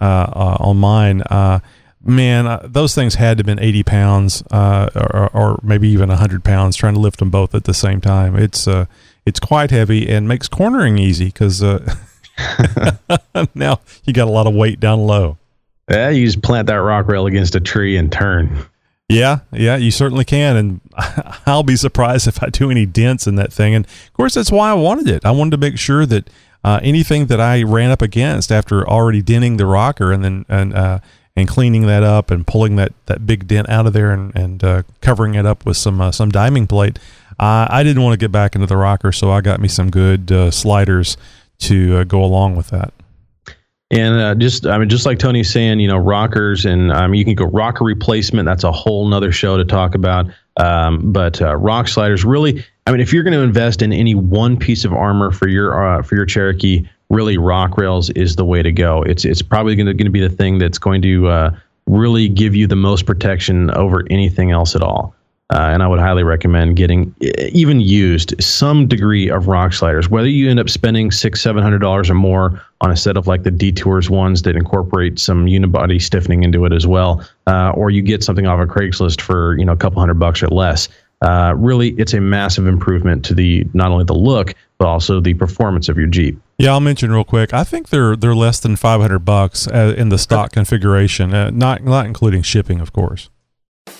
uh, 0.00 0.04
uh, 0.04 0.56
on 0.58 0.78
mine. 0.78 1.20
Uh, 1.20 1.60
man, 2.02 2.46
uh, 2.46 2.62
those 2.64 2.94
things 2.94 3.16
had 3.16 3.36
to 3.36 3.42
have 3.42 3.46
been 3.46 3.60
80 3.60 3.82
pounds 3.82 4.42
uh, 4.50 4.88
or, 4.94 5.30
or 5.36 5.60
maybe 5.62 5.88
even 5.88 6.08
100 6.08 6.44
pounds 6.44 6.76
trying 6.76 6.94
to 6.94 7.00
lift 7.00 7.18
them 7.18 7.30
both 7.30 7.54
at 7.54 7.64
the 7.64 7.74
same 7.74 8.00
time. 8.00 8.36
It's 8.36 8.66
uh, 8.66 8.86
it's 9.28 9.40
quite 9.40 9.70
heavy 9.70 10.08
and 10.08 10.26
makes 10.26 10.48
cornering 10.48 10.98
easy 10.98 11.26
because 11.26 11.62
uh, 11.62 11.94
now 13.54 13.80
you 14.04 14.12
got 14.12 14.26
a 14.26 14.30
lot 14.30 14.46
of 14.46 14.54
weight 14.54 14.80
down 14.80 15.00
low. 15.00 15.36
Yeah, 15.90 16.08
you 16.08 16.26
just 16.26 16.42
plant 16.42 16.66
that 16.68 16.76
rock 16.76 17.06
rail 17.08 17.26
against 17.26 17.54
a 17.54 17.60
tree 17.60 17.96
and 17.96 18.10
turn. 18.10 18.66
Yeah, 19.08 19.40
yeah, 19.52 19.76
you 19.76 19.90
certainly 19.90 20.24
can, 20.24 20.56
and 20.56 20.80
I'll 21.46 21.62
be 21.62 21.76
surprised 21.76 22.26
if 22.26 22.42
I 22.42 22.48
do 22.48 22.70
any 22.70 22.84
dents 22.84 23.26
in 23.26 23.36
that 23.36 23.52
thing. 23.52 23.74
And 23.74 23.86
of 23.86 24.12
course, 24.12 24.34
that's 24.34 24.52
why 24.52 24.70
I 24.70 24.74
wanted 24.74 25.08
it. 25.08 25.24
I 25.24 25.30
wanted 25.30 25.52
to 25.52 25.56
make 25.58 25.78
sure 25.78 26.04
that 26.06 26.28
uh, 26.64 26.80
anything 26.82 27.26
that 27.26 27.40
I 27.40 27.62
ran 27.62 27.90
up 27.90 28.02
against 28.02 28.50
after 28.50 28.86
already 28.88 29.22
denting 29.22 29.56
the 29.56 29.66
rocker 29.66 30.12
and 30.12 30.24
then 30.24 30.44
and 30.48 30.74
uh, 30.74 30.98
and 31.36 31.48
cleaning 31.48 31.86
that 31.86 32.02
up 32.02 32.30
and 32.30 32.46
pulling 32.46 32.76
that, 32.76 32.92
that 33.06 33.26
big 33.26 33.46
dent 33.46 33.68
out 33.68 33.86
of 33.86 33.92
there 33.92 34.10
and 34.10 34.34
and 34.36 34.62
uh, 34.64 34.82
covering 35.00 35.34
it 35.34 35.46
up 35.46 35.64
with 35.64 35.76
some 35.76 36.00
uh, 36.00 36.12
some 36.12 36.30
diamond 36.30 36.68
plate, 36.68 36.98
I 37.40 37.82
didn't 37.82 38.02
want 38.02 38.14
to 38.14 38.18
get 38.18 38.32
back 38.32 38.54
into 38.54 38.66
the 38.66 38.76
rocker, 38.76 39.12
so 39.12 39.30
I 39.30 39.40
got 39.40 39.60
me 39.60 39.68
some 39.68 39.90
good 39.90 40.32
uh, 40.32 40.50
sliders 40.50 41.16
to 41.60 41.98
uh, 41.98 42.04
go 42.04 42.22
along 42.22 42.56
with 42.56 42.68
that. 42.70 42.92
And 43.90 44.20
uh, 44.20 44.34
just, 44.34 44.66
I 44.66 44.76
mean, 44.76 44.88
just 44.90 45.06
like 45.06 45.18
Tony's 45.18 45.50
saying, 45.50 45.80
you 45.80 45.88
know, 45.88 45.96
rockers, 45.96 46.66
and 46.66 46.92
I 46.92 47.06
mean, 47.06 47.18
you 47.18 47.24
can 47.24 47.34
go 47.34 47.46
rocker 47.46 47.84
replacement. 47.84 48.46
That's 48.46 48.64
a 48.64 48.72
whole 48.72 49.08
nother 49.08 49.32
show 49.32 49.56
to 49.56 49.64
talk 49.64 49.94
about. 49.94 50.26
Um, 50.58 51.10
but 51.10 51.40
uh, 51.40 51.56
rock 51.56 51.88
sliders, 51.88 52.24
really, 52.24 52.64
I 52.86 52.90
mean, 52.90 53.00
if 53.00 53.12
you're 53.12 53.22
going 53.22 53.34
to 53.34 53.42
invest 53.42 53.80
in 53.80 53.92
any 53.92 54.14
one 54.14 54.58
piece 54.58 54.84
of 54.84 54.92
armor 54.92 55.30
for 55.30 55.48
your 55.48 55.98
uh, 55.98 56.02
for 56.02 56.16
your 56.16 56.26
Cherokee, 56.26 56.86
really, 57.08 57.38
rock 57.38 57.78
rails 57.78 58.10
is 58.10 58.36
the 58.36 58.44
way 58.44 58.62
to 58.62 58.72
go. 58.72 59.02
It's 59.02 59.24
it's 59.24 59.40
probably 59.40 59.74
going 59.74 59.96
to 59.96 60.10
be 60.10 60.20
the 60.20 60.28
thing 60.28 60.58
that's 60.58 60.78
going 60.78 61.00
to 61.02 61.28
uh, 61.28 61.56
really 61.86 62.28
give 62.28 62.54
you 62.54 62.66
the 62.66 62.76
most 62.76 63.06
protection 63.06 63.70
over 63.70 64.04
anything 64.10 64.50
else 64.50 64.76
at 64.76 64.82
all. 64.82 65.14
Uh, 65.50 65.70
and 65.72 65.82
I 65.82 65.88
would 65.88 65.98
highly 65.98 66.24
recommend 66.24 66.76
getting 66.76 67.14
e- 67.22 67.32
even 67.52 67.80
used 67.80 68.34
some 68.42 68.86
degree 68.86 69.30
of 69.30 69.48
rock 69.48 69.72
sliders. 69.72 70.10
Whether 70.10 70.28
you 70.28 70.50
end 70.50 70.60
up 70.60 70.68
spending 70.68 71.10
six, 71.10 71.40
seven 71.40 71.62
hundred 71.62 71.78
dollars 71.78 72.10
or 72.10 72.14
more 72.14 72.62
on 72.82 72.90
a 72.90 72.96
set 72.96 73.16
of 73.16 73.26
like 73.26 73.44
the 73.44 73.50
Detours 73.50 74.10
ones 74.10 74.42
that 74.42 74.56
incorporate 74.56 75.18
some 75.18 75.46
unibody 75.46 76.00
stiffening 76.02 76.42
into 76.42 76.66
it 76.66 76.72
as 76.72 76.86
well, 76.86 77.26
uh, 77.46 77.70
or 77.70 77.88
you 77.90 78.02
get 78.02 78.22
something 78.22 78.46
off 78.46 78.60
of 78.60 78.68
Craigslist 78.68 79.22
for 79.22 79.56
you 79.58 79.64
know 79.64 79.72
a 79.72 79.76
couple 79.76 80.00
hundred 80.00 80.18
bucks 80.18 80.42
or 80.42 80.48
less. 80.48 80.88
Uh, 81.22 81.54
really, 81.56 81.90
it's 81.92 82.14
a 82.14 82.20
massive 82.20 82.66
improvement 82.66 83.24
to 83.24 83.34
the 83.34 83.66
not 83.72 83.90
only 83.90 84.04
the 84.04 84.14
look 84.14 84.54
but 84.78 84.86
also 84.86 85.20
the 85.20 85.34
performance 85.34 85.88
of 85.88 85.96
your 85.96 86.06
Jeep. 86.06 86.38
Yeah, 86.58 86.70
I'll 86.70 86.80
mention 86.80 87.10
real 87.10 87.24
quick. 87.24 87.52
I 87.52 87.64
think 87.64 87.88
they're 87.88 88.16
they're 88.16 88.34
less 88.34 88.60
than 88.60 88.76
five 88.76 89.00
hundred 89.00 89.20
bucks 89.20 89.66
uh, 89.66 89.94
in 89.96 90.08
the 90.10 90.18
stock 90.18 90.52
configuration, 90.52 91.34
uh, 91.34 91.50
not 91.50 91.82
not 91.84 92.06
including 92.06 92.42
shipping, 92.42 92.80
of 92.80 92.92
course. 92.92 93.30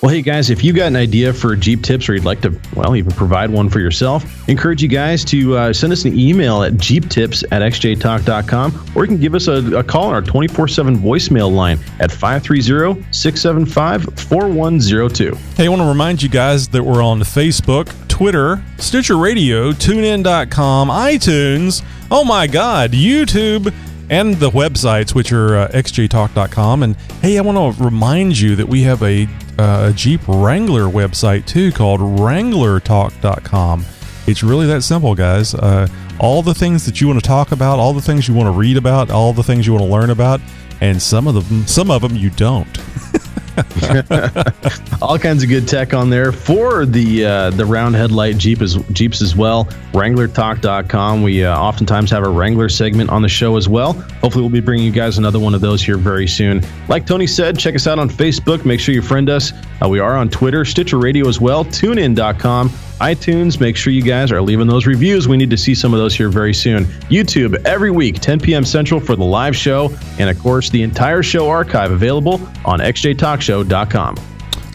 Well, 0.01 0.12
hey 0.12 0.22
guys, 0.22 0.49
if 0.49 0.62
you 0.62 0.72
got 0.72 0.86
an 0.86 0.95
idea 0.97 1.32
for 1.32 1.57
Jeep 1.57 1.82
tips 1.82 2.09
or 2.09 2.14
you'd 2.14 2.24
like 2.24 2.41
to, 2.43 2.57
well, 2.76 2.95
even 2.95 3.11
provide 3.11 3.51
one 3.51 3.68
for 3.68 3.80
yourself, 3.80 4.49
encourage 4.49 4.80
you 4.80 4.89
guys 4.89 5.24
to 5.24 5.57
uh, 5.57 5.72
send 5.72 5.93
us 5.93 6.05
an 6.05 6.16
email 6.16 6.62
at 6.62 6.76
jeeptips 6.76 7.43
at 7.51 7.62
xjtalk.com 7.62 8.93
or 8.95 9.03
you 9.03 9.09
can 9.09 9.18
give 9.18 9.34
us 9.34 9.49
a, 9.49 9.55
a 9.76 9.82
call 9.82 10.05
on 10.05 10.14
our 10.14 10.22
24 10.22 10.68
7 10.68 10.97
voicemail 10.99 11.53
line 11.53 11.80
at 11.99 12.12
530 12.12 13.05
675 13.11 14.05
4102. 14.20 15.34
Hey, 15.57 15.66
I 15.66 15.68
want 15.68 15.82
to 15.82 15.89
remind 15.89 16.22
you 16.22 16.28
guys 16.28 16.68
that 16.68 16.82
we're 16.84 17.03
on 17.03 17.20
Facebook, 17.20 17.93
Twitter, 18.07 18.62
Stitcher 18.78 19.16
Radio, 19.16 19.72
TuneIn.com, 19.72 20.89
iTunes. 20.91 21.82
Oh 22.11 22.24
my 22.24 22.47
God, 22.47 22.93
YouTube. 22.93 23.74
And 24.11 24.34
the 24.36 24.50
websites, 24.50 25.14
which 25.14 25.32
are 25.32 25.56
uh, 25.56 25.68
xjtalk.com. 25.68 26.82
And 26.82 26.96
hey, 27.22 27.38
I 27.38 27.42
want 27.42 27.76
to 27.76 27.84
remind 27.84 28.38
you 28.38 28.56
that 28.56 28.66
we 28.66 28.82
have 28.82 29.02
a, 29.02 29.28
uh, 29.59 29.92
Jeep 29.92 30.20
Wrangler 30.28 30.84
website 30.84 31.44
too 31.46 31.72
called 31.72 32.00
wranglertalk.com. 32.00 33.84
It's 34.26 34.42
really 34.42 34.66
that 34.66 34.82
simple, 34.82 35.14
guys. 35.14 35.54
Uh, 35.54 35.88
all 36.20 36.42
the 36.42 36.54
things 36.54 36.84
that 36.86 37.00
you 37.00 37.09
want 37.09 37.20
to 37.20 37.26
talk 37.26 37.52
about, 37.52 37.78
all 37.78 37.92
the 37.92 38.02
things 38.02 38.28
you 38.28 38.34
want 38.34 38.46
to 38.46 38.52
read 38.59 38.76
about, 38.76 39.11
all 39.11 39.32
the 39.32 39.42
things 39.42 39.66
you 39.66 39.72
want 39.72 39.84
to 39.84 39.90
learn 39.90 40.11
about, 40.11 40.40
and 40.80 41.00
some 41.00 41.26
of 41.26 41.34
them, 41.48 41.66
some 41.66 41.90
of 41.90 42.02
them 42.02 42.14
you 42.14 42.30
don't. 42.30 42.68
All 45.02 45.18
kinds 45.18 45.42
of 45.42 45.48
good 45.48 45.66
tech 45.66 45.94
on 45.94 46.11
there 46.11 46.32
for 46.32 46.86
the 46.86 47.24
uh, 47.24 47.50
the 47.50 47.64
round 47.64 47.94
headlight 47.94 48.38
Jeep 48.38 48.62
as 48.62 48.76
Jeeps 48.92 49.20
as 49.22 49.34
well. 49.34 49.64
WranglerTalk.com. 49.92 51.22
We 51.22 51.44
uh, 51.44 51.59
oftentimes 51.59 52.11
have 52.11 52.24
a 52.24 52.28
Wrangler 52.28 52.68
segment 52.68 53.11
on 53.11 53.22
the 53.22 53.28
show 53.28 53.56
as 53.56 53.68
well. 53.68 53.92
Hopefully, 53.92 54.42
we'll 54.42 54.50
be 54.50 54.61
bringing 54.61 54.86
you 54.86 54.92
guys 54.92 55.18
another 55.18 55.38
one 55.38 55.54
of 55.54 55.61
those 55.61 55.82
here 55.82 55.96
very 55.96 56.28
soon. 56.28 56.62
Like 56.88 57.06
Tony 57.06 57.26
said, 57.26 57.59
check 57.59 57.74
us 57.74 57.86
out 57.86 57.98
on 57.98 58.09
Facebook. 58.09 58.64
Make 58.64 58.80
sure 58.80 58.94
you 58.94 59.02
friend 59.02 59.28
us. 59.28 59.52
Uh, 59.82 59.88
we 59.88 59.98
are 59.98 60.16
on 60.16 60.28
Twitter, 60.28 60.64
Stitcher 60.64 60.98
Radio 60.98 61.28
as 61.28 61.40
well, 61.40 61.64
TuneIn.com. 61.64 62.70
iTunes, 62.99 63.61
make 63.61 63.76
sure 63.76 63.92
you 63.92 64.03
guys 64.03 64.30
are 64.32 64.42
leaving 64.42 64.66
those 64.66 64.86
reviews. 64.86 65.28
We 65.28 65.36
need 65.36 65.51
to 65.51 65.57
see 65.57 65.74
some 65.74 65.92
of 65.94 65.99
those 65.99 66.14
here 66.14 66.28
very 66.28 66.55
soon. 66.55 66.84
YouTube 67.11 67.55
every 67.64 67.90
week, 67.90 68.20
10 68.20 68.40
p.m. 68.40 68.64
Central 68.64 69.01
for 69.01 69.16
the 69.16 69.24
live 69.24 69.57
show. 69.57 69.90
And 70.18 70.28
of 70.28 70.38
course, 70.38 70.70
the 70.70 70.82
entire 70.82 71.22
show 71.22 71.49
archive 71.49 71.90
available 71.90 72.34
on 72.64 72.80
xjtalkshow.com. 72.80 74.16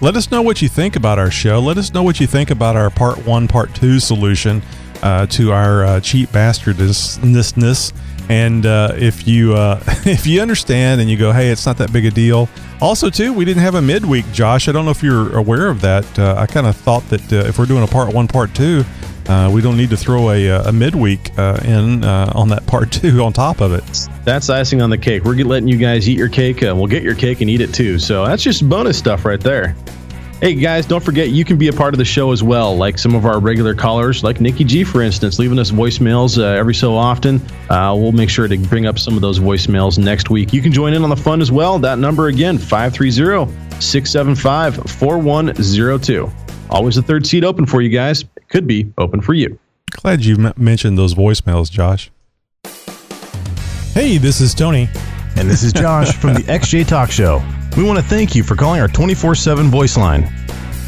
Let 0.02 0.16
us 0.18 0.32
know 0.32 0.42
what 0.42 0.62
you 0.62 0.68
think 0.68 0.96
about 0.96 1.18
our 1.18 1.32
show. 1.32 1.60
Let 1.60 1.78
us 1.78 1.94
know 1.94 2.04
what 2.04 2.20
you 2.20 2.28
think 2.28 2.52
about 2.52 2.76
our 2.76 2.90
part 2.90 3.26
one, 3.26 3.48
part 3.48 3.74
two 3.74 4.00
solution 4.00 4.62
uh, 5.02 5.26
to 5.28 5.52
our 5.52 5.86
uh, 5.86 6.00
cheap 6.00 6.30
bastardness. 6.32 7.94
And 8.30 8.66
uh, 8.66 8.94
if 8.96 9.28
you 9.28 9.54
uh, 9.54 9.84
if 10.06 10.26
you 10.26 10.42
understand 10.42 11.02
and 11.02 11.10
you 11.10 11.18
go, 11.18 11.32
hey, 11.32 11.50
it's 11.50 11.66
not 11.66 11.78
that 11.78 11.92
big 11.94 12.06
a 12.06 12.12
deal. 12.12 12.50
Also, 12.82 13.10
too, 13.10 13.32
we 13.34 13.46
didn't 13.46 13.64
have 13.64 13.76
a 13.76 13.82
midweek, 13.82 14.30
Josh. 14.34 14.68
I 14.68 14.72
don't 14.72 14.86
know 14.86 14.92
if 14.92 15.02
you're 15.02 15.36
aware 15.38 15.70
of 15.70 15.82
that. 15.82 16.20
Uh, 16.20 16.36
I 16.38 16.46
kind 16.46 16.68
of 16.68 16.76
thought 16.76 17.08
that 17.10 17.32
uh, 17.32 17.48
if 17.48 17.58
we're 17.58 17.66
doing 17.66 17.84
a 17.84 17.88
part 17.88 18.14
one, 18.14 18.28
part 18.28 18.54
two, 18.54 18.84
uh, 19.28 19.50
we 19.54 19.62
don't 19.62 19.78
need 19.78 19.90
to 19.90 19.98
throw 19.98 20.32
a, 20.32 20.50
uh, 20.52 20.70
a 20.70 20.72
midweek 20.74 21.38
uh, 21.38 21.58
in 21.64 22.04
uh, 22.04 22.32
on 22.36 22.50
that 22.50 22.66
part 22.66 22.92
two 22.92 23.24
on 23.24 23.32
top 23.32 23.62
of 23.62 23.74
it. 23.74 23.84
That's 24.26 24.50
icing 24.50 24.82
on 24.82 24.90
the 24.90 24.98
cake. 24.98 25.24
We're 25.24 25.36
letting 25.46 25.70
you 25.70 25.78
guys 25.78 26.10
eat 26.10 26.18
your 26.18 26.30
cake. 26.30 26.62
We'll 26.62 26.88
get 26.88 27.04
your 27.04 27.16
cake 27.16 27.42
and 27.42 27.50
eat 27.50 27.62
it 27.62 27.74
too. 27.74 28.00
So 28.00 28.26
that's 28.26 28.44
just 28.44 28.68
bonus 28.68 28.98
stuff 28.98 29.26
right 29.26 29.40
there. 29.40 29.76
Hey 30.42 30.56
guys, 30.56 30.86
don't 30.86 31.02
forget 31.02 31.30
you 31.30 31.46
can 31.46 31.58
be 31.58 31.70
a 31.70 31.74
part 31.74 31.94
of 31.94 32.00
the 32.00 32.06
show 32.06 32.34
as 32.34 32.44
well, 32.44 32.76
like 32.76 32.98
some 33.00 33.16
of 33.16 33.26
our 33.26 33.40
regular 33.40 33.74
callers, 33.74 34.26
like 34.26 34.42
Nikki 34.42 34.66
G, 34.66 34.84
for 34.84 35.02
instance, 35.02 35.40
leaving 35.40 35.58
us 35.58 35.72
voicemails 35.72 36.38
uh, 36.38 36.44
every 36.44 36.76
so 36.76 36.96
often. 36.98 37.40
Uh, 37.70 37.96
we'll 37.98 38.12
make 38.12 38.30
sure 38.30 38.50
to 38.50 38.58
bring 38.58 38.86
up 38.86 39.00
some 39.00 39.16
of 39.16 39.22
those 39.22 39.40
voicemails 39.40 39.98
next 39.98 40.30
week. 40.30 40.52
You 40.52 40.62
can 40.62 40.74
join 40.74 40.94
in 40.94 41.04
on 41.04 41.10
the 41.10 41.16
fun 41.16 41.40
as 41.42 41.50
well. 41.50 41.80
That 41.80 41.98
number 41.98 42.28
again, 42.28 42.58
530 42.58 43.50
675 43.80 44.90
4102. 44.92 46.30
Always 46.70 46.98
a 46.98 47.02
third 47.02 47.26
seat 47.26 47.46
open 47.46 47.66
for 47.66 47.82
you 47.82 47.90
guys. 47.90 48.24
It 48.36 48.50
could 48.50 48.68
be 48.68 48.92
open 48.98 49.22
for 49.22 49.34
you. 49.34 49.58
Glad 49.92 50.26
you 50.26 50.36
m- 50.48 50.54
mentioned 50.58 50.98
those 50.98 51.14
voicemails, 51.14 51.72
Josh. 51.72 52.12
Hey, 53.94 54.18
this 54.18 54.42
is 54.42 54.54
Tony. 54.54 54.90
And 55.38 55.50
this 55.50 55.64
is 55.64 55.72
Josh 55.72 56.14
from 56.20 56.34
the 56.34 56.42
XJ 56.42 56.86
Talk 56.86 57.12
Show. 57.12 57.42
We 57.76 57.84
want 57.84 57.98
to 57.98 58.06
thank 58.06 58.36
you 58.36 58.44
for 58.44 58.56
calling 58.56 58.80
our 58.82 58.88
24 58.88 59.36
7 59.36 59.70
voice 59.70 59.98
line. 59.98 60.32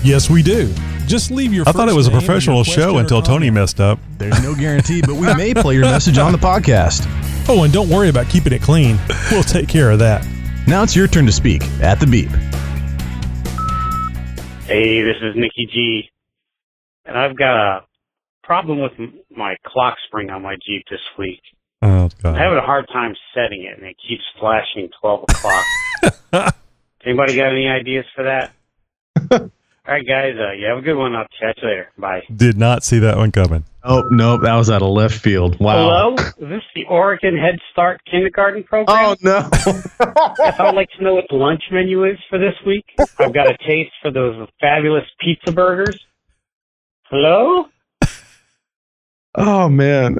Yes, 0.03 0.29
we 0.29 0.43
do. 0.43 0.71
Just 1.07 1.31
leave 1.31 1.53
your. 1.53 1.67
I 1.67 1.71
thought 1.71 1.89
it 1.89 1.95
was 1.95 2.07
a 2.07 2.11
professional 2.11 2.63
show 2.63 2.97
until 2.97 3.21
Tony 3.21 3.49
messed 3.49 3.79
up. 3.79 3.99
There's 4.17 4.41
no 4.43 4.55
guarantee, 4.55 5.01
but 5.01 5.15
we 5.15 5.33
may 5.35 5.53
play 5.53 5.75
your 5.75 5.83
message 5.85 6.17
on 6.17 6.31
the 6.31 6.37
podcast. 6.37 7.05
Oh, 7.47 7.63
and 7.63 7.73
don't 7.73 7.89
worry 7.89 8.09
about 8.09 8.27
keeping 8.29 8.53
it 8.53 8.61
clean. 8.61 8.99
We'll 9.31 9.43
take 9.43 9.67
care 9.67 9.91
of 9.91 9.99
that. 9.99 10.27
Now 10.67 10.83
it's 10.83 10.95
your 10.95 11.07
turn 11.07 11.25
to 11.27 11.31
speak 11.31 11.63
at 11.81 11.99
the 11.99 12.07
beep. 12.07 12.29
Hey, 14.65 15.03
this 15.03 15.17
is 15.21 15.35
Nikki 15.35 15.67
G. 15.71 16.09
And 17.05 17.17
I've 17.17 17.37
got 17.37 17.55
a 17.55 17.85
problem 18.43 18.81
with 18.81 18.93
my 19.29 19.55
clock 19.65 19.95
spring 20.07 20.31
on 20.31 20.41
my 20.41 20.55
Jeep 20.65 20.83
this 20.89 21.01
week. 21.19 21.41
Oh, 21.83 22.09
God. 22.23 22.33
I'm 22.33 22.35
having 22.35 22.57
a 22.57 22.65
hard 22.65 22.87
time 22.91 23.15
setting 23.35 23.63
it, 23.63 23.77
and 23.77 23.85
it 23.85 23.95
keeps 24.07 24.23
flashing 24.39 24.89
12 25.01 25.25
o'clock. 25.29 26.55
Anybody 27.05 27.35
got 27.35 27.51
any 27.51 27.67
ideas 27.67 28.05
for 28.15 28.23
that? 28.23 28.53
All 29.31 29.93
right, 29.93 30.05
guys. 30.07 30.33
Uh, 30.39 30.53
you 30.53 30.65
have 30.67 30.79
a 30.79 30.81
good 30.81 30.95
one. 30.97 31.15
I'll 31.15 31.27
catch 31.39 31.59
you 31.61 31.67
later. 31.69 31.87
Bye. 31.97 32.23
Did 32.35 32.57
not 32.57 32.83
see 32.83 32.97
that 32.99 33.17
one 33.17 33.31
coming. 33.31 33.63
Oh, 33.83 34.01
no, 34.09 34.37
that 34.41 34.55
was 34.55 34.71
out 34.71 34.81
of 34.81 34.89
left 34.89 35.13
field. 35.13 35.59
Wow. 35.59 36.15
Hello? 36.15 36.15
Is 36.15 36.49
this 36.49 36.63
the 36.73 36.85
Oregon 36.89 37.37
Head 37.37 37.59
Start 37.71 38.01
Kindergarten 38.09 38.63
program? 38.63 38.97
Oh, 38.97 39.15
no. 39.21 39.49
Yes, 40.39 40.59
I'd 40.59 40.73
like 40.75 40.89
to 40.97 41.03
know 41.03 41.13
what 41.13 41.25
the 41.29 41.35
lunch 41.35 41.61
menu 41.71 42.03
is 42.05 42.17
for 42.29 42.39
this 42.39 42.55
week. 42.65 42.85
I've 43.19 43.33
got 43.33 43.47
a 43.47 43.57
taste 43.67 43.91
for 44.01 44.11
those 44.11 44.47
fabulous 44.59 45.05
pizza 45.19 45.51
burgers. 45.51 45.99
Hello? 47.03 47.65
Oh 49.37 49.67
man. 49.67 50.19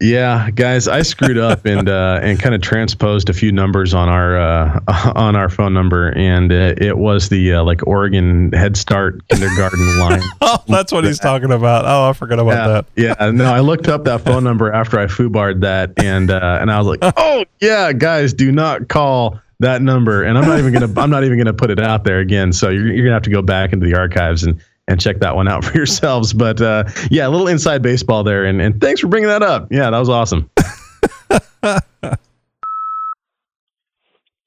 Yeah, 0.00 0.50
guys, 0.52 0.86
I 0.86 1.02
screwed 1.02 1.38
up 1.38 1.66
and 1.66 1.88
uh, 1.88 2.20
and 2.22 2.38
kind 2.38 2.54
of 2.54 2.60
transposed 2.60 3.28
a 3.30 3.32
few 3.32 3.50
numbers 3.50 3.94
on 3.94 4.08
our 4.08 4.38
uh, 4.38 4.80
on 5.16 5.34
our 5.34 5.48
phone 5.48 5.74
number, 5.74 6.16
and 6.16 6.52
uh, 6.52 6.74
it 6.78 6.98
was 6.98 7.28
the 7.30 7.54
uh, 7.54 7.64
like 7.64 7.84
Oregon 7.84 8.52
Head 8.52 8.76
Start 8.76 9.26
kindergarten 9.26 9.80
line. 9.98 10.22
Oh, 10.40 10.62
that's 10.68 10.92
what 10.92 11.02
he's 11.02 11.18
talking 11.18 11.50
about. 11.50 11.84
Oh, 11.84 12.08
I 12.08 12.12
forgot 12.12 12.38
about 12.38 12.86
yeah, 12.94 13.06
that. 13.16 13.18
yeah. 13.20 13.30
No, 13.32 13.52
I 13.52 13.58
looked 13.58 13.88
up 13.88 14.04
that 14.04 14.20
phone 14.20 14.44
number 14.44 14.72
after 14.72 15.00
I 15.00 15.06
foobarred 15.06 15.62
that, 15.62 15.92
and 15.96 16.30
uh, 16.30 16.58
and 16.60 16.70
I 16.70 16.78
was 16.80 16.86
like, 16.86 17.14
oh 17.16 17.44
yeah, 17.60 17.92
guys, 17.92 18.32
do 18.32 18.52
not 18.52 18.86
call 18.86 19.40
that 19.58 19.82
number. 19.82 20.22
And 20.22 20.38
I'm 20.38 20.44
not 20.44 20.60
even 20.60 20.72
gonna 20.72 20.92
I'm 21.00 21.10
not 21.10 21.24
even 21.24 21.38
gonna 21.38 21.52
put 21.52 21.72
it 21.72 21.80
out 21.80 22.04
there 22.04 22.20
again. 22.20 22.52
So 22.52 22.68
you're 22.68 22.86
you're 22.86 23.04
gonna 23.04 23.16
have 23.16 23.22
to 23.22 23.30
go 23.30 23.42
back 23.42 23.72
into 23.72 23.84
the 23.84 23.96
archives 23.96 24.44
and 24.44 24.60
and 24.88 25.00
check 25.00 25.20
that 25.20 25.36
one 25.36 25.46
out 25.46 25.64
for 25.66 25.76
yourselves. 25.76 26.32
But 26.32 26.60
uh, 26.60 26.84
yeah, 27.10 27.28
a 27.28 27.30
little 27.30 27.46
inside 27.48 27.82
baseball 27.82 28.24
there, 28.24 28.44
and 28.44 28.60
and 28.60 28.80
thanks 28.80 29.00
for 29.00 29.06
bringing 29.06 29.28
that 29.28 29.42
up. 29.42 29.68
Yeah, 29.70 29.90
that 29.90 29.98
was 29.98 30.08
awesome. 30.08 30.50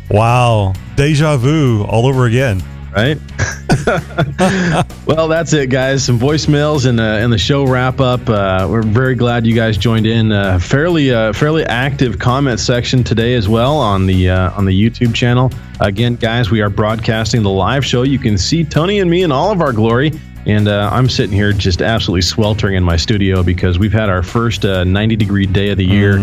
Wow. 0.10 0.74
Deja 0.98 1.38
vu 1.38 1.86
all 1.86 2.06
over 2.06 2.26
again. 2.26 2.62
Right? 2.98 3.20
well, 5.06 5.28
that's 5.28 5.54
it, 5.54 5.70
guys. 5.70 6.04
Some 6.04 6.18
voicemails 6.18 6.88
and 6.88 7.00
uh, 7.00 7.04
and 7.04 7.32
the 7.32 7.38
show 7.38 7.64
wrap 7.64 8.00
up. 8.00 8.28
Uh, 8.28 8.68
we're 8.68 8.82
very 8.82 9.14
glad 9.14 9.46
you 9.46 9.54
guys 9.54 9.78
joined 9.78 10.08
in. 10.08 10.32
Uh, 10.32 10.58
fairly 10.58 11.12
uh, 11.12 11.32
fairly 11.32 11.64
active 11.66 12.18
comment 12.18 12.60
section 12.60 13.04
today 13.04 13.36
as 13.36 13.48
well 13.48 13.78
on 13.78 14.08
the 14.08 14.32
uh, 14.32 14.50
on 14.54 14.66
the 14.66 14.72
YouTube 14.72 15.14
channel. 15.14 15.52
Again, 15.80 16.16
guys, 16.16 16.50
we 16.50 16.60
are 16.62 16.72
broadcasting 16.72 17.44
the 17.44 17.52
live 17.52 17.86
show. 17.86 18.02
You 18.02 18.18
can 18.18 18.36
see 18.36 18.64
Tony 18.64 18.98
and 19.00 19.12
me 19.12 19.22
in 19.22 19.32
all 19.32 19.52
of 19.52 19.62
our 19.62 19.74
glory. 19.74 20.12
And 20.48 20.68
uh, 20.68 20.90
I'm 20.92 21.08
sitting 21.08 21.36
here 21.36 21.54
just 21.54 21.84
absolutely 21.84 22.24
sweltering 22.24 22.78
in 22.78 22.84
my 22.84 22.96
studio 22.96 23.44
because 23.44 23.78
we've 23.78 23.94
had 23.94 24.10
our 24.10 24.24
first 24.24 24.66
uh, 24.66 24.86
90 24.86 25.18
degree 25.18 25.46
day 25.46 25.70
of 25.70 25.78
the 25.78 25.86
year. 25.86 26.18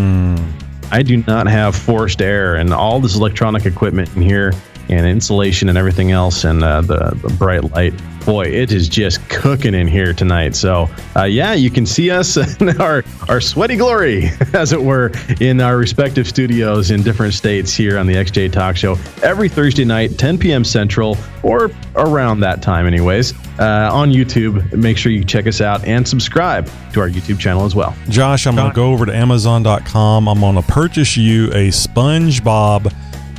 I 0.91 1.03
do 1.03 1.23
not 1.25 1.47
have 1.47 1.73
forced 1.73 2.21
air 2.21 2.55
and 2.55 2.73
all 2.73 2.99
this 2.99 3.15
electronic 3.15 3.65
equipment 3.65 4.13
in 4.17 4.21
here 4.21 4.51
and 4.89 5.05
insulation 5.05 5.69
and 5.69 5.77
everything 5.77 6.11
else 6.11 6.43
and 6.43 6.63
uh, 6.63 6.81
the, 6.81 7.17
the 7.21 7.33
bright 7.37 7.63
light. 7.71 7.93
Boy, 8.25 8.45
it 8.45 8.71
is 8.71 8.89
just 8.89 9.27
cooking 9.29 9.75
in 9.75 9.87
here 9.87 10.11
tonight. 10.11 10.55
So, 10.55 10.89
uh, 11.15 11.25
yeah, 11.25 11.53
you 11.53 11.69
can 11.69 11.85
see 11.85 12.09
us 12.09 12.37
in 12.61 12.81
our, 12.81 13.03
our 13.29 13.39
sweaty 13.39 13.75
glory, 13.75 14.31
as 14.53 14.73
it 14.73 14.81
were, 14.81 15.11
in 15.39 15.61
our 15.61 15.77
respective 15.77 16.27
studios 16.27 16.89
in 16.89 17.03
different 17.03 17.35
states 17.35 17.73
here 17.73 17.99
on 17.99 18.07
the 18.07 18.15
XJ 18.15 18.51
Talk 18.51 18.77
Show 18.77 18.97
every 19.21 19.47
Thursday 19.47 19.85
night, 19.85 20.17
10 20.17 20.39
p.m. 20.39 20.63
Central, 20.63 21.17
or 21.43 21.69
around 21.95 22.39
that 22.39 22.63
time, 22.63 22.87
anyways, 22.87 23.33
uh, 23.59 23.89
on 23.93 24.09
YouTube. 24.09 24.73
Make 24.73 24.97
sure 24.97 25.11
you 25.11 25.23
check 25.23 25.45
us 25.45 25.61
out 25.61 25.85
and 25.85 26.07
subscribe 26.07 26.67
to 26.93 27.01
our 27.01 27.09
YouTube 27.09 27.39
channel 27.39 27.63
as 27.63 27.75
well. 27.75 27.95
Josh, 28.09 28.47
I'm 28.47 28.55
going 28.55 28.69
to 28.69 28.75
go 28.75 28.91
over 28.91 29.05
to 29.05 29.15
Amazon.com. 29.15 30.27
I'm 30.27 30.39
going 30.39 30.55
to 30.55 30.63
purchase 30.63 31.15
you 31.15 31.47
a 31.49 31.69
SpongeBob 31.69 32.91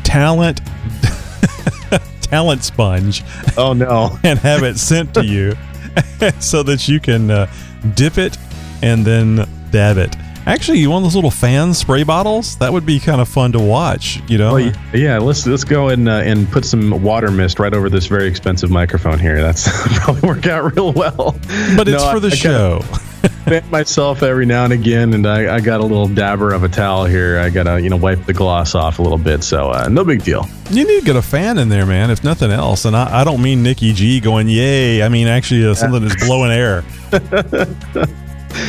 talent 0.05 0.61
talent 2.27 2.65
sponge. 2.65 3.23
Oh 3.57 3.73
no! 3.73 4.19
and 4.25 4.39
have 4.41 4.63
it 4.63 4.79
sent 4.79 5.15
to 5.15 5.25
you 5.25 5.55
so 6.41 6.63
that 6.63 6.89
you 6.89 7.01
can 7.01 7.31
uh, 7.31 7.51
dip 7.95 8.19
it 8.19 8.37
and 8.83 9.05
then 9.05 9.49
dab 9.71 9.97
it. 9.99 10.15
Actually, 10.49 10.79
you 10.79 10.89
want 10.91 11.03
those 11.05 11.17
little 11.17 11.31
fan 11.31 11.75
spray 11.75 12.05
bottles? 12.05 12.57
That 12.59 12.73
would 12.73 12.87
be 12.87 13.01
kind 13.01 13.21
of 13.21 13.29
fun 13.29 13.51
to 13.51 13.59
watch. 13.59 14.21
You 14.29 14.39
know? 14.39 14.55
Well, 14.55 14.73
yeah, 14.95 15.19
let's 15.19 15.45
let's 15.45 15.65
go 15.65 15.89
and 15.89 16.09
uh, 16.09 16.13
and 16.25 16.49
put 16.53 16.65
some 16.65 17.03
water 17.03 17.33
mist 17.33 17.59
right 17.59 17.75
over 17.75 17.91
this 17.91 18.07
very 18.07 18.29
expensive 18.29 18.71
microphone 18.71 19.19
here. 19.19 19.43
That's 19.43 19.67
probably 19.99 20.29
work 20.29 20.47
out 20.47 20.73
real 20.77 20.93
well. 20.93 21.33
But 21.77 21.89
it's 21.89 22.01
No, 22.03 22.11
for 22.11 22.17
I- 22.19 22.21
the 22.21 22.29
I 22.29 22.35
show. 22.37 22.81
Fan 23.29 23.69
myself 23.71 24.23
every 24.23 24.47
now 24.47 24.65
and 24.65 24.73
again, 24.73 25.15
and 25.15 25.27
I, 25.27 25.57
I 25.57 25.61
got 25.61 25.81
a 25.81 25.83
little 25.85 26.09
dabber 26.09 26.53
of 26.53 26.63
a 26.65 26.69
towel 26.69 27.05
here. 27.05 27.39
I 27.39 27.51
gotta 27.51 27.81
you 27.81 27.89
know 27.91 27.97
wipe 27.97 28.25
the 28.25 28.33
gloss 28.33 28.75
off 28.75 28.99
a 28.99 29.03
little 29.03 29.19
bit, 29.19 29.43
so 29.45 29.71
uh, 29.71 29.89
no 29.89 30.05
big 30.05 30.23
deal. 30.25 30.47
You 30.71 30.87
need 30.87 31.01
to 31.01 31.05
get 31.07 31.17
a 31.17 31.23
fan 31.23 31.59
in 31.59 31.69
there, 31.69 31.87
man, 31.87 32.11
if 32.11 32.25
nothing 32.25 32.51
else. 32.51 32.85
And 32.85 32.97
I, 32.97 33.21
I 33.21 33.25
don't 33.25 33.43
mean 33.43 33.63
Nikki 33.63 33.93
G 33.93 34.21
going, 34.21 34.49
yay. 34.49 35.03
I 35.03 35.09
mean 35.09 35.27
actually 35.29 35.67
uh, 35.67 35.75
something 35.75 36.03
that's 36.07 36.25
blowing 36.27 36.51
air. 36.51 36.85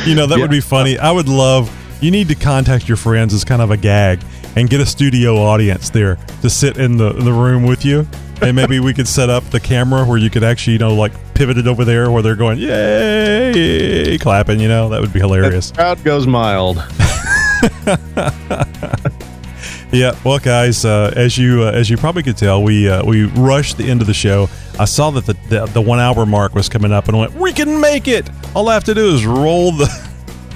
you 0.04 0.14
know, 0.14 0.26
that 0.26 0.36
Yeah. 0.36 0.42
would 0.42 0.50
be 0.50 0.60
funny. 0.60 0.98
I 0.98 1.10
would 1.10 1.28
love, 1.28 1.70
you 2.00 2.10
need 2.10 2.28
to 2.28 2.34
contact 2.34 2.88
your 2.88 2.96
friends 2.96 3.34
as 3.34 3.44
kind 3.44 3.62
of 3.62 3.70
a 3.70 3.76
gag 3.76 4.20
and 4.58 4.68
get 4.68 4.80
a 4.80 4.86
studio 4.86 5.36
audience 5.36 5.88
there 5.88 6.16
to 6.42 6.50
sit 6.50 6.78
in 6.78 6.96
the, 6.96 7.12
the 7.12 7.32
room 7.32 7.62
with 7.62 7.84
you. 7.84 8.04
And 8.42 8.56
maybe 8.56 8.80
we 8.80 8.92
could 8.92 9.06
set 9.06 9.30
up 9.30 9.44
the 9.44 9.60
camera 9.60 10.04
where 10.04 10.18
you 10.18 10.30
could 10.30 10.42
actually, 10.42 10.72
you 10.74 10.78
know, 10.80 10.94
like 10.94 11.12
pivot 11.34 11.58
it 11.58 11.68
over 11.68 11.84
there 11.84 12.10
where 12.10 12.22
they're 12.22 12.36
going, 12.36 12.58
yay, 12.58 14.18
clapping, 14.18 14.58
you 14.58 14.68
know, 14.68 14.88
that 14.88 15.00
would 15.00 15.12
be 15.12 15.20
hilarious. 15.20 15.70
Crowd 15.72 16.02
goes 16.02 16.26
mild. 16.26 16.76
Yeah, 19.90 20.14
well, 20.22 20.38
guys, 20.38 20.84
uh, 20.84 21.14
as 21.16 21.38
you 21.38 21.62
uh, 21.62 21.70
as 21.70 21.88
you 21.88 21.96
probably 21.96 22.22
could 22.22 22.36
tell, 22.36 22.62
we 22.62 22.90
uh, 22.90 23.02
we 23.06 23.24
rushed 23.24 23.78
the 23.78 23.88
end 23.88 24.02
of 24.02 24.06
the 24.06 24.12
show. 24.12 24.50
I 24.78 24.84
saw 24.84 25.10
that 25.12 25.24
the, 25.24 25.32
the 25.48 25.64
the 25.64 25.80
one 25.80 25.98
hour 25.98 26.26
mark 26.26 26.54
was 26.54 26.68
coming 26.68 26.92
up, 26.92 27.08
and 27.08 27.16
I 27.16 27.20
went, 27.20 27.32
"We 27.32 27.54
can 27.54 27.80
make 27.80 28.06
it! 28.06 28.28
All 28.54 28.68
I 28.68 28.74
have 28.74 28.84
to 28.84 28.94
do 28.94 29.14
is 29.14 29.24
roll 29.24 29.72
the 29.72 30.07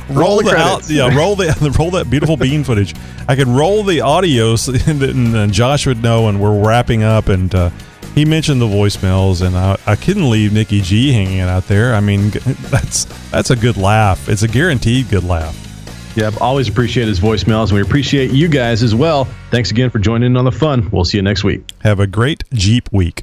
roll, 0.08 0.38
the 0.38 0.50
the, 0.50 0.56
out, 0.56 0.68
credits. 0.80 0.90
yeah, 0.90 1.16
roll 1.16 1.36
the 1.36 1.76
roll 1.78 1.90
that 1.92 2.10
beautiful 2.10 2.36
bean 2.36 2.64
footage. 2.64 2.94
I 3.28 3.36
could 3.36 3.48
roll 3.48 3.82
the 3.82 4.00
audio, 4.00 4.56
so, 4.56 4.72
and, 4.86 5.02
and 5.02 5.52
Josh 5.52 5.86
would 5.86 6.02
know, 6.02 6.28
and 6.28 6.40
we're 6.40 6.64
wrapping 6.64 7.02
up, 7.02 7.28
and 7.28 7.54
uh, 7.54 7.70
he 8.14 8.24
mentioned 8.24 8.60
the 8.60 8.66
voicemails, 8.66 9.44
and 9.46 9.56
I, 9.56 9.78
I 9.86 9.96
couldn't 9.96 10.28
leave 10.28 10.52
Nikki 10.52 10.80
G 10.80 11.12
hanging 11.12 11.40
out 11.40 11.66
there. 11.68 11.94
I 11.94 12.00
mean, 12.00 12.30
that's 12.70 13.04
that's 13.30 13.50
a 13.50 13.56
good 13.56 13.76
laugh. 13.76 14.28
It's 14.28 14.42
a 14.42 14.48
guaranteed 14.48 15.08
good 15.08 15.24
laugh. 15.24 15.58
Yeah, 16.14 16.26
I've 16.26 16.42
always 16.42 16.68
appreciate 16.68 17.08
his 17.08 17.20
voicemails, 17.20 17.68
and 17.68 17.72
we 17.72 17.80
appreciate 17.80 18.32
you 18.32 18.48
guys 18.48 18.82
as 18.82 18.94
well. 18.94 19.24
Thanks 19.50 19.70
again 19.70 19.88
for 19.88 19.98
joining 19.98 20.32
in 20.32 20.36
on 20.36 20.44
the 20.44 20.52
fun. 20.52 20.90
We'll 20.90 21.06
see 21.06 21.16
you 21.16 21.22
next 21.22 21.42
week. 21.42 21.62
Have 21.80 22.00
a 22.00 22.06
great 22.06 22.44
Jeep 22.52 22.92
week. 22.92 23.22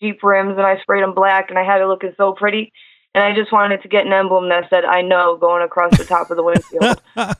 Jeep 0.00 0.22
rims 0.22 0.52
and 0.56 0.66
I 0.66 0.80
sprayed 0.82 1.02
them 1.02 1.14
black 1.14 1.46
and 1.48 1.58
I 1.58 1.64
had 1.64 1.80
it 1.80 1.86
looking 1.86 2.12
so 2.16 2.34
pretty. 2.34 2.72
And 3.14 3.22
I 3.22 3.34
just 3.34 3.52
wanted 3.52 3.82
to 3.82 3.88
get 3.88 4.06
an 4.06 4.12
emblem 4.12 4.48
that 4.48 4.68
said 4.70 4.84
"I 4.84 5.02
know" 5.02 5.36
going 5.36 5.62
across 5.62 5.96
the 5.96 6.04
top 6.04 6.30
of 6.30 6.36
the 6.36 6.42
windshield. 6.42 7.00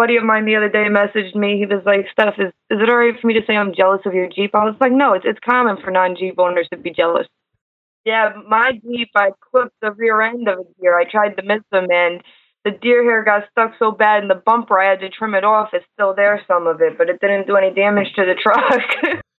buddy 0.00 0.16
of 0.16 0.24
mine 0.24 0.46
the 0.46 0.56
other 0.56 0.70
day 0.70 0.86
messaged 0.88 1.34
me. 1.34 1.58
He 1.58 1.66
was 1.66 1.84
like, 1.84 2.06
"Steph, 2.10 2.38
is 2.38 2.52
is 2.70 2.80
it 2.80 2.88
alright 2.88 3.20
for 3.20 3.26
me 3.26 3.34
to 3.34 3.44
say 3.46 3.54
I'm 3.54 3.74
jealous 3.74 4.00
of 4.06 4.14
your 4.14 4.28
Jeep?" 4.28 4.54
I 4.54 4.64
was 4.64 4.74
like, 4.80 4.92
"No, 4.92 5.12
it's 5.12 5.26
it's 5.26 5.38
common 5.44 5.76
for 5.76 5.90
non-Jeep 5.90 6.38
owners 6.38 6.68
to 6.72 6.78
be 6.78 6.90
jealous." 6.90 7.26
Yeah, 8.06 8.32
my 8.48 8.72
Jeep, 8.72 9.10
I 9.14 9.32
clipped 9.50 9.76
the 9.82 9.92
rear 9.92 10.22
end 10.22 10.48
of 10.48 10.60
a 10.60 10.64
deer. 10.80 10.98
I 10.98 11.04
tried 11.04 11.36
to 11.36 11.42
miss 11.42 11.60
them, 11.70 11.86
and 11.90 12.22
the 12.64 12.70
deer 12.70 13.04
hair 13.04 13.22
got 13.24 13.44
stuck 13.50 13.72
so 13.78 13.90
bad 13.90 14.22
in 14.22 14.28
the 14.28 14.34
bumper, 14.34 14.80
I 14.80 14.88
had 14.88 15.00
to 15.00 15.10
trim 15.10 15.34
it 15.34 15.44
off. 15.44 15.70
It's 15.74 15.84
still 15.92 16.14
there, 16.14 16.42
some 16.48 16.66
of 16.66 16.80
it, 16.80 16.96
but 16.96 17.10
it 17.10 17.20
didn't 17.20 17.46
do 17.46 17.56
any 17.56 17.72
damage 17.74 18.14
to 18.16 18.24
the 18.24 18.34
truck. 18.34 19.22